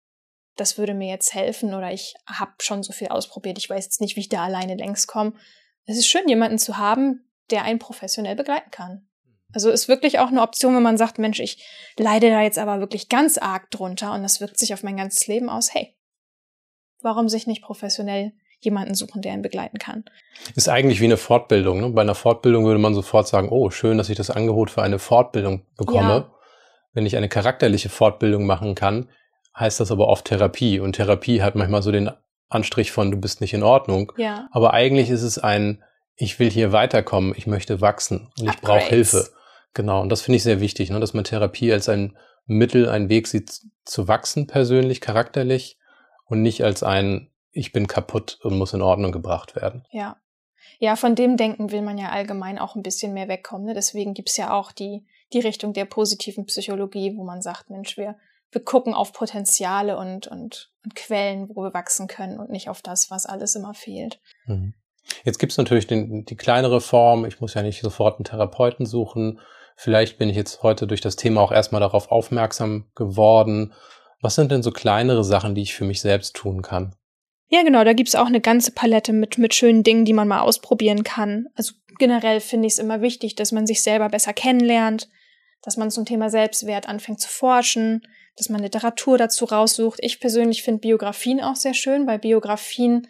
das 0.56 0.78
würde 0.78 0.94
mir 0.94 1.10
jetzt 1.10 1.34
helfen 1.34 1.74
oder 1.74 1.92
ich 1.92 2.14
habe 2.28 2.52
schon 2.60 2.84
so 2.84 2.94
viel 2.94 3.08
ausprobiert, 3.08 3.58
ich 3.58 3.70
weiß 3.70 3.86
jetzt 3.86 4.02
nicht, 4.02 4.16
wie 4.16 4.22
ich 4.22 4.30
da 4.30 4.44
alleine 4.44 4.76
längs 4.76 5.08
komme. 5.08 5.34
Es 5.86 5.98
ist 5.98 6.08
schön, 6.08 6.28
jemanden 6.30 6.60
zu 6.60 6.78
haben, 6.78 7.28
der 7.50 7.64
einen 7.64 7.80
professionell 7.80 8.36
begleiten 8.36 8.70
kann. 8.70 9.08
Also 9.54 9.70
ist 9.70 9.88
wirklich 9.88 10.20
auch 10.20 10.28
eine 10.28 10.42
Option, 10.42 10.76
wenn 10.76 10.84
man 10.84 10.98
sagt, 10.98 11.20
Mensch, 11.20 11.40
ich 11.40 11.64
leide 11.98 12.30
da 12.30 12.42
jetzt 12.42 12.60
aber 12.60 12.80
wirklich 12.80 13.10
ganz 13.10 13.38
arg 13.38 13.70
drunter 13.72 14.14
und 14.14 14.24
das 14.24 14.42
wirkt 14.42 14.58
sich 14.58 14.74
auf 14.74 14.84
mein 14.84 14.98
ganzes 14.98 15.28
Leben 15.28 15.50
aus. 15.50 15.74
Hey, 15.74 15.96
warum 17.02 17.30
sich 17.30 17.48
nicht 17.48 17.62
professionell 17.62 18.34
jemanden 18.60 18.96
suchen, 18.96 19.22
der 19.22 19.34
ihn 19.34 19.42
begleiten 19.42 19.78
kann? 19.78 20.06
Ist 20.56 20.70
eigentlich 20.70 21.02
wie 21.02 21.06
eine 21.06 21.18
Fortbildung. 21.18 21.82
Ne? 21.82 21.90
Bei 21.90 22.02
einer 22.02 22.16
Fortbildung 22.16 22.66
würde 22.66 22.80
man 22.80 22.96
sofort 22.96 23.28
sagen, 23.28 23.50
oh, 23.50 23.70
schön, 23.70 23.98
dass 23.98 24.10
ich 24.10 24.18
das 24.18 24.32
Angebot 24.32 24.72
für 24.72 24.82
eine 24.82 25.00
Fortbildung 25.00 25.66
bekomme. 25.78 26.14
Ja. 26.14 26.34
Wenn 26.94 27.06
ich 27.06 27.18
eine 27.18 27.30
charakterliche 27.30 27.90
Fortbildung 27.90 28.46
machen 28.46 28.76
kann, 28.76 29.10
heißt 29.58 29.80
das 29.80 29.92
aber 29.92 30.08
oft 30.08 30.26
Therapie. 30.26 30.80
Und 30.80 30.94
Therapie 30.94 31.42
hat 31.42 31.56
manchmal 31.56 31.84
so 31.84 31.92
den 31.92 32.10
Anstrich 32.50 32.92
von, 32.92 33.12
du 33.12 33.18
bist 33.18 33.42
nicht 33.42 33.54
in 33.54 33.64
Ordnung. 33.64 34.12
Ja. 34.18 34.48
Aber 34.52 34.74
eigentlich 34.74 35.10
ist 35.10 35.24
es 35.24 35.38
ein, 35.38 35.84
ich 36.16 36.40
will 36.40 36.50
hier 36.50 36.72
weiterkommen, 36.72 37.34
ich 37.36 37.48
möchte 37.48 37.82
wachsen 37.82 38.32
und 38.40 38.50
ich 38.50 38.62
brauche 38.62 38.80
Hilfe. 38.80 39.30
Genau, 39.74 40.02
und 40.02 40.10
das 40.10 40.22
finde 40.22 40.38
ich 40.38 40.44
sehr 40.44 40.60
wichtig, 40.60 40.90
ne, 40.90 41.00
dass 41.00 41.14
man 41.14 41.24
Therapie 41.24 41.72
als 41.74 41.90
ein 41.90 42.18
Mittel, 42.46 42.90
einen 42.90 43.10
Weg 43.10 43.28
sieht, 43.28 43.62
zu 43.86 44.08
wachsen 44.08 44.48
persönlich, 44.48 45.02
charakterlich 45.02 45.78
und 46.26 46.42
nicht 46.42 46.64
als 46.64 46.84
ein, 46.84 47.30
ich 47.52 47.72
bin 47.72 47.88
kaputt 47.88 48.40
und 48.44 48.58
muss 48.58 48.74
in 48.74 48.82
Ordnung 48.82 49.12
gebracht 49.12 49.56
werden. 49.56 49.86
Ja. 49.92 50.18
Ja, 50.80 50.96
von 50.96 51.16
dem 51.16 51.38
Denken 51.38 51.72
will 51.72 51.82
man 51.82 51.98
ja 51.98 52.10
allgemein 52.10 52.60
auch 52.60 52.76
ein 52.76 52.84
bisschen 52.84 53.14
mehr 53.14 53.28
wegkommen. 53.28 53.68
Ne? 53.68 53.74
Deswegen 53.74 54.14
gibt's 54.14 54.38
ja 54.38 54.54
auch 54.54 54.72
die, 54.72 55.06
die 55.32 55.40
Richtung 55.40 55.74
der 55.74 55.86
positiven 55.86 56.46
Psychologie, 56.46 57.16
wo 57.16 57.24
man 57.24 57.42
sagt, 57.42 57.70
Mensch, 57.70 57.98
wir, 57.98 58.16
wir 58.52 58.64
gucken 58.64 58.94
auf 58.94 59.14
Potenziale 59.14 59.98
und, 59.98 60.28
und, 60.28 60.72
und 60.84 60.96
Quellen, 60.96 61.50
wo 61.50 61.64
wir 61.64 61.74
wachsen 61.74 62.08
können 62.08 62.40
und 62.40 62.50
nicht 62.50 62.70
auf 62.70 62.82
das, 62.82 63.12
was 63.12 63.26
alles 63.26 63.56
immer 63.56 63.74
fehlt. 63.74 64.20
Mhm. 64.46 64.74
Jetzt 65.24 65.38
gibt's 65.38 65.58
natürlich 65.58 65.88
den, 65.88 66.26
die 66.26 66.36
kleinere 66.36 66.82
Form. 66.82 67.26
Ich 67.26 67.40
muss 67.40 67.54
ja 67.54 67.62
nicht 67.62 67.82
sofort 67.82 68.18
einen 68.18 68.26
Therapeuten 68.26 68.86
suchen. 68.86 69.40
Vielleicht 69.76 70.18
bin 70.18 70.30
ich 70.30 70.36
jetzt 70.36 70.64
heute 70.64 70.88
durch 70.88 71.02
das 71.02 71.16
Thema 71.16 71.42
auch 71.42 71.52
erstmal 71.52 71.82
darauf 71.82 72.12
aufmerksam 72.12 72.86
geworden. 72.96 73.74
Was 74.22 74.36
sind 74.36 74.52
denn 74.52 74.64
so 74.64 74.72
kleinere 74.72 75.24
Sachen, 75.24 75.56
die 75.56 75.62
ich 75.62 75.74
für 75.74 75.86
mich 75.86 76.02
selbst 76.02 76.36
tun 76.36 76.62
kann? 76.62 76.96
Ja, 77.50 77.62
genau, 77.62 77.84
da 77.84 77.94
gibt's 77.94 78.16
auch 78.16 78.28
eine 78.28 78.42
ganze 78.42 78.72
Palette 78.72 79.14
mit, 79.14 79.38
mit 79.38 79.54
schönen 79.54 79.84
Dingen, 79.84 80.06
die 80.06 80.14
man 80.14 80.28
mal 80.28 80.42
ausprobieren 80.42 81.04
kann. 81.04 81.48
Also 81.56 81.74
generell 82.00 82.40
finde 82.40 82.68
ich 82.68 82.74
es 82.74 82.80
immer 82.80 83.02
wichtig, 83.02 83.36
dass 83.36 83.52
man 83.52 83.68
sich 83.68 83.84
selber 83.84 84.10
besser 84.10 84.34
kennenlernt, 84.34 85.10
dass 85.62 85.78
man 85.78 85.92
zum 85.92 86.06
Thema 86.06 86.30
Selbstwert 86.30 86.88
anfängt 86.90 87.22
zu 87.22 87.30
forschen, 87.30 88.02
dass 88.38 88.50
man 88.50 88.62
Literatur 88.62 89.18
dazu 89.18 89.46
raussucht. 89.46 90.00
Ich 90.02 90.20
persönlich 90.20 90.64
finde 90.64 90.82
Biografien 90.82 91.42
auch 91.42 91.56
sehr 91.56 91.74
schön, 91.74 92.08
weil 92.08 92.20
Biografien 92.20 93.08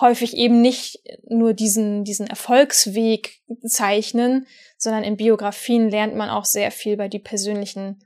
häufig 0.00 0.36
eben 0.36 0.60
nicht 0.60 1.00
nur 1.28 1.54
diesen, 1.54 2.04
diesen 2.04 2.26
Erfolgsweg 2.26 3.40
zeichnen, 3.66 4.46
sondern 4.76 5.04
in 5.04 5.16
Biografien 5.16 5.90
lernt 5.90 6.14
man 6.14 6.30
auch 6.30 6.44
sehr 6.44 6.70
viel 6.70 6.94
über 6.94 7.08
die 7.08 7.18
persönlichen 7.18 8.04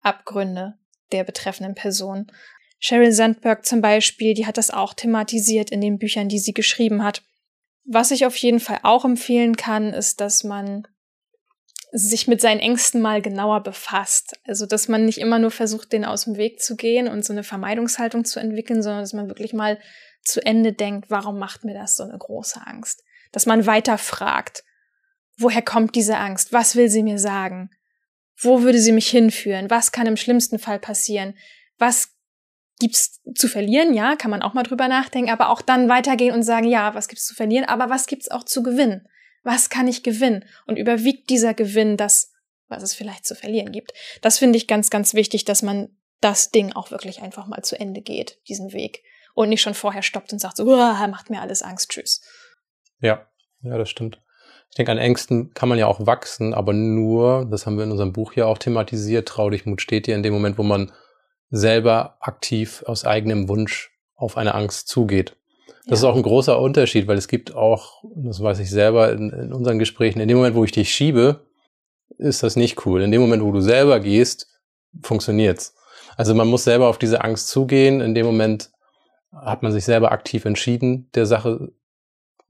Abgründe 0.00 0.74
der 1.12 1.24
betreffenden 1.24 1.74
Person. 1.74 2.30
Sheryl 2.78 3.12
Sandberg 3.12 3.64
zum 3.64 3.80
Beispiel, 3.80 4.34
die 4.34 4.46
hat 4.46 4.58
das 4.58 4.70
auch 4.70 4.94
thematisiert 4.94 5.70
in 5.70 5.80
den 5.80 5.98
Büchern, 5.98 6.28
die 6.28 6.38
sie 6.38 6.52
geschrieben 6.52 7.04
hat. 7.04 7.22
Was 7.84 8.10
ich 8.10 8.26
auf 8.26 8.36
jeden 8.36 8.60
Fall 8.60 8.80
auch 8.82 9.04
empfehlen 9.04 9.56
kann, 9.56 9.92
ist, 9.92 10.20
dass 10.20 10.44
man 10.44 10.86
sich 11.92 12.26
mit 12.26 12.40
seinen 12.40 12.60
Ängsten 12.60 13.00
mal 13.00 13.20
genauer 13.20 13.62
befasst. 13.62 14.40
Also, 14.44 14.66
dass 14.66 14.88
man 14.88 15.04
nicht 15.04 15.18
immer 15.18 15.38
nur 15.38 15.50
versucht, 15.50 15.92
denen 15.92 16.06
aus 16.06 16.24
dem 16.24 16.36
Weg 16.36 16.60
zu 16.60 16.74
gehen 16.74 17.06
und 17.06 17.24
so 17.24 17.32
eine 17.32 17.44
Vermeidungshaltung 17.44 18.24
zu 18.24 18.40
entwickeln, 18.40 18.82
sondern 18.82 19.02
dass 19.02 19.12
man 19.12 19.28
wirklich 19.28 19.52
mal 19.52 19.78
zu 20.22 20.44
Ende 20.44 20.72
denkt, 20.72 21.10
warum 21.10 21.38
macht 21.38 21.64
mir 21.64 21.74
das 21.74 21.96
so 21.96 22.04
eine 22.04 22.16
große 22.16 22.64
Angst? 22.66 23.04
Dass 23.32 23.46
man 23.46 23.66
weiter 23.66 23.98
fragt, 23.98 24.64
woher 25.36 25.62
kommt 25.62 25.94
diese 25.94 26.16
Angst? 26.16 26.52
Was 26.52 26.76
will 26.76 26.88
sie 26.88 27.02
mir 27.02 27.18
sagen? 27.18 27.70
Wo 28.36 28.62
würde 28.62 28.78
sie 28.78 28.92
mich 28.92 29.08
hinführen? 29.08 29.70
Was 29.70 29.92
kann 29.92 30.06
im 30.06 30.16
schlimmsten 30.16 30.58
Fall 30.58 30.78
passieren? 30.78 31.36
Was 31.78 32.10
gibt's 32.78 33.20
zu 33.34 33.48
verlieren? 33.48 33.94
Ja, 33.94 34.16
kann 34.16 34.30
man 34.30 34.42
auch 34.42 34.54
mal 34.54 34.62
drüber 34.62 34.88
nachdenken, 34.88 35.30
aber 35.30 35.50
auch 35.50 35.62
dann 35.62 35.88
weitergehen 35.88 36.34
und 36.34 36.42
sagen, 36.42 36.66
ja, 36.66 36.94
was 36.94 37.08
gibt's 37.08 37.26
zu 37.26 37.34
verlieren? 37.34 37.64
Aber 37.64 37.90
was 37.90 38.06
gibt's 38.06 38.30
auch 38.30 38.44
zu 38.44 38.62
gewinnen? 38.62 39.08
Was 39.42 39.70
kann 39.70 39.88
ich 39.88 40.02
gewinnen? 40.02 40.44
Und 40.66 40.76
überwiegt 40.76 41.30
dieser 41.30 41.54
Gewinn 41.54 41.96
das, 41.96 42.32
was 42.68 42.82
es 42.82 42.94
vielleicht 42.94 43.26
zu 43.26 43.34
verlieren 43.34 43.72
gibt? 43.72 43.92
Das 44.20 44.38
finde 44.38 44.56
ich 44.56 44.66
ganz, 44.66 44.90
ganz 44.90 45.14
wichtig, 45.14 45.44
dass 45.44 45.62
man 45.62 45.96
das 46.20 46.50
Ding 46.50 46.72
auch 46.72 46.90
wirklich 46.90 47.22
einfach 47.22 47.46
mal 47.46 47.62
zu 47.62 47.78
Ende 47.78 48.00
geht, 48.00 48.40
diesen 48.48 48.72
Weg 48.72 49.02
und 49.34 49.48
nicht 49.48 49.60
schon 49.60 49.74
vorher 49.74 50.02
stoppt 50.02 50.32
und 50.32 50.38
sagt 50.38 50.56
so, 50.56 50.64
macht 50.64 51.30
mir 51.30 51.40
alles 51.40 51.62
Angst, 51.62 51.90
tschüss. 51.90 52.22
Ja, 53.00 53.26
ja, 53.62 53.78
das 53.78 53.90
stimmt. 53.90 54.20
Ich 54.70 54.76
denke, 54.76 54.92
an 54.92 54.98
Ängsten 54.98 55.52
kann 55.52 55.68
man 55.68 55.78
ja 55.78 55.86
auch 55.86 56.06
wachsen, 56.06 56.54
aber 56.54 56.72
nur, 56.72 57.46
das 57.50 57.66
haben 57.66 57.76
wir 57.76 57.84
in 57.84 57.90
unserem 57.90 58.12
Buch 58.12 58.32
ja 58.32 58.46
auch 58.46 58.58
thematisiert, 58.58 59.28
trau 59.28 59.50
dich, 59.50 59.66
Mut 59.66 59.82
steht 59.82 60.06
dir 60.06 60.14
in 60.14 60.22
dem 60.22 60.32
Moment, 60.32 60.56
wo 60.56 60.62
man 60.62 60.92
selber 61.50 62.16
aktiv 62.20 62.82
aus 62.86 63.04
eigenem 63.04 63.48
Wunsch 63.48 63.90
auf 64.16 64.38
eine 64.38 64.54
Angst 64.54 64.88
zugeht. 64.88 65.36
Das 65.86 66.00
ja. 66.00 66.08
ist 66.08 66.12
auch 66.12 66.16
ein 66.16 66.22
großer 66.22 66.58
Unterschied, 66.58 67.06
weil 67.06 67.18
es 67.18 67.28
gibt 67.28 67.54
auch, 67.54 68.02
das 68.14 68.42
weiß 68.42 68.60
ich 68.60 68.70
selber 68.70 69.12
in, 69.12 69.30
in 69.30 69.52
unseren 69.52 69.78
Gesprächen, 69.78 70.20
in 70.20 70.28
dem 70.28 70.38
Moment, 70.38 70.56
wo 70.56 70.64
ich 70.64 70.72
dich 70.72 70.90
schiebe, 70.90 71.44
ist 72.18 72.42
das 72.42 72.56
nicht 72.56 72.86
cool. 72.86 73.02
In 73.02 73.10
dem 73.10 73.20
Moment, 73.20 73.42
wo 73.42 73.52
du 73.52 73.60
selber 73.60 74.00
gehst, 74.00 74.48
funktioniert's. 75.02 75.74
Also 76.16 76.34
man 76.34 76.48
muss 76.48 76.64
selber 76.64 76.88
auf 76.88 76.98
diese 76.98 77.22
Angst 77.22 77.48
zugehen. 77.48 78.00
In 78.00 78.14
dem 78.14 78.26
Moment 78.26 78.70
hat 79.32 79.62
man 79.62 79.72
sich 79.72 79.84
selber 79.84 80.12
aktiv 80.12 80.44
entschieden, 80.44 81.10
der 81.14 81.26
Sache 81.26 81.72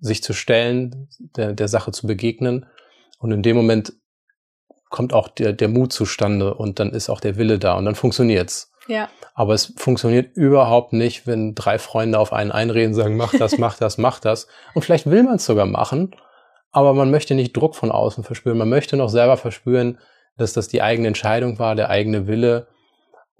sich 0.01 0.23
zu 0.23 0.33
stellen, 0.33 1.09
der, 1.19 1.53
der 1.53 1.69
Sache 1.69 1.93
zu 1.93 2.07
begegnen. 2.07 2.67
Und 3.19 3.31
in 3.31 3.43
dem 3.43 3.57
Moment 3.57 3.93
kommt 4.91 5.13
auch 5.13 5.29
der, 5.29 5.53
der 5.53 5.69
Mut 5.69 5.93
zustande 5.93 6.55
und 6.55 6.81
dann 6.81 6.91
ist 6.91 7.09
auch 7.09 7.21
der 7.21 7.37
Wille 7.37 7.59
da 7.59 7.75
und 7.75 7.85
dann 7.85 7.95
funktioniert's. 7.95 8.73
Ja. 8.89 9.09
Aber 9.35 9.55
es 9.55 9.73
funktioniert 9.77 10.37
überhaupt 10.37 10.93
nicht, 10.93 11.27
wenn 11.27 11.55
drei 11.55 11.79
Freunde 11.79 12.19
auf 12.19 12.33
einen 12.33 12.51
einreden, 12.51 12.95
sagen, 12.95 13.17
mach 13.17 13.33
das, 13.33 13.59
mach 13.59 13.79
das, 13.79 13.97
mach 13.97 14.19
das. 14.19 14.49
Und 14.75 14.83
vielleicht 14.83 15.09
will 15.09 15.23
man 15.23 15.37
es 15.37 15.47
sogar 15.47 15.67
machen, 15.67 16.15
aber 16.73 16.95
man 16.95 17.11
möchte 17.11 17.35
nicht 17.35 17.57
Druck 17.57 17.77
von 17.77 17.93
außen 17.93 18.25
verspüren. 18.25 18.59
Man 18.59 18.69
möchte 18.69 18.97
noch 18.97 19.09
selber 19.09 19.37
verspüren, 19.37 19.99
dass 20.37 20.53
das 20.53 20.69
die 20.69 20.83
eigene 20.83 21.09
Entscheidung 21.09 21.59
war, 21.59 21.75
der 21.75 21.91
eigene 21.91 22.27
Wille 22.27 22.67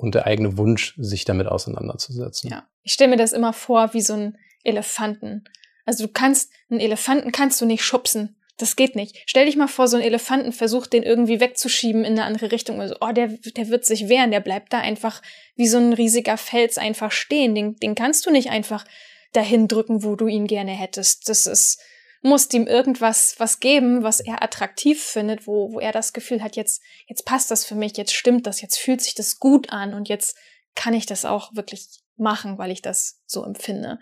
und 0.03 0.17
der 0.17 0.27
eigene 0.27 0.59
Wunsch, 0.59 0.95
sich 0.99 1.25
damit 1.25 1.47
auseinanderzusetzen. 1.47 2.51
Ja. 2.51 2.67
Ich 2.83 2.93
stelle 2.93 3.11
mir 3.11 3.17
das 3.17 3.33
immer 3.33 3.53
vor 3.53 3.95
wie 3.95 4.01
so 4.01 4.15
ein 4.15 4.37
Elefanten. 4.65 5.45
Also 5.87 6.07
du 6.07 6.13
kannst, 6.13 6.51
einen 6.69 6.81
Elefanten 6.81 7.31
kannst 7.31 7.61
du 7.61 7.67
nicht 7.67 7.85
schubsen. 7.85 8.35
Das 8.59 8.75
geht 8.75 8.97
nicht. 8.97 9.23
Stell 9.27 9.47
dich 9.47 9.57
mal 9.57 9.69
vor, 9.69 9.87
so 9.87 9.97
ein 9.97 10.03
Elefanten 10.03 10.53
versucht, 10.53 10.93
den 10.93 11.05
irgendwie 11.05 11.39
wegzuschieben 11.39 12.05
in 12.05 12.13
eine 12.13 12.25
andere 12.25 12.51
Richtung. 12.51 12.81
Also, 12.81 12.97
oh, 13.01 13.13
der, 13.13 13.29
der 13.29 13.69
wird 13.69 13.85
sich 13.85 14.09
wehren, 14.09 14.33
der 14.33 14.41
bleibt 14.41 14.73
da 14.73 14.81
einfach 14.81 15.23
wie 15.55 15.69
so 15.69 15.79
ein 15.79 15.93
riesiger 15.93 16.37
Fels 16.37 16.79
einfach 16.79 17.13
stehen. 17.13 17.55
Den, 17.55 17.77
den 17.77 17.95
kannst 17.95 18.27
du 18.27 18.31
nicht 18.31 18.51
einfach 18.51 18.85
dahin 19.33 19.69
drücken, 19.69 20.03
wo 20.03 20.17
du 20.17 20.27
ihn 20.27 20.49
gerne 20.49 20.73
hättest. 20.73 21.29
Das 21.29 21.47
ist, 21.47 21.81
musst 22.23 22.55
ihm 22.55 22.67
irgendwas 22.67 23.35
was 23.39 23.61
geben, 23.61 24.03
was 24.03 24.21
er 24.21 24.43
attraktiv 24.43 25.03
findet, 25.03 25.47
wo, 25.47 25.73
wo 25.73 25.81
er 25.81 25.93
das 25.93 26.13
Gefühl 26.13 26.43
hat, 26.43 26.57
jetzt, 26.57 26.81
jetzt 27.07 27.25
passt 27.27 27.51
das 27.51 27.65
für 27.65 27.75
mich, 27.75 27.97
jetzt 27.97 28.15
stimmt 28.15 28.47
das, 28.47 28.63
jetzt 28.63 28.79
fühlt 28.79 29.01
sich 29.01 29.15
das 29.15 29.39
gut 29.39 29.73
an 29.73 29.93
und 29.93 30.09
jetzt 30.09 30.37
kann 30.75 30.95
ich 30.95 31.07
das 31.07 31.25
auch 31.25 31.55
wirklich 31.55 31.89
machen, 32.17 32.59
weil 32.59 32.71
ich 32.71 32.83
das 32.83 33.21
so 33.27 33.45
empfinde. 33.45 33.99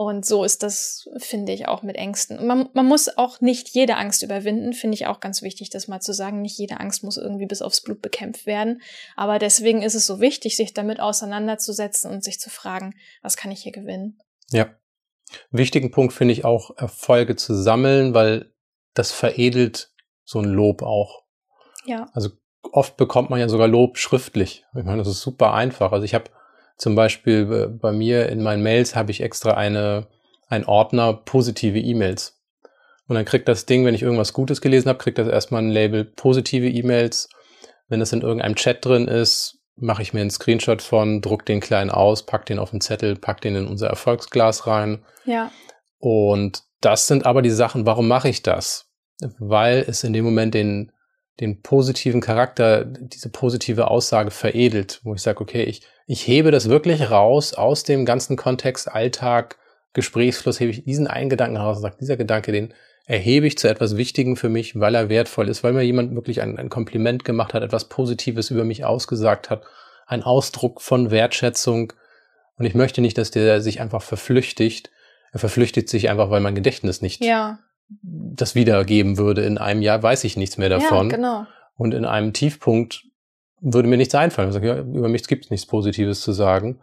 Und 0.00 0.24
so 0.24 0.44
ist 0.44 0.62
das, 0.62 1.08
finde 1.16 1.52
ich, 1.52 1.66
auch 1.66 1.82
mit 1.82 1.96
Ängsten. 1.96 2.46
Man, 2.46 2.68
man 2.72 2.86
muss 2.86 3.08
auch 3.18 3.40
nicht 3.40 3.70
jede 3.70 3.96
Angst 3.96 4.22
überwinden, 4.22 4.72
finde 4.72 4.94
ich 4.94 5.08
auch 5.08 5.18
ganz 5.18 5.42
wichtig, 5.42 5.70
das 5.70 5.88
mal 5.88 5.98
zu 5.98 6.12
sagen. 6.12 6.40
Nicht 6.40 6.56
jede 6.56 6.78
Angst 6.78 7.02
muss 7.02 7.16
irgendwie 7.16 7.46
bis 7.46 7.62
aufs 7.62 7.80
Blut 7.80 8.00
bekämpft 8.00 8.46
werden. 8.46 8.80
Aber 9.16 9.40
deswegen 9.40 9.82
ist 9.82 9.96
es 9.96 10.06
so 10.06 10.20
wichtig, 10.20 10.56
sich 10.56 10.72
damit 10.72 11.00
auseinanderzusetzen 11.00 12.12
und 12.12 12.22
sich 12.22 12.38
zu 12.38 12.48
fragen, 12.48 12.94
was 13.22 13.36
kann 13.36 13.50
ich 13.50 13.64
hier 13.64 13.72
gewinnen? 13.72 14.20
Ja. 14.52 14.70
Wichtigen 15.50 15.90
Punkt 15.90 16.12
finde 16.12 16.32
ich 16.32 16.44
auch, 16.44 16.76
Erfolge 16.76 17.36
zu 17.36 17.54
sammeln, 17.54 18.14
weil 18.14 18.52
das 18.94 19.12
veredelt 19.12 19.92
so 20.24 20.40
ein 20.40 20.46
Lob 20.46 20.82
auch. 20.82 21.22
Ja. 21.84 22.06
Also 22.12 22.30
oft 22.72 22.96
bekommt 22.96 23.30
man 23.30 23.40
ja 23.40 23.48
sogar 23.48 23.68
Lob 23.68 23.98
schriftlich. 23.98 24.64
Ich 24.76 24.84
meine, 24.84 24.98
das 24.98 25.08
ist 25.08 25.22
super 25.22 25.54
einfach. 25.54 25.92
Also 25.92 26.04
ich 26.04 26.14
habe 26.14 26.30
zum 26.76 26.94
Beispiel 26.94 27.52
äh, 27.52 27.66
bei 27.68 27.92
mir 27.92 28.28
in 28.28 28.42
meinen 28.42 28.62
Mails 28.62 28.94
habe 28.94 29.10
ich 29.10 29.20
extra 29.20 29.52
eine, 29.52 30.06
ein 30.48 30.64
Ordner 30.64 31.12
positive 31.12 31.78
E-Mails. 31.78 32.40
Und 33.06 33.14
dann 33.14 33.24
kriegt 33.24 33.48
das 33.48 33.66
Ding, 33.66 33.84
wenn 33.84 33.94
ich 33.94 34.02
irgendwas 34.02 34.32
Gutes 34.32 34.60
gelesen 34.60 34.88
habe, 34.88 34.98
kriegt 34.98 35.18
das 35.18 35.28
erstmal 35.28 35.62
ein 35.62 35.70
Label 35.70 36.04
positive 36.04 36.68
E-Mails. 36.68 37.28
Wenn 37.88 38.00
das 38.00 38.12
in 38.12 38.20
irgendeinem 38.20 38.54
Chat 38.54 38.84
drin 38.84 39.08
ist, 39.08 39.57
mache 39.80 40.02
ich 40.02 40.12
mir 40.12 40.20
einen 40.20 40.30
Screenshot 40.30 40.82
von, 40.82 41.20
druck 41.20 41.44
den 41.46 41.60
kleinen 41.60 41.90
aus, 41.90 42.26
pack 42.26 42.46
den 42.46 42.58
auf 42.58 42.70
den 42.70 42.80
Zettel, 42.80 43.16
pack 43.16 43.40
den 43.40 43.56
in 43.56 43.66
unser 43.66 43.88
Erfolgsglas 43.88 44.66
rein. 44.66 45.04
Ja. 45.24 45.50
Und 45.98 46.62
das 46.80 47.06
sind 47.06 47.26
aber 47.26 47.42
die 47.42 47.50
Sachen, 47.50 47.86
warum 47.86 48.08
mache 48.08 48.28
ich 48.28 48.42
das? 48.42 48.86
Weil 49.38 49.84
es 49.88 50.04
in 50.04 50.12
dem 50.12 50.24
Moment 50.24 50.54
den, 50.54 50.92
den 51.40 51.62
positiven 51.62 52.20
Charakter, 52.20 52.84
diese 52.84 53.30
positive 53.30 53.88
Aussage 53.88 54.30
veredelt, 54.30 55.00
wo 55.02 55.14
ich 55.14 55.22
sage, 55.22 55.40
okay, 55.40 55.64
ich, 55.64 55.82
ich 56.06 56.26
hebe 56.26 56.50
das 56.50 56.68
wirklich 56.68 57.10
raus 57.10 57.54
aus 57.54 57.82
dem 57.82 58.04
ganzen 58.04 58.36
Kontext, 58.36 58.90
Alltag, 58.90 59.58
Gesprächsfluss, 59.92 60.60
hebe 60.60 60.70
ich 60.70 60.84
diesen 60.84 61.06
einen 61.06 61.30
Gedanken 61.30 61.56
raus 61.56 61.78
und 61.78 61.82
sage, 61.82 61.96
dieser 62.00 62.16
Gedanke, 62.16 62.52
den 62.52 62.74
erhebe 63.08 63.46
ich 63.46 63.56
zu 63.56 63.68
etwas 63.68 63.96
Wichtigem 63.96 64.36
für 64.36 64.50
mich, 64.50 64.78
weil 64.78 64.94
er 64.94 65.08
wertvoll 65.08 65.48
ist, 65.48 65.64
weil 65.64 65.72
mir 65.72 65.82
jemand 65.82 66.14
wirklich 66.14 66.42
ein, 66.42 66.58
ein 66.58 66.68
Kompliment 66.68 67.24
gemacht 67.24 67.54
hat, 67.54 67.62
etwas 67.62 67.86
Positives 67.88 68.50
über 68.50 68.64
mich 68.64 68.84
ausgesagt 68.84 69.48
hat, 69.48 69.62
ein 70.06 70.22
Ausdruck 70.22 70.82
von 70.82 71.10
Wertschätzung. 71.10 71.94
Und 72.56 72.66
ich 72.66 72.74
möchte 72.74 73.00
nicht, 73.00 73.16
dass 73.16 73.30
der 73.30 73.62
sich 73.62 73.80
einfach 73.80 74.02
verflüchtigt. 74.02 74.90
Er 75.32 75.38
verflüchtigt 75.38 75.88
sich 75.88 76.10
einfach, 76.10 76.28
weil 76.28 76.42
mein 76.42 76.54
Gedächtnis 76.54 77.00
nicht 77.00 77.24
ja. 77.24 77.58
das 78.02 78.54
wiedergeben 78.54 79.16
würde. 79.16 79.42
In 79.42 79.56
einem 79.56 79.80
Jahr 79.80 80.02
weiß 80.02 80.24
ich 80.24 80.36
nichts 80.36 80.58
mehr 80.58 80.68
davon. 80.68 81.08
Ja, 81.08 81.16
genau. 81.16 81.46
Und 81.76 81.94
in 81.94 82.04
einem 82.04 82.34
Tiefpunkt 82.34 83.04
würde 83.62 83.88
mir 83.88 83.96
nichts 83.96 84.14
einfallen. 84.14 84.48
Ich 84.48 84.54
sage, 84.54 84.68
ja, 84.68 84.78
über 84.80 85.08
mich 85.08 85.26
gibt 85.26 85.46
es 85.46 85.50
nichts 85.50 85.66
Positives 85.66 86.20
zu 86.20 86.32
sagen. 86.32 86.80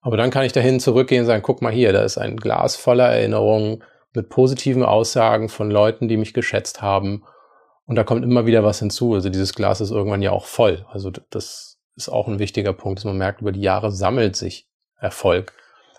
Aber 0.00 0.16
dann 0.16 0.30
kann 0.30 0.44
ich 0.44 0.52
dahin 0.52 0.78
zurückgehen 0.78 1.22
und 1.22 1.26
sagen, 1.26 1.42
guck 1.42 1.60
mal 1.60 1.72
hier, 1.72 1.92
da 1.92 2.04
ist 2.04 2.18
ein 2.18 2.36
Glas 2.36 2.76
voller 2.76 3.08
Erinnerungen 3.08 3.82
mit 4.16 4.28
positiven 4.28 4.82
Aussagen 4.82 5.48
von 5.48 5.70
Leuten, 5.70 6.08
die 6.08 6.16
mich 6.16 6.34
geschätzt 6.34 6.82
haben. 6.82 7.22
Und 7.84 7.94
da 7.94 8.02
kommt 8.02 8.24
immer 8.24 8.46
wieder 8.46 8.64
was 8.64 8.80
hinzu. 8.80 9.14
Also 9.14 9.28
dieses 9.28 9.54
Glas 9.54 9.80
ist 9.80 9.92
irgendwann 9.92 10.22
ja 10.22 10.32
auch 10.32 10.46
voll. 10.46 10.84
Also 10.90 11.12
das 11.30 11.78
ist 11.94 12.08
auch 12.08 12.26
ein 12.26 12.40
wichtiger 12.40 12.72
Punkt, 12.72 12.98
dass 12.98 13.04
man 13.04 13.16
merkt, 13.16 13.42
über 13.42 13.52
die 13.52 13.60
Jahre 13.60 13.92
sammelt 13.92 14.34
sich 14.34 14.68
Erfolg. 14.98 15.52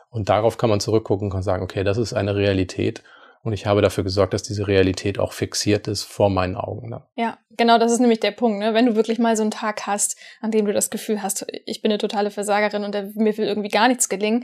Und 0.10 0.30
darauf 0.30 0.58
kann 0.58 0.70
man 0.70 0.80
zurückgucken 0.80 1.32
und 1.32 1.44
sagen, 1.44 1.64
okay, 1.64 1.84
das 1.84 1.98
ist 1.98 2.14
eine 2.14 2.36
Realität. 2.36 3.04
Und 3.44 3.54
ich 3.54 3.66
habe 3.66 3.82
dafür 3.82 4.04
gesorgt, 4.04 4.34
dass 4.34 4.44
diese 4.44 4.68
Realität 4.68 5.20
auch 5.20 5.32
fixiert 5.32 5.88
ist 5.88 6.04
vor 6.04 6.30
meinen 6.30 6.56
Augen. 6.56 6.90
Ne? 6.90 7.04
Ja, 7.16 7.38
genau, 7.52 7.78
das 7.78 7.92
ist 7.92 8.00
nämlich 8.00 8.20
der 8.20 8.32
Punkt. 8.32 8.60
Ne? 8.60 8.74
Wenn 8.74 8.88
du 8.88 8.96
wirklich 8.96 9.20
mal 9.20 9.38
so 9.38 9.44
einen 9.44 9.52
Tag 9.52 9.88
hast, 9.88 10.18
an 10.42 10.52
dem 10.52 10.66
du 10.66 10.74
das 10.74 10.90
Gefühl 10.90 11.22
hast, 11.22 11.46
ich 11.66 11.82
bin 11.82 11.92
eine 11.92 12.00
totale 12.00 12.32
Versagerin 12.32 12.84
und 12.84 12.94
mir 13.16 13.38
will 13.38 13.48
irgendwie 13.48 13.70
gar 13.70 13.88
nichts 13.88 14.10
gelingen, 14.10 14.44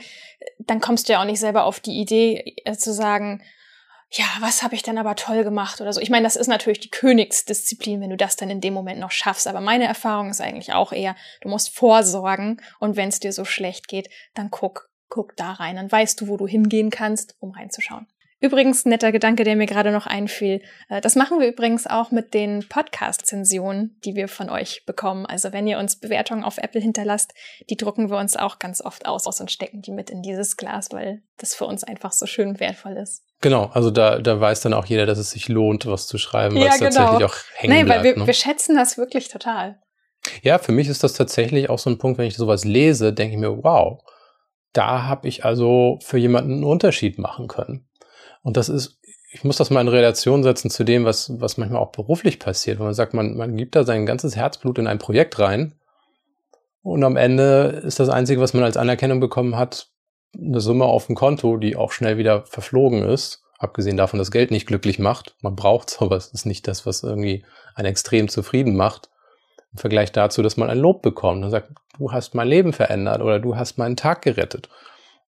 dann 0.60 0.80
kommst 0.80 1.10
du 1.10 1.14
ja 1.14 1.22
auch 1.22 1.26
nicht 1.26 1.40
selber 1.40 1.66
auf 1.66 1.80
die 1.80 2.00
Idee 2.00 2.56
äh, 2.64 2.78
zu 2.78 2.94
sagen, 2.94 3.42
ja, 4.16 4.26
was 4.42 4.62
habe 4.62 4.76
ich 4.76 4.84
denn 4.84 5.00
aber 5.00 5.16
toll 5.16 5.44
gemacht 5.44 5.82
oder 5.82 5.92
so. 5.92 6.00
Ich 6.00 6.12
meine, 6.12 6.24
das 6.24 6.36
ist 6.36 6.48
natürlich 6.48 6.80
die 6.80 6.92
Königsdisziplin, 6.92 8.00
wenn 8.00 8.12
du 8.12 8.18
das 8.18 8.36
dann 8.36 8.52
in 8.52 8.62
dem 8.62 8.74
Moment 8.74 9.00
noch 9.00 9.10
schaffst. 9.10 9.48
Aber 9.48 9.60
meine 9.60 9.86
Erfahrung 9.86 10.30
ist 10.30 10.40
eigentlich 10.40 10.74
auch 10.74 10.92
eher, 10.92 11.16
du 11.42 11.50
musst 11.50 11.76
vorsorgen 11.76 12.62
und 12.80 12.96
wenn 12.96 13.10
es 13.10 13.20
dir 13.20 13.34
so 13.34 13.44
schlecht 13.44 13.88
geht, 13.88 14.10
dann 14.36 14.52
guck, 14.52 14.92
guck 15.10 15.36
da 15.36 15.54
rein. 15.54 15.78
Dann 15.78 15.92
weißt 15.92 16.22
du, 16.22 16.28
wo 16.28 16.38
du 16.38 16.48
hingehen 16.48 16.92
kannst, 16.92 17.36
um 17.40 17.52
reinzuschauen. 17.52 18.06
Übrigens, 18.40 18.86
netter 18.86 19.14
Gedanke, 19.14 19.46
der 19.46 19.56
mir 19.56 19.68
gerade 19.68 19.92
noch 19.92 20.06
einfiel. 20.06 20.62
Äh, 20.90 21.00
das 21.00 21.16
machen 21.16 21.40
wir 21.40 21.48
übrigens 21.48 21.88
auch 21.88 22.12
mit 22.12 22.34
den 22.34 22.68
Podcast-Zensionen, 22.68 24.00
die 24.04 24.16
wir 24.16 24.28
von 24.28 24.50
euch 24.50 24.86
bekommen. 24.86 25.26
Also 25.26 25.54
wenn 25.54 25.66
ihr 25.66 25.80
uns 25.80 25.96
Bewertungen 25.96 26.44
auf 26.44 26.58
Apple 26.58 26.82
hinterlasst, 26.82 27.34
die 27.70 27.78
drucken 27.78 28.12
wir 28.12 28.18
uns 28.18 28.36
auch 28.36 28.60
ganz 28.60 28.82
oft 28.82 29.06
aus 29.06 29.26
und 29.40 29.50
stecken 29.50 29.82
die 29.82 29.92
mit 29.92 30.10
in 30.10 30.22
dieses 30.22 30.58
Glas, 30.58 30.92
weil 30.92 31.24
das 31.38 31.56
für 31.56 31.66
uns 31.66 31.86
einfach 31.86 32.12
so 32.12 32.26
schön 32.26 32.60
wertvoll 32.60 32.98
ist. 32.98 33.24
Genau, 33.44 33.70
also 33.74 33.92
da, 33.92 34.20
da 34.20 34.40
weiß 34.40 34.62
dann 34.62 34.74
auch 34.74 34.86
jeder, 34.86 35.06
dass 35.06 35.18
es 35.18 35.32
sich 35.32 35.50
lohnt, 35.50 35.86
was 35.86 36.08
zu 36.08 36.18
schreiben, 36.18 36.56
weil 36.56 36.64
ja, 36.64 36.70
es 36.70 36.80
genau. 36.80 36.92
tatsächlich 36.92 37.26
auch 37.26 37.36
hängen 37.56 37.74
Nein, 37.74 37.86
bleibt. 37.86 38.00
weil 38.00 38.16
wir, 38.16 38.20
ne? 38.22 38.28
wir 38.28 38.34
schätzen 38.34 38.78
das 38.78 38.98
wirklich 38.98 39.28
total. 39.28 39.82
Ja, 40.44 40.60
für 40.60 40.72
mich 40.72 40.88
ist 40.88 41.04
das 41.04 41.12
tatsächlich 41.12 41.70
auch 41.70 41.78
so 41.78 41.90
ein 41.90 41.98
Punkt, 41.98 42.18
wenn 42.18 42.26
ich 42.26 42.38
sowas 42.38 42.64
lese, 42.64 43.12
denke 43.12 43.36
ich 43.36 43.42
mir, 43.42 43.62
wow, 43.62 44.02
da 44.72 45.04
habe 45.04 45.28
ich 45.28 45.44
also 45.44 46.00
für 46.02 46.18
jemanden 46.18 46.54
einen 46.54 46.64
Unterschied 46.64 47.20
machen 47.20 47.50
können. 47.50 47.86
Und 48.44 48.56
das 48.56 48.70
ist, 48.70 49.02
ich 49.34 49.44
muss 49.44 49.58
das 49.58 49.70
mal 49.70 49.82
in 49.82 49.90
Relation 49.90 50.42
setzen 50.42 50.70
zu 50.70 50.86
dem, 50.86 51.04
was, 51.04 51.30
was 51.42 51.58
manchmal 51.58 51.82
auch 51.82 51.92
beruflich 51.92 52.40
passiert, 52.40 52.80
wenn 52.80 52.86
man 52.86 52.94
sagt, 52.94 53.14
man, 53.14 53.36
man 53.36 53.58
gibt 53.58 53.76
da 53.76 53.84
sein 53.84 54.06
ganzes 54.06 54.38
Herzblut 54.38 54.80
in 54.80 54.88
ein 54.88 55.00
Projekt 55.00 55.38
rein 55.38 55.76
und 56.82 57.04
am 57.04 57.18
Ende 57.18 57.82
ist 57.86 58.00
das 58.00 58.08
Einzige, 58.08 58.40
was 58.40 58.54
man 58.54 58.64
als 58.64 58.78
Anerkennung 58.78 59.20
bekommen 59.20 59.58
hat, 59.58 59.90
eine 60.36 60.60
Summe 60.60 60.86
auf 60.86 61.08
dem 61.08 61.16
Konto, 61.16 61.58
die 61.58 61.76
auch 61.76 61.92
schnell 61.92 62.18
wieder 62.18 62.44
verflogen 62.46 63.04
ist. 63.04 63.44
Abgesehen 63.58 63.98
davon, 63.98 64.18
dass 64.18 64.32
Geld 64.32 64.52
nicht 64.52 64.68
glücklich 64.68 65.00
macht. 65.00 65.36
Man 65.42 65.56
braucht 65.56 65.90
sowas. 65.90 66.32
Das 66.32 66.42
ist 66.42 66.46
nicht 66.46 66.68
das, 66.68 66.86
was 66.86 67.04
irgendwie 67.04 67.46
einen 67.76 67.88
extrem 67.88 68.28
zufrieden 68.28 68.76
macht. 68.76 69.10
Im 69.72 69.80
Vergleich 69.80 70.12
dazu, 70.12 70.42
dass 70.42 70.58
man 70.58 70.70
ein 70.70 70.78
Lob 70.80 71.02
bekommt 71.02 71.44
und 71.44 71.50
sagt, 71.50 71.72
du 71.98 72.12
hast 72.12 72.36
mein 72.36 72.48
Leben 72.48 72.74
verändert 72.74 73.22
oder 73.22 73.40
du 73.40 73.56
hast 73.56 73.78
meinen 73.78 73.96
Tag 73.96 74.22
gerettet 74.22 74.70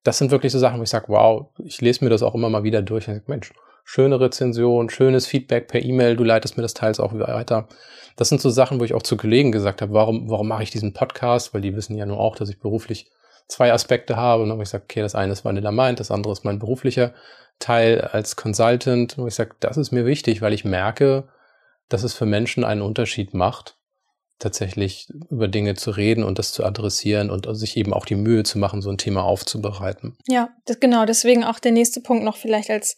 das 0.06 0.20
sind 0.20 0.32
wirklich 0.32 0.52
so 0.52 0.60
Sachen, 0.60 0.80
wo 0.80 0.84
ich 0.84 0.90
sage, 0.90 1.08
wow, 1.10 1.48
ich 1.58 1.82
lese 1.82 2.04
mir 2.04 2.12
das 2.12 2.24
auch 2.24 2.36
immer 2.36 2.50
mal 2.50 2.64
wieder 2.64 2.82
durch 2.84 3.08
und 3.08 3.16
sage, 3.16 3.26
Mensch, 3.28 3.52
schöne 3.84 4.20
Rezension, 4.20 4.90
schönes 4.90 5.26
Feedback 5.26 5.68
per 5.68 5.84
E-Mail, 5.84 6.16
du 6.16 6.24
leitest 6.24 6.58
mir 6.58 6.62
das 6.62 6.76
teils 6.76 7.00
auch 7.00 7.12
weiter. 7.14 7.68
Das 8.16 8.30
sind 8.30 8.40
so 8.40 8.52
Sachen, 8.52 8.80
wo 8.80 8.84
ich 8.84 8.94
auch 8.94 9.02
zu 9.02 9.18
Kollegen 9.18 9.52
gesagt 9.52 9.82
habe, 9.82 9.94
warum, 9.94 10.30
warum 10.30 10.48
mache 10.48 10.62
ich 10.62 10.70
diesen 10.70 10.94
Podcast? 10.94 11.54
Weil 11.54 11.62
die 11.62 11.76
wissen 11.76 11.98
ja 11.98 12.06
nur 12.06 12.20
auch, 12.20 12.36
dass 12.36 12.50
ich 12.50 12.60
beruflich 12.60 13.08
zwei 13.48 13.72
Aspekte 13.72 14.16
habe. 14.16 14.44
Und 14.44 14.52
ich 14.52 14.60
gesagt, 14.60 14.86
okay, 14.86 15.02
das 15.02 15.16
eine 15.16 15.34
ist 15.34 15.46
Vanilla 15.46 15.72
Mind, 15.72 16.00
das 16.00 16.12
andere 16.12 16.34
ist 16.34 16.46
mein 16.46 16.60
beruflicher 16.60 17.14
Teil 17.60 18.02
als 18.02 18.36
Consultant. 18.36 19.18
Und 19.18 19.28
ich 19.28 19.36
sage, 19.36 19.56
das 19.60 19.78
ist 19.78 19.92
mir 19.92 20.06
wichtig, 20.06 20.42
weil 20.42 20.54
ich 20.54 20.66
merke, 20.66 21.28
dass 21.90 22.04
es 22.04 22.14
für 22.14 22.26
Menschen 22.26 22.64
einen 22.64 22.82
Unterschied 22.82 23.34
macht, 23.34 23.78
tatsächlich 24.40 25.08
über 25.30 25.48
Dinge 25.48 25.76
zu 25.76 25.92
reden 25.92 26.24
und 26.24 26.40
das 26.40 26.52
zu 26.52 26.66
adressieren 26.66 27.30
und 27.30 27.48
sich 27.56 27.78
eben 27.78 27.94
auch 27.94 28.06
die 28.06 28.16
Mühe 28.16 28.44
zu 28.44 28.60
machen, 28.60 28.82
so 28.82 28.90
ein 28.90 28.98
Thema 28.98 29.24
aufzubereiten. 29.24 30.18
Ja, 30.28 30.50
das, 30.66 30.80
genau. 30.80 31.06
Deswegen 31.06 31.44
auch 31.44 31.60
der 31.60 31.72
nächste 31.72 32.02
Punkt 32.02 32.24
noch 32.24 32.36
vielleicht 32.36 32.70
als, 32.70 32.98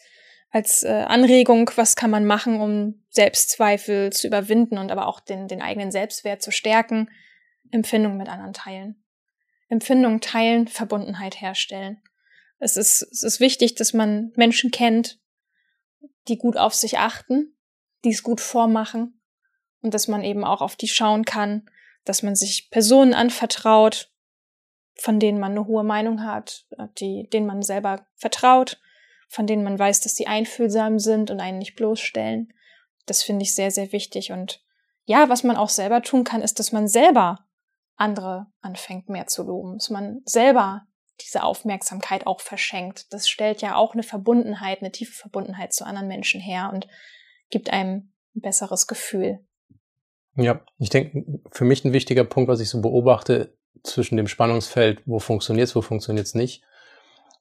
als 0.50 0.84
äh, 0.84 1.04
Anregung, 1.08 1.70
was 1.76 1.96
kann 1.96 2.10
man 2.10 2.26
machen, 2.26 2.60
um 2.60 3.04
Selbstzweifel 3.10 4.12
zu 4.12 4.26
überwinden 4.26 4.78
und 4.78 4.92
aber 4.92 5.08
auch 5.08 5.20
den, 5.20 5.48
den 5.48 5.62
eigenen 5.62 5.92
Selbstwert 5.92 6.42
zu 6.42 6.52
stärken. 6.52 7.10
Empfindungen 7.72 8.18
mit 8.18 8.30
anderen 8.30 8.54
teilen. 8.54 9.04
Empfindungen 9.70 10.22
teilen, 10.22 10.68
Verbundenheit 10.68 11.42
herstellen. 11.42 12.02
Es 12.60 12.78
ist, 12.78 13.02
es 13.04 13.24
ist 13.24 13.40
wichtig, 13.40 13.76
dass 13.76 13.94
man 13.94 14.32
Menschen 14.36 14.72
kennt, 14.72 15.20
die 16.28 16.38
gut 16.38 16.58
auf 16.58 16.74
sich 16.74 16.98
achten, 16.98 17.56
die 18.04 18.12
es 18.12 18.24
gut 18.24 18.42
vormachen 18.42 19.22
und 19.82 19.94
dass 19.94 20.08
man 20.08 20.24
eben 20.24 20.44
auch 20.44 20.62
auf 20.62 20.76
die 20.76 20.88
schauen 20.88 21.26
kann, 21.26 21.70
dass 22.06 22.24
man 22.24 22.36
sich 22.36 22.70
Personen 22.72 23.14
anvertraut, 23.14 24.12
von 24.96 25.20
denen 25.20 25.40
man 25.40 25.52
eine 25.52 25.68
hohe 25.68 25.84
Meinung 25.84 26.24
hat, 26.24 26.66
die, 27.00 27.30
denen 27.30 27.46
man 27.46 27.62
selber 27.62 28.08
vertraut, 28.16 28.80
von 29.28 29.46
denen 29.46 29.64
man 29.64 29.78
weiß, 29.78 30.02
dass 30.02 30.16
sie 30.16 30.28
einfühlsam 30.28 31.00
sind 31.00 31.30
und 31.30 31.40
einen 31.40 31.60
nicht 31.60 31.76
bloßstellen. 31.76 32.54
Das 33.06 33.24
finde 33.24 33.44
ich 33.44 33.54
sehr, 33.54 33.72
sehr 33.72 33.92
wichtig. 33.92 34.32
Und 34.32 34.64
ja, 35.06 35.30
was 35.30 35.44
man 35.44 35.58
auch 35.58 35.70
selber 35.70 36.02
tun 36.02 36.24
kann, 36.24 36.42
ist, 36.42 36.60
dass 36.60 36.72
man 36.72 36.88
selber 36.88 37.47
andere 37.98 38.48
anfängt 38.62 39.10
mehr 39.10 39.28
zu 39.28 39.44
loben, 39.44 39.78
dass 39.78 39.90
man 39.90 40.22
selber 40.26 40.84
diese 41.22 41.44
Aufmerksamkeit 41.44 42.28
auch 42.28 42.42
verschenkt. 42.42 43.12
Das 43.12 43.28
stellt 43.28 43.62
ja 43.62 43.76
auch 43.76 43.94
eine 43.94 44.04
Verbundenheit, 44.04 44.82
eine 44.82 44.92
tiefe 44.92 45.14
Verbundenheit 45.14 45.74
zu 45.74 45.86
anderen 45.86 46.08
Menschen 46.08 46.40
her 46.40 46.72
und 46.74 46.88
gibt 47.50 47.72
einem 47.72 48.14
ein 48.36 48.42
besseres 48.42 48.88
Gefühl. 48.88 49.40
Ja, 50.36 50.62
ich 50.78 50.90
denke, 50.90 51.42
für 51.52 51.66
mich 51.66 51.84
ein 51.84 51.94
wichtiger 51.94 52.24
Punkt, 52.24 52.48
was 52.48 52.60
ich 52.60 52.70
so 52.70 52.82
beobachte 52.82 53.58
zwischen 53.84 54.18
dem 54.18 54.28
Spannungsfeld, 54.28 55.02
wo 55.06 55.20
funktioniert 55.20 55.68
es, 55.68 55.76
wo 55.76 55.82
funktioniert 55.82 56.28
es 56.28 56.36
nicht, 56.36 56.64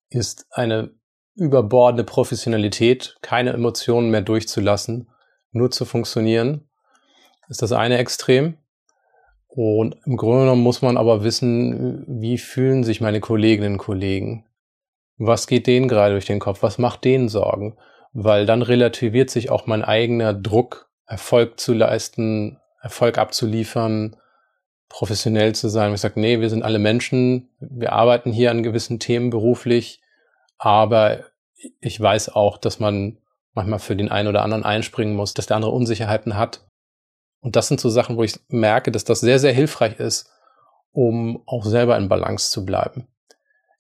ist 0.08 0.46
eine 0.50 0.94
überbordende 1.34 2.04
Professionalität, 2.04 3.16
keine 3.20 3.52
Emotionen 3.52 4.10
mehr 4.10 4.22
durchzulassen, 4.22 5.10
nur 5.50 5.70
zu 5.70 5.84
funktionieren, 5.84 6.68
ist 7.48 7.60
das 7.60 7.72
eine 7.72 7.98
Extrem. 7.98 8.56
Und 9.56 9.96
im 10.04 10.18
Grunde 10.18 10.40
genommen 10.40 10.62
muss 10.62 10.82
man 10.82 10.98
aber 10.98 11.24
wissen, 11.24 12.04
wie 12.06 12.36
fühlen 12.36 12.84
sich 12.84 13.00
meine 13.00 13.20
Kolleginnen 13.20 13.72
und 13.72 13.78
Kollegen. 13.78 14.44
was 15.16 15.46
geht 15.46 15.66
denen 15.66 15.88
gerade 15.88 16.12
durch 16.12 16.26
den 16.26 16.40
Kopf, 16.40 16.62
was 16.62 16.76
macht 16.76 17.04
denen 17.04 17.30
Sorgen, 17.30 17.78
weil 18.12 18.44
dann 18.44 18.60
relativiert 18.60 19.30
sich 19.30 19.48
auch 19.48 19.66
mein 19.66 19.82
eigener 19.82 20.34
Druck, 20.34 20.90
Erfolg 21.06 21.58
zu 21.58 21.72
leisten, 21.72 22.58
Erfolg 22.82 23.16
abzuliefern, 23.16 24.16
professionell 24.90 25.54
zu 25.54 25.70
sein. 25.70 25.94
Ich 25.94 26.02
sage, 26.02 26.20
nee, 26.20 26.40
wir 26.40 26.50
sind 26.50 26.62
alle 26.62 26.78
Menschen, 26.78 27.48
wir 27.58 27.94
arbeiten 27.94 28.32
hier 28.32 28.50
an 28.50 28.62
gewissen 28.62 28.98
Themen 28.98 29.30
beruflich, 29.30 30.02
aber 30.58 31.20
ich 31.80 31.98
weiß 31.98 32.28
auch, 32.28 32.58
dass 32.58 32.78
man 32.78 33.16
manchmal 33.54 33.78
für 33.78 33.96
den 33.96 34.10
einen 34.10 34.28
oder 34.28 34.42
anderen 34.42 34.64
einspringen 34.64 35.16
muss, 35.16 35.32
dass 35.32 35.46
der 35.46 35.56
andere 35.56 35.72
Unsicherheiten 35.72 36.36
hat. 36.36 36.68
Und 37.40 37.56
das 37.56 37.68
sind 37.68 37.80
so 37.80 37.88
Sachen, 37.88 38.16
wo 38.16 38.22
ich 38.22 38.38
merke, 38.48 38.90
dass 38.90 39.04
das 39.04 39.20
sehr, 39.20 39.38
sehr 39.38 39.52
hilfreich 39.52 40.00
ist, 40.00 40.30
um 40.92 41.42
auch 41.46 41.64
selber 41.64 41.96
in 41.96 42.08
Balance 42.08 42.50
zu 42.50 42.64
bleiben. 42.64 43.06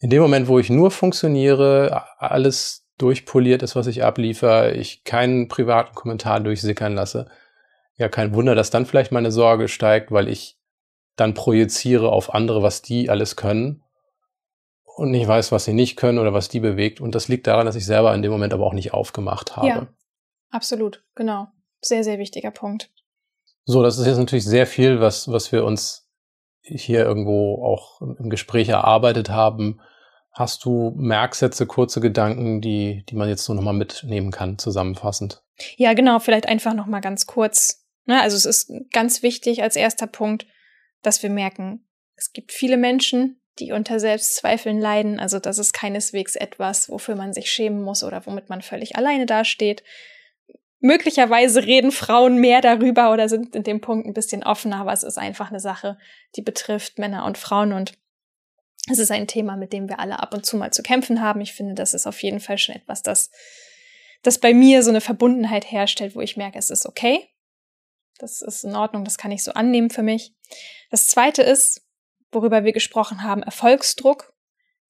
In 0.00 0.10
dem 0.10 0.22
Moment, 0.22 0.48
wo 0.48 0.58
ich 0.58 0.70
nur 0.70 0.90
funktioniere, 0.90 2.04
alles 2.18 2.86
durchpoliert 2.98 3.62
ist, 3.62 3.76
was 3.76 3.86
ich 3.86 4.04
abliefere, 4.04 4.72
ich 4.72 5.04
keinen 5.04 5.48
privaten 5.48 5.94
Kommentar 5.94 6.40
durchsickern 6.40 6.94
lasse, 6.94 7.26
ja, 7.98 8.08
kein 8.08 8.34
Wunder, 8.34 8.54
dass 8.54 8.70
dann 8.70 8.86
vielleicht 8.86 9.12
meine 9.12 9.32
Sorge 9.32 9.68
steigt, 9.68 10.12
weil 10.12 10.28
ich 10.28 10.58
dann 11.16 11.32
projiziere 11.32 12.10
auf 12.10 12.34
andere, 12.34 12.62
was 12.62 12.82
die 12.82 13.08
alles 13.08 13.36
können 13.36 13.82
und 14.96 15.10
nicht 15.10 15.26
weiß, 15.26 15.50
was 15.50 15.64
sie 15.64 15.72
nicht 15.72 15.96
können 15.96 16.18
oder 16.18 16.32
was 16.34 16.48
die 16.48 16.60
bewegt. 16.60 17.00
Und 17.00 17.14
das 17.14 17.28
liegt 17.28 17.46
daran, 17.46 17.66
dass 17.66 17.76
ich 17.76 17.86
selber 17.86 18.14
in 18.14 18.22
dem 18.22 18.30
Moment 18.30 18.52
aber 18.52 18.66
auch 18.66 18.74
nicht 18.74 18.92
aufgemacht 18.92 19.56
habe. 19.56 19.66
Ja, 19.66 19.86
absolut, 20.50 21.04
genau. 21.14 21.48
Sehr, 21.80 22.04
sehr 22.04 22.18
wichtiger 22.18 22.50
Punkt. 22.50 22.90
So, 23.68 23.82
das 23.82 23.98
ist 23.98 24.06
jetzt 24.06 24.18
natürlich 24.18 24.44
sehr 24.44 24.66
viel, 24.66 25.00
was, 25.00 25.30
was 25.30 25.50
wir 25.50 25.64
uns 25.64 26.08
hier 26.62 27.04
irgendwo 27.04 27.64
auch 27.64 28.00
im 28.00 28.30
Gespräch 28.30 28.68
erarbeitet 28.68 29.28
haben. 29.28 29.80
Hast 30.30 30.64
du 30.64 30.92
Merksätze, 30.96 31.66
kurze 31.66 32.00
Gedanken, 32.00 32.60
die, 32.60 33.04
die 33.08 33.16
man 33.16 33.28
jetzt 33.28 33.44
so 33.44 33.54
nochmal 33.54 33.74
mitnehmen 33.74 34.30
kann, 34.30 34.58
zusammenfassend? 34.58 35.42
Ja, 35.76 35.94
genau, 35.94 36.20
vielleicht 36.20 36.46
einfach 36.46 36.74
nochmal 36.74 37.00
ganz 37.00 37.26
kurz. 37.26 37.84
Ne, 38.04 38.22
also 38.22 38.36
es 38.36 38.44
ist 38.44 38.72
ganz 38.92 39.24
wichtig 39.24 39.62
als 39.62 39.74
erster 39.74 40.06
Punkt, 40.06 40.46
dass 41.02 41.22
wir 41.24 41.30
merken, 41.30 41.88
es 42.14 42.32
gibt 42.32 42.52
viele 42.52 42.76
Menschen, 42.76 43.40
die 43.58 43.72
unter 43.72 43.98
Selbstzweifeln 43.98 44.78
leiden. 44.78 45.18
Also 45.18 45.40
das 45.40 45.58
ist 45.58 45.72
keineswegs 45.72 46.36
etwas, 46.36 46.88
wofür 46.88 47.16
man 47.16 47.32
sich 47.32 47.50
schämen 47.50 47.82
muss 47.82 48.04
oder 48.04 48.24
womit 48.26 48.48
man 48.48 48.62
völlig 48.62 48.96
alleine 48.96 49.26
dasteht. 49.26 49.82
Möglicherweise 50.86 51.66
reden 51.66 51.90
Frauen 51.90 52.38
mehr 52.38 52.60
darüber 52.60 53.12
oder 53.12 53.28
sind 53.28 53.56
in 53.56 53.64
dem 53.64 53.80
Punkt 53.80 54.06
ein 54.06 54.14
bisschen 54.14 54.44
offener, 54.44 54.76
aber 54.76 54.92
es 54.92 55.02
ist 55.02 55.18
einfach 55.18 55.50
eine 55.50 55.58
Sache, 55.58 55.98
die 56.36 56.42
betrifft 56.42 57.00
Männer 57.00 57.24
und 57.24 57.38
Frauen 57.38 57.72
und 57.72 57.94
es 58.88 59.00
ist 59.00 59.10
ein 59.10 59.26
Thema, 59.26 59.56
mit 59.56 59.72
dem 59.72 59.88
wir 59.88 59.98
alle 59.98 60.20
ab 60.20 60.32
und 60.32 60.46
zu 60.46 60.56
mal 60.56 60.72
zu 60.72 60.84
kämpfen 60.84 61.20
haben. 61.20 61.40
Ich 61.40 61.54
finde, 61.54 61.74
das 61.74 61.92
ist 61.92 62.06
auf 62.06 62.22
jeden 62.22 62.38
Fall 62.38 62.56
schon 62.56 62.76
etwas, 62.76 63.02
das, 63.02 63.32
das 64.22 64.38
bei 64.38 64.54
mir 64.54 64.84
so 64.84 64.90
eine 64.90 65.00
Verbundenheit 65.00 65.72
herstellt, 65.72 66.14
wo 66.14 66.20
ich 66.20 66.36
merke, 66.36 66.56
es 66.56 66.70
ist 66.70 66.86
okay. 66.86 67.28
Das 68.18 68.40
ist 68.40 68.62
in 68.62 68.76
Ordnung, 68.76 69.04
das 69.04 69.18
kann 69.18 69.32
ich 69.32 69.42
so 69.42 69.52
annehmen 69.52 69.90
für 69.90 70.04
mich. 70.04 70.34
Das 70.90 71.08
zweite 71.08 71.42
ist, 71.42 71.84
worüber 72.30 72.62
wir 72.62 72.72
gesprochen 72.72 73.24
haben, 73.24 73.42
Erfolgsdruck 73.42 74.32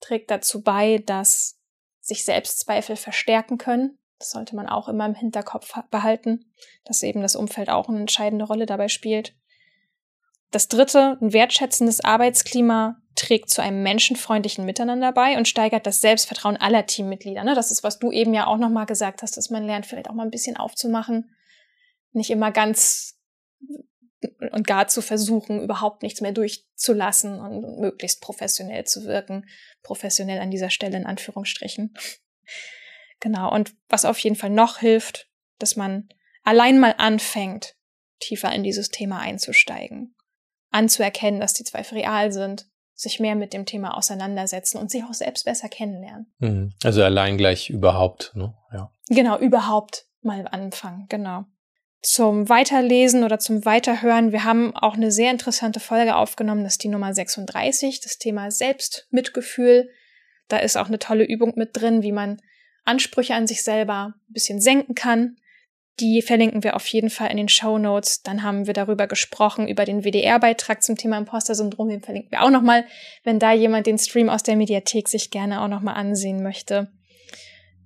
trägt 0.01 0.30
dazu 0.30 0.62
bei, 0.62 0.99
dass 0.99 1.59
sich 2.01 2.22
Selbstzweifel 2.22 2.97
verstärken 2.97 3.57
können. 3.57 3.99
Das 4.19 4.31
sollte 4.31 4.57
man 4.57 4.69
auch 4.69 4.89
immer 4.89 5.07
im 5.07 5.14
Hinterkopf 5.14 5.73
behalten, 5.91 6.47
dass 6.85 7.03
eben 7.03 7.21
das 7.21 7.37
Umfeld 7.37 7.69
auch 7.69 7.89
eine 7.89 8.01
entscheidende 8.01 8.47
Rolle 8.47 8.67
dabei 8.67 8.89
spielt. 8.89 9.35
Das 10.51 10.69
dritte, 10.69 11.19
ein 11.21 11.33
wertschätzendes 11.33 12.03
Arbeitsklima 12.03 12.97
trägt 13.14 13.51
zu 13.51 13.62
einem 13.62 13.83
menschenfreundlichen 13.83 14.64
Miteinander 14.64 15.12
bei 15.12 15.37
und 15.37 15.49
steigert 15.49 15.87
das 15.87 16.01
Selbstvertrauen 16.01 16.57
aller 16.57 16.87
Teammitglieder. 16.87 17.45
Ne? 17.45 17.55
Das 17.55 17.71
ist, 17.71 17.83
was 17.83 17.99
du 17.99 18.12
eben 18.12 18.33
ja 18.35 18.47
auch 18.47 18.59
nochmal 18.59 18.87
gesagt 18.87 19.23
hast, 19.23 19.37
dass 19.37 19.51
man 19.51 19.64
lernt, 19.64 19.87
vielleicht 19.87 20.09
auch 20.09 20.14
mal 20.14 20.25
ein 20.25 20.31
bisschen 20.31 20.57
aufzumachen, 20.57 21.35
nicht 22.12 22.31
immer 22.31 22.53
ganz 22.53 23.19
und 24.53 24.67
gar 24.67 24.89
zu 24.89 25.03
versuchen, 25.03 25.62
überhaupt 25.62 26.03
nichts 26.03 26.21
mehr 26.21 26.33
durchzulassen 26.33 27.41
und 27.41 27.81
möglichst 27.81 28.21
professionell 28.21 28.85
zu 28.85 29.05
wirken. 29.05 29.47
Professionell 29.83 30.41
an 30.41 30.51
dieser 30.51 30.71
Stelle 30.71 30.97
in 30.97 31.07
Anführungsstrichen. 31.07 31.95
Genau. 33.21 33.53
Und 33.53 33.75
was 33.89 34.05
auf 34.05 34.19
jeden 34.19 34.37
Fall 34.37 34.51
noch 34.51 34.79
hilft, 34.79 35.29
dass 35.59 35.77
man 35.77 36.09
allein 36.43 36.79
mal 36.79 36.95
anfängt, 36.99 37.75
tiefer 38.21 38.53
in 38.53 38.62
dieses 38.62 38.91
Thema 38.91 39.19
einzusteigen, 39.19 40.14
anzuerkennen, 40.71 41.41
dass 41.41 41.55
die 41.55 41.64
Zweifel 41.64 41.99
real 41.99 42.33
sind, 42.33 42.67
sich 42.95 43.21
mehr 43.21 43.35
mit 43.35 43.53
dem 43.53 43.67
Thema 43.67 43.97
auseinandersetzen 43.97 44.79
und 44.79 44.91
sich 44.91 45.05
auch 45.05 45.12
selbst 45.12 45.45
besser 45.45 45.69
kennenlernen. 45.69 46.33
Mhm. 46.39 46.73
Also 46.83 47.03
allein 47.03 47.37
gleich 47.37 47.69
überhaupt, 47.69 48.33
ne? 48.35 48.55
Ja. 48.73 48.91
Genau, 49.09 49.39
überhaupt 49.39 50.07
mal 50.23 50.47
anfangen, 50.49 51.07
genau 51.09 51.45
zum 52.07 52.49
Weiterlesen 52.49 53.25
oder 53.25 53.41
zum 53.41 53.64
Weiterhören. 53.64 54.31
Wir 54.31 54.45
haben 54.45 54.77
auch 54.77 54.95
eine 54.95 55.11
sehr 55.11 55.33
interessante 55.33 55.81
Folge 55.81 56.14
aufgenommen, 56.14 56.62
das 56.62 56.75
ist 56.75 56.85
die 56.85 56.89
Nummer 56.89 57.12
36, 57.12 58.01
das 58.01 58.19
Thema 58.19 58.53
Selbstmitgefühl. 58.53 59.91
Da 60.47 60.59
ist 60.59 60.77
auch 60.77 60.87
eine 60.87 61.01
tolle 61.01 61.25
Übung 61.25 61.55
mit 61.57 61.71
drin, 61.73 62.03
wie 62.03 62.12
man 62.12 62.41
Ansprüche 62.87 63.34
an 63.34 63.47
sich 63.47 63.62
selber 63.62 64.14
ein 64.28 64.32
bisschen 64.32 64.61
senken 64.61 64.95
kann. 64.95 65.37
Die 65.99 66.20
verlinken 66.20 66.62
wir 66.62 66.76
auf 66.76 66.87
jeden 66.89 67.09
Fall 67.09 67.30
in 67.30 67.39
den 67.39 67.49
Show 67.49 67.78
Notes. 67.78 68.22
Dann 68.22 68.43
haben 68.43 68.66
wir 68.66 68.74
darüber 68.74 69.07
gesprochen, 69.07 69.66
über 69.66 69.84
den 69.84 70.05
WDR-Beitrag 70.05 70.82
zum 70.82 70.97
Thema 70.97 71.16
Imposter-Syndrom. 71.16 71.89
Den 71.89 72.03
verlinken 72.03 72.32
wir 72.32 72.43
auch 72.43 72.51
nochmal, 72.51 72.84
wenn 73.24 73.39
da 73.39 73.53
jemand 73.53 73.87
den 73.87 73.99
Stream 73.99 74.28
aus 74.28 74.43
der 74.43 74.57
Mediathek 74.57 75.09
sich 75.09 75.30
gerne 75.30 75.62
auch 75.62 75.68
nochmal 75.68 75.95
ansehen 75.95 76.43
möchte. 76.43 76.91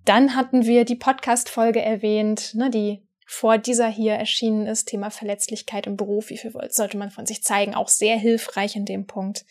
Dann 0.05 0.34
hatten 0.34 0.66
wir 0.66 0.84
die 0.84 0.96
Podcast-Folge 0.96 1.80
erwähnt, 1.80 2.55
ne, 2.55 2.70
die 2.70 3.03
vor 3.26 3.59
dieser 3.59 3.86
hier 3.86 4.14
erschienen 4.14 4.66
ist, 4.66 4.86
Thema 4.86 5.11
Verletzlichkeit 5.11 5.86
im 5.86 5.96
Beruf, 5.96 6.30
wie 6.30 6.36
viel 6.36 6.53
sollte 6.70 6.96
man 6.96 7.12
von 7.12 7.26
sich 7.26 7.44
zeigen, 7.44 7.76
auch 7.76 7.88
sehr 7.88 8.18
hilfreich 8.18 8.74
in 8.74 8.86
dem 8.86 9.07
Punkt. 9.07 9.44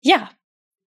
Ja, 0.00 0.30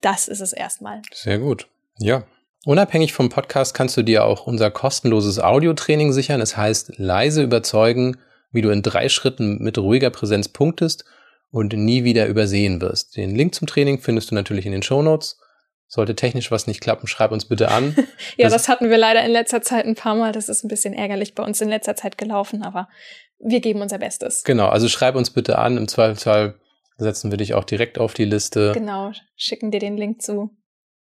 das 0.01 0.28
ist 0.28 0.41
es 0.41 0.53
erstmal. 0.53 1.01
Sehr 1.11 1.39
gut. 1.39 1.67
Ja. 1.97 2.28
Unabhängig 2.66 3.13
vom 3.13 3.30
Podcast 3.30 3.76
kannst 3.76 3.95
du 3.95 4.01
dir 4.01 4.26
auch 4.26 4.47
unser 4.47 4.72
kostenloses 4.72 5.38
Audiotraining 5.38 6.11
sichern. 6.11 6.41
Es 6.41 6.57
heißt 6.57 6.93
leise 6.97 7.43
überzeugen, 7.43 8.18
wie 8.51 8.63
du 8.63 8.72
in 8.72 8.82
drei 8.82 9.07
Schritten 9.07 9.59
mit 9.61 9.78
ruhiger 9.78 10.09
Präsenz 10.09 10.49
punktest 10.49 11.05
und 11.51 11.74
nie 11.74 12.03
wieder 12.03 12.26
übersehen 12.26 12.82
wirst. 12.82 13.18
Den 13.18 13.36
Link 13.36 13.53
zum 13.53 13.68
Training 13.68 13.99
findest 13.99 14.32
du 14.32 14.36
natürlich 14.36 14.66
in 14.66 14.72
den 14.72 14.82
Show 14.82 15.03
Notes. 15.03 15.39
Sollte 15.88 16.16
technisch 16.16 16.49
was 16.49 16.66
nicht 16.66 16.82
klappen, 16.82 17.05
schreib 17.05 17.32
uns 17.32 17.45
bitte 17.45 17.70
an. 17.70 17.95
ja, 18.36 18.45
das, 18.45 18.53
das, 18.53 18.68
hatten 18.68 18.89
wir 18.89 18.97
leider 18.97 19.24
in 19.24 19.32
letzter 19.32 19.61
Zeit 19.61 19.86
ein 19.86 19.93
paar 19.93 20.16
Mal. 20.16 20.32
Das 20.32 20.49
ist 20.49 20.63
ein 20.63 20.68
bisschen 20.68 20.95
ärgerlich 20.95 21.36
bei 21.36 21.43
uns 21.43 21.61
in 21.61 21.70
letzter 21.70 21.95
Zeit 21.95 22.18
gelaufen, 22.18 22.63
aber 22.63 22.89
wir 23.38 23.59
geben 23.59 23.84
unser 23.84 23.99
Bestes. 23.99 24.43
Genau, 24.43 24.70
also 24.70 24.89
schreib 24.89 25.13
uns 25.13 25.30
bitte 25.30 25.59
an. 25.59 25.78
Im 25.78 25.88
Zweifelsfall 25.88 26.55
setzen 26.97 27.30
wir 27.30 27.38
dich 27.38 27.53
auch 27.53 27.63
direkt 27.63 27.99
auf 27.99 28.16
die 28.16 28.26
Liste. 28.26 28.72
Genau, 28.74 29.11
schicken 29.36 29.70
dir 29.70 29.80
den 29.80 29.97
Link 29.97 30.24
zu. 30.24 30.49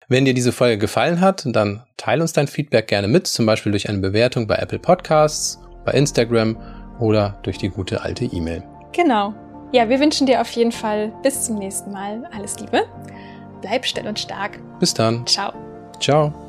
Wenn 0.09 0.25
dir 0.25 0.35
diese 0.35 0.53
Folge 0.53 0.79
gefallen 0.79 1.21
hat, 1.21 1.45
dann 1.47 1.83
teile 1.97 2.23
uns 2.23 2.33
dein 2.33 2.47
Feedback 2.47 2.89
gerne 2.89 3.09
mit, 3.09 3.27
zum 3.27 3.47
Beispiel 3.47 3.73
durch 3.73 3.89
eine 3.89 3.99
Bewertung 3.99 4.47
bei 4.47 4.57
Apple 4.57 4.79
Podcasts, 4.79 5.59
bei 5.85 5.93
Instagram 5.93 6.57
oder 6.99 7.39
durch 7.43 7.59
die 7.59 7.69
gute 7.69 8.03
alte 8.03 8.25
E-Mail. 8.25 8.63
Genau. 8.93 9.35
Ja, 9.73 9.89
wir 9.89 9.99
wünschen 9.99 10.27
dir 10.27 10.41
auf 10.41 10.51
jeden 10.51 10.73
Fall 10.73 11.13
bis 11.23 11.47
zum 11.47 11.59
nächsten 11.59 11.91
Mal 11.91 12.29
alles 12.33 12.59
Liebe 12.61 12.85
bleib 13.65 13.87
still 13.87 14.07
und 14.07 14.19
stark. 14.19 14.61
Bis 14.79 14.93
dann. 14.93 15.27
Ciao. 15.27 15.53
Ciao. 15.99 16.44